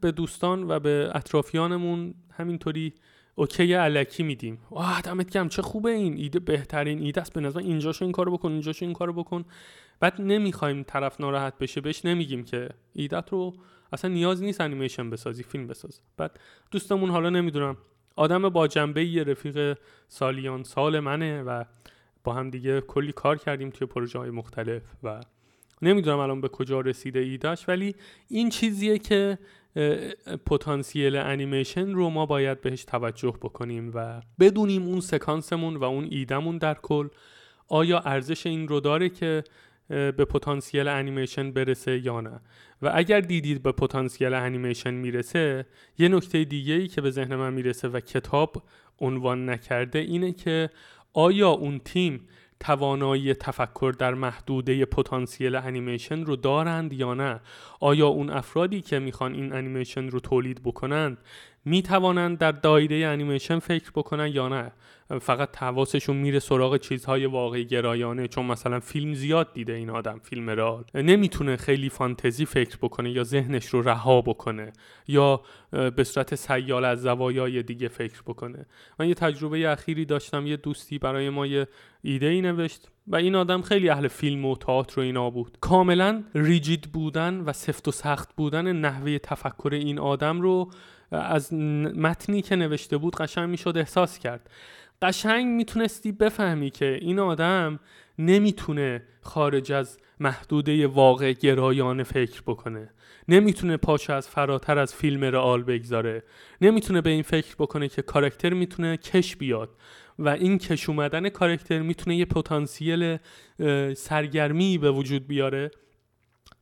به 0.00 0.12
دوستان 0.16 0.70
و 0.70 0.80
به 0.80 1.10
اطرافیانمون 1.14 2.14
همینطوری 2.30 2.94
اوکی 3.34 3.72
علکی 3.72 4.22
میدیم. 4.22 4.58
واه 4.70 5.00
دمت 5.00 5.30
گرم 5.30 5.48
چه 5.48 5.62
خوبه 5.62 5.90
این. 5.90 6.16
ایده 6.16 6.38
بهترین 6.38 7.02
ایده 7.02 7.20
است 7.20 7.32
به 7.32 7.40
نظر 7.40 7.60
اینجاشو 7.60 8.04
این 8.04 8.12
کارو 8.12 8.32
بکن 8.32 8.52
اینجاشو 8.52 8.84
این 8.84 8.94
کارو 8.94 9.12
بکن. 9.12 9.44
بعد 10.00 10.20
نمی‌خوایم 10.20 10.82
طرف 10.82 11.20
ناراحت 11.20 11.58
بشه 11.58 11.80
بهش 11.80 12.04
نمیگیم 12.04 12.44
که 12.44 12.68
ایدت 12.92 13.28
رو 13.30 13.54
اصلا 13.92 14.10
نیاز 14.10 14.42
نیست 14.42 14.60
انیمیشن 14.60 15.10
بسازی 15.10 15.42
فیلم 15.42 15.66
بساز. 15.66 16.00
بعد 16.16 16.40
دوستمون 16.70 17.10
حالا 17.10 17.30
نمی‌دونم 17.30 17.76
آدم 18.16 18.48
با 18.48 18.68
جنبه 18.68 19.04
یه 19.04 19.24
رفیق 19.24 19.78
سالیان 20.08 20.62
سال 20.62 21.00
منه 21.00 21.42
و 21.42 21.64
با 22.24 22.34
هم 22.34 22.50
دیگه 22.50 22.80
کلی 22.80 23.12
کار 23.12 23.38
کردیم 23.38 23.70
توی 23.70 23.86
پروژه 23.86 24.18
های 24.18 24.30
مختلف 24.30 24.82
و 25.02 25.20
نمی‌دونم 25.82 26.18
الان 26.18 26.40
به 26.40 26.48
کجا 26.48 26.80
رسیده 26.80 27.20
ایدهش 27.20 27.68
ولی 27.68 27.94
این 28.28 28.48
چیزیه 28.48 28.98
که 28.98 29.38
پتانسیل 30.46 31.16
انیمیشن 31.16 31.88
رو 31.92 32.10
ما 32.10 32.26
باید 32.26 32.60
بهش 32.60 32.84
توجه 32.84 33.30
بکنیم 33.42 33.92
و 33.94 34.20
بدونیم 34.40 34.82
اون 34.82 35.00
سکانسمون 35.00 35.76
و 35.76 35.84
اون 35.84 36.08
ایدمون 36.10 36.58
در 36.58 36.74
کل 36.74 37.08
آیا 37.68 37.98
ارزش 37.98 38.46
این 38.46 38.68
رو 38.68 38.80
داره 38.80 39.08
که 39.08 39.44
به 39.88 40.12
پتانسیل 40.12 40.88
انیمیشن 40.88 41.52
برسه 41.52 41.98
یا 42.04 42.20
نه. 42.20 42.40
و 42.82 42.90
اگر 42.94 43.20
دیدید 43.20 43.62
به 43.62 43.72
پتانسیل 43.72 44.34
انیمیشن 44.34 44.94
می‌رسه 44.94 45.66
یه 45.98 46.08
نکته 46.08 46.44
دیگه 46.44 46.74
ای 46.74 46.88
که 46.88 47.00
به 47.00 47.10
ذهن 47.10 47.36
من 47.36 47.52
می‌رسه 47.52 47.88
و 47.88 48.00
کتاب 48.00 48.62
عنوان 49.00 49.50
نکرده 49.50 49.98
اینه 49.98 50.32
که 50.32 50.70
آیا 51.12 51.50
اون 51.50 51.78
تیم 51.84 52.28
توانایی 52.62 53.34
تفکر 53.34 53.94
در 53.98 54.14
محدوده 54.14 54.84
پتانسیل 54.84 55.54
انیمیشن 55.54 56.24
رو 56.24 56.36
دارند 56.36 56.92
یا 56.92 57.14
نه؟ 57.14 57.40
آیا 57.80 58.06
اون 58.06 58.30
افرادی 58.30 58.80
که 58.80 58.98
می‌خوان 58.98 59.34
این 59.34 59.52
انیمیشن 59.52 60.08
رو 60.08 60.20
تولید 60.20 60.62
بکنند 60.62 61.18
می 61.64 61.82
توانند 61.82 62.38
در 62.38 62.52
دایره 62.52 63.06
انیمیشن 63.06 63.58
فکر 63.58 63.90
بکنن 63.90 64.28
یا 64.28 64.48
نه؟ 64.48 64.72
فقط 65.20 65.56
حواسشون 65.56 66.16
میره 66.16 66.38
سراغ 66.38 66.76
چیزهای 66.76 67.26
واقعی 67.26 67.64
گرایانه 67.64 68.28
چون 68.28 68.46
مثلا 68.46 68.80
فیلم 68.80 69.14
زیاد 69.14 69.52
دیده 69.52 69.72
این 69.72 69.90
آدم 69.90 70.20
فیلم 70.22 70.50
رال. 70.50 70.84
نمی‌تونه 70.94 71.56
خیلی 71.56 71.88
فانتزی 71.88 72.46
فکر 72.46 72.76
بکنه 72.82 73.10
یا 73.10 73.24
ذهنش 73.24 73.66
رو 73.66 73.82
رها 73.82 74.22
بکنه 74.22 74.72
یا 75.08 75.40
به 75.70 76.04
صورت 76.04 76.34
سیال 76.34 76.84
از 76.84 77.02
زوایای 77.02 77.62
دیگه 77.62 77.88
فکر 77.88 78.22
بکنه. 78.22 78.66
من 78.98 79.08
یه 79.08 79.14
تجربه 79.14 79.68
اخیری 79.72 80.04
داشتم 80.04 80.46
یه 80.46 80.56
دوستی 80.56 80.98
برای 80.98 81.30
ما 81.30 81.46
یه 81.46 81.66
ایده 82.02 82.26
ای 82.26 82.40
نوشت 82.40 82.88
و 83.06 83.16
این 83.16 83.34
آدم 83.34 83.62
خیلی 83.62 83.88
اهل 83.88 84.08
فیلم 84.08 84.44
و 84.44 84.56
تئاتر 84.56 85.00
و 85.00 85.02
اینا 85.02 85.30
بود. 85.30 85.58
کاملا 85.60 86.22
ریجید 86.34 86.92
بودن 86.92 87.40
و 87.40 87.52
سفت 87.52 87.88
و 87.88 87.90
سخت 87.90 88.36
بودن 88.36 88.72
نحوه 88.72 89.18
تفکر 89.18 89.70
این 89.72 89.98
آدم 89.98 90.40
رو 90.40 90.70
از 91.10 91.54
متنی 91.54 92.42
که 92.42 92.56
نوشته 92.56 92.96
بود 92.96 93.16
قشنگ 93.16 93.48
می‌شد 93.48 93.78
احساس 93.78 94.18
کرد. 94.18 94.50
قشنگ 95.02 95.46
می‌تونستی 95.46 96.12
بفهمی 96.12 96.70
که 96.70 96.98
این 97.00 97.18
آدم 97.18 97.80
نمی‌تونه 98.18 99.02
خارج 99.20 99.72
از 99.72 99.98
محدوده 100.20 100.86
واقع 100.86 101.32
گرایانه 101.32 102.02
فکر 102.02 102.42
بکنه. 102.46 102.90
نمی‌تونه 103.28 103.76
پاچه 103.76 104.12
از 104.12 104.28
فراتر 104.28 104.78
از 104.78 104.94
فیلم 104.94 105.24
رئال 105.24 105.62
بگذاره. 105.62 106.22
نمی‌تونه 106.60 107.00
به 107.00 107.10
این 107.10 107.22
فکر 107.22 107.54
بکنه 107.54 107.88
که 107.88 108.02
کارکتر 108.02 108.52
می‌تونه 108.52 108.96
کش 108.96 109.36
بیاد 109.36 109.70
و 110.18 110.28
این 110.28 110.58
کش 110.58 110.88
اومدن 110.88 111.28
کارکتر 111.28 111.82
می‌تونه 111.82 112.16
یه 112.16 112.24
پتانسیل 112.24 113.16
سرگرمی 113.94 114.78
به 114.78 114.90
وجود 114.90 115.26
بیاره 115.26 115.70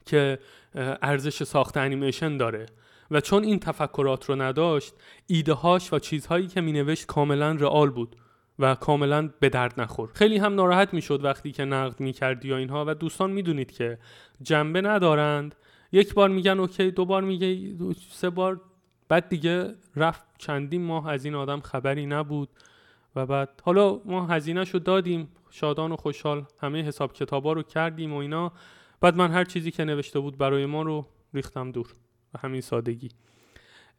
که 0.07 0.39
ارزش 0.75 1.43
ساخت 1.43 1.77
انیمیشن 1.77 2.37
داره. 2.37 2.67
و 3.11 3.21
چون 3.21 3.45
این 3.45 3.59
تفکرات 3.59 4.25
رو 4.25 4.43
نداشت 4.43 4.95
ایده 5.27 5.53
هاش 5.53 5.93
و 5.93 5.99
چیزهایی 5.99 6.47
که 6.47 6.61
می 6.61 6.73
نوشت 6.73 7.07
کاملا 7.07 7.53
رئال 7.53 7.91
بود. 7.91 8.17
و 8.61 8.75
کاملا 8.75 9.31
به 9.41 9.49
درد 9.49 9.81
نخور. 9.81 10.11
خیلی 10.15 10.37
هم 10.37 10.55
ناراحت 10.55 10.95
می‌شد 10.95 11.25
وقتی 11.25 11.53
که 11.53 11.65
نقد 11.65 12.01
می‌کردی 12.01 12.49
یا 12.49 12.57
اینها 12.57 12.85
و 12.89 12.95
دوستان 12.95 13.31
می‌دونید 13.31 13.73
که 13.73 13.99
جنبه 14.43 14.81
ندارند. 14.81 15.55
یک 15.93 16.15
بار 16.15 16.29
میگن 16.29 16.61
اوکی 16.61 16.91
دو 16.91 17.05
بار 17.05 17.23
میگه 17.23 17.75
سه 18.11 18.31
بار. 18.31 18.61
بعد 19.09 19.29
دیگه 19.29 19.75
رفت 19.97 20.25
چندین 20.39 20.83
ماه 20.83 21.09
از 21.09 21.25
این 21.25 21.35
آدم 21.35 21.61
خبری 21.61 22.07
نبود 22.07 22.49
و 23.17 23.27
بعد 23.27 23.63
حالا 23.65 24.01
ما 24.05 24.27
هزینه 24.27 24.65
شو 24.65 24.79
دادیم 24.79 25.29
شادان 25.51 25.93
و 25.93 25.97
خوشحال 25.97 26.45
همه 26.61 26.83
حساب 26.83 27.13
کتابا 27.13 27.53
رو 27.53 27.63
کردیم 27.63 28.13
و 28.13 28.17
اینا. 28.17 28.53
بعد 29.01 29.17
من 29.17 29.31
هر 29.31 29.45
چیزی 29.45 29.71
که 29.71 29.85
نوشته 29.85 30.21
بود 30.21 30.39
برای 30.39 30.67
ما 30.67 30.83
رو 30.83 31.07
ریختم 31.35 31.73
دور. 31.73 31.87
و 32.35 32.39
همین 32.39 32.61
سادگی. 32.61 33.09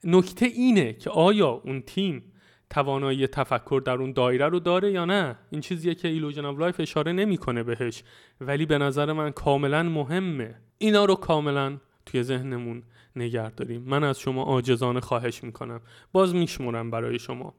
نکته 0.03 0.45
اینه 0.45 0.93
که 0.93 1.09
آیا 1.09 1.49
اون 1.49 1.81
تیم 1.81 2.30
توانایی 2.71 3.27
تفکر 3.27 3.81
در 3.85 3.93
اون 3.93 4.11
دایره 4.11 4.45
رو 4.45 4.59
داره 4.59 4.91
یا 4.91 5.05
نه؟ 5.05 5.35
این 5.49 5.61
چیزیه 5.61 5.95
که 5.95 6.07
Illusion 6.07 6.45
of 6.45 6.59
Life 6.59 6.79
اشاره 6.79 7.11
نمی‌کنه 7.11 7.63
بهش. 7.63 8.03
ولی 8.41 8.65
به 8.65 8.77
نظر 8.77 9.13
من 9.13 9.31
کاملا 9.31 9.83
مهمه. 9.83 10.55
اینا 10.77 11.05
رو 11.05 11.15
کاملا 11.15 11.77
توی 12.05 12.23
ذهنمون 12.23 12.83
نگه 13.15 13.49
داریم. 13.49 13.81
من 13.81 14.03
از 14.03 14.19
شما 14.19 14.43
عاجزانه 14.43 14.99
خواهش 14.99 15.43
می‌کنم. 15.43 15.81
باز 16.11 16.35
میشمرم 16.35 16.91
برای 16.91 17.19
شما. 17.19 17.53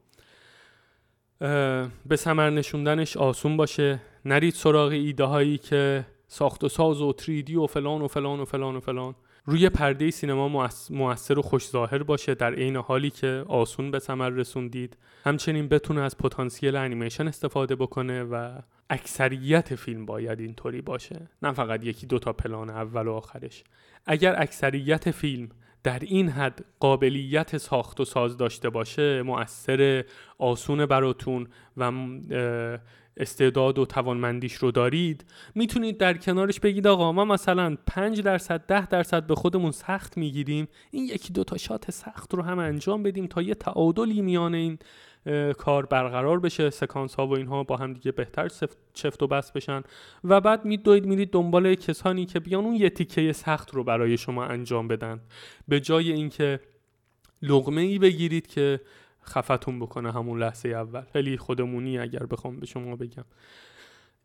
به 2.05 2.15
سمر 2.15 2.49
نشوندنش 2.49 3.17
آسون 3.17 3.57
باشه. 3.57 4.01
نرید 4.25 4.53
سراغ 4.53 4.91
ایده 4.91 5.23
هایی 5.23 5.57
که 5.57 6.05
ساخت 6.27 6.63
و 6.63 6.69
ساز 6.69 7.01
و 7.01 7.13
3D 7.13 7.55
و 7.55 7.67
فلان 7.67 8.01
و 8.01 8.07
فلان 8.07 8.39
و 8.39 8.45
فلان 8.45 8.75
و 8.75 8.79
فلان. 8.79 9.15
روی 9.45 9.69
پرده 9.69 10.11
سینما 10.11 10.69
موثر 10.89 11.39
و 11.39 11.41
خوش 11.41 11.69
ظاهر 11.69 12.03
باشه 12.03 12.35
در 12.35 12.53
عین 12.53 12.75
حالی 12.75 13.09
که 13.09 13.45
آسون 13.47 13.91
به 13.91 13.99
ثمر 13.99 14.29
رسوندید. 14.29 14.97
همچنین 15.25 15.67
بتونه 15.67 16.01
از 16.01 16.17
پتانسیل 16.17 16.75
انیمیشن 16.75 17.27
استفاده 17.27 17.75
بکنه 17.75 18.23
و 18.23 18.59
اکثریت 18.89 19.75
فیلم 19.75 20.05
باید 20.05 20.39
اینطوری 20.39 20.81
باشه. 20.81 21.29
نه 21.41 21.51
فقط 21.51 21.83
یکی 21.83 22.07
دو 22.07 22.19
تا 22.19 22.33
پلان 22.33 22.69
اول 22.69 23.07
و 23.07 23.11
آخرش. 23.11 23.63
اگر 24.05 24.41
اکثریت 24.41 25.11
فیلم 25.11 25.49
در 25.83 25.99
این 25.99 26.29
حد 26.29 26.65
قابلیت 26.79 27.57
ساخت 27.57 27.99
و 27.99 28.05
ساز 28.05 28.37
داشته 28.37 28.69
باشه 28.69 29.21
مؤثر 29.21 30.03
آسون 30.37 30.85
براتون 30.85 31.47
و 31.77 31.91
استعداد 33.17 33.79
و 33.79 33.85
توانمندیش 33.85 34.53
رو 34.53 34.71
دارید. 34.71 35.25
می‌تونید 35.55 35.97
در 35.97 36.17
کنارش 36.17 36.59
بگید 36.59 36.87
آقا 36.87 37.11
ما 37.11 37.25
مثلا 37.25 37.77
5 37.87 38.21
درصد 38.21 38.65
10 38.67 38.85
درصد 38.85 39.27
به 39.27 39.35
خودمون 39.35 39.71
سخت 39.71 40.17
می‌گیریم. 40.17 40.67
این 40.91 41.05
یکی 41.05 41.33
دو 41.33 41.43
تا 41.43 41.57
شات 41.57 41.91
سخت 41.91 42.33
رو 42.33 42.43
هم 42.43 42.59
انجام 42.59 43.03
بدیم 43.03 43.27
تا 43.27 43.41
یه 43.41 43.53
تعادلی 43.53 44.21
میان 44.21 44.55
این 44.55 44.79
کار 45.57 45.85
برقرار 45.85 46.39
بشه 46.39 46.69
سکانس 46.69 47.15
ها 47.15 47.27
و 47.27 47.35
اینها 47.35 47.63
با 47.63 47.77
هم 47.77 47.93
دیگه 47.93 48.11
بهتر 48.11 48.49
چفت 48.93 49.23
و 49.23 49.27
بس 49.27 49.51
بشن. 49.51 49.83
و 50.23 50.41
بعد 50.41 50.65
میدوید 50.65 51.05
میرید 51.05 51.31
دنبال 51.31 51.75
کسانی 51.75 52.25
که 52.25 52.39
بیان 52.39 52.65
اون 52.65 52.75
یه 52.75 52.89
تیکه 52.89 53.33
سخت 53.33 53.73
رو 53.73 53.83
برای 53.83 54.17
شما 54.17 54.45
انجام 54.45 54.87
بدن. 54.87 55.21
به 55.67 55.79
جای 55.79 56.11
اینکه 56.11 56.59
لغمه 57.41 57.81
ای 57.81 57.99
بگیرید 57.99 58.47
که 58.47 58.81
خفتون 59.25 59.79
بکنه 59.79 60.11
همون 60.11 60.39
لحظه 60.39 60.69
اول. 60.69 61.01
خیلی 61.13 61.37
خودمونی 61.37 61.99
اگر 61.99 62.25
بخوام 62.25 62.59
به 62.59 62.65
شما 62.65 62.95
بگم. 62.95 63.25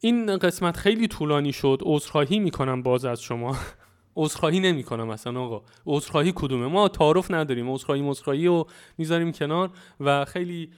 این 0.01 0.37
قسمت 0.37 0.77
خیلی 0.77 1.09
طولانی 1.09 1.53
شد. 1.53 1.79
عذرخواهی 1.83 2.39
می‌کنم 2.39 2.83
باز 2.83 3.05
از 3.05 3.23
شما. 3.23 3.57
عذرخواهی 4.17 4.61
نمی‌کنم 4.61 5.11
اصلا 5.11 5.41
آقا. 5.41 5.63
عذرخواهی 5.87 6.33
کدومه؟ 6.35 6.67
ما 6.67 6.89
تعارف 6.89 7.31
نداریم. 7.31 7.71
عذرخواهی 7.71 8.03
مذرخواهی 8.03 8.47
رو 8.47 8.67
می‌ذاریم 8.99 9.33
کنار 9.33 9.71
و 10.01 10.25
خیلی 10.25 10.71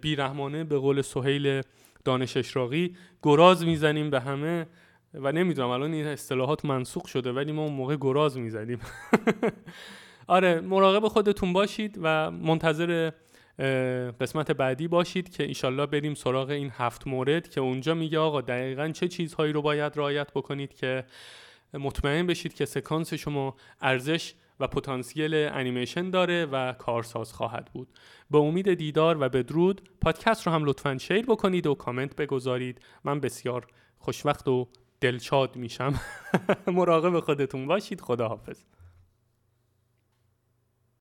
بیرحمانه 0.00 0.64
به 0.64 0.78
قول 0.78 1.02
سهیل 1.02 1.62
دانش 2.04 2.36
اشراقی 2.36 2.96
گراز 3.22 3.64
می‌زنیم 3.64 4.10
به 4.10 4.20
همه 4.20 4.66
و 5.14 5.32
نمی‌دونم 5.32 5.68
الان 5.68 5.92
این 5.92 6.06
اصطلاحات 6.06 6.64
منسوخ 6.64 7.06
شده 7.06 7.32
ولی 7.32 7.52
ما 7.52 7.62
اون 7.62 7.72
موقع 7.72 7.96
گراز 8.00 8.38
می‌زنیم 8.38 8.78
آره 10.26 10.60
مراقب 10.60 11.08
خودتون 11.08 11.52
باشید 11.52 11.98
و 12.02 12.30
منتظر 12.30 13.10
قسمت 14.20 14.50
بعدی 14.50 14.88
باشید 14.88 15.36
که 15.36 15.44
ایشالله 15.44 15.86
بریم 15.86 16.14
سراغ 16.14 16.50
این 16.50 16.72
هفت 16.74 17.06
مورد 17.06 17.48
که 17.48 17.60
اونجا 17.60 17.94
میگه 17.94 18.18
آقا 18.18 18.40
دقیقا 18.40 18.88
چه 18.88 19.08
چیزهایی 19.08 19.52
رو 19.52 19.62
باید 19.62 19.92
رعایت 19.96 20.30
بکنید 20.30 20.74
که 20.74 21.04
مطمئن 21.74 22.26
بشید 22.26 22.54
که 22.54 22.64
سکانس 22.64 23.14
شما 23.14 23.56
ارزش 23.80 24.34
و 24.60 24.66
پتانسیل 24.66 25.34
انیمیشن 25.34 26.10
داره 26.10 26.46
و 26.46 26.72
کارساز 26.72 27.32
خواهد 27.32 27.70
بود. 27.72 27.88
به 28.30 28.38
امید 28.38 28.74
دیدار 28.74 29.16
و 29.20 29.28
بدرود 29.28 29.88
پادکست 30.00 30.46
رو 30.46 30.52
هم 30.52 30.64
لطفا 30.64 30.98
شیر 30.98 31.26
بکنید 31.26 31.66
و 31.66 31.74
کامنت 31.74 32.16
بگذارید. 32.16 32.80
من 33.04 33.20
بسیار 33.20 33.66
خوشوقت 33.98 34.48
و 34.48 34.68
دلشاد 35.00 35.56
میشم. 35.56 36.00
مراقب 36.66 37.20
خودتون 37.20 37.66
باشید. 37.66 38.00
خداحافظ. 38.00 38.62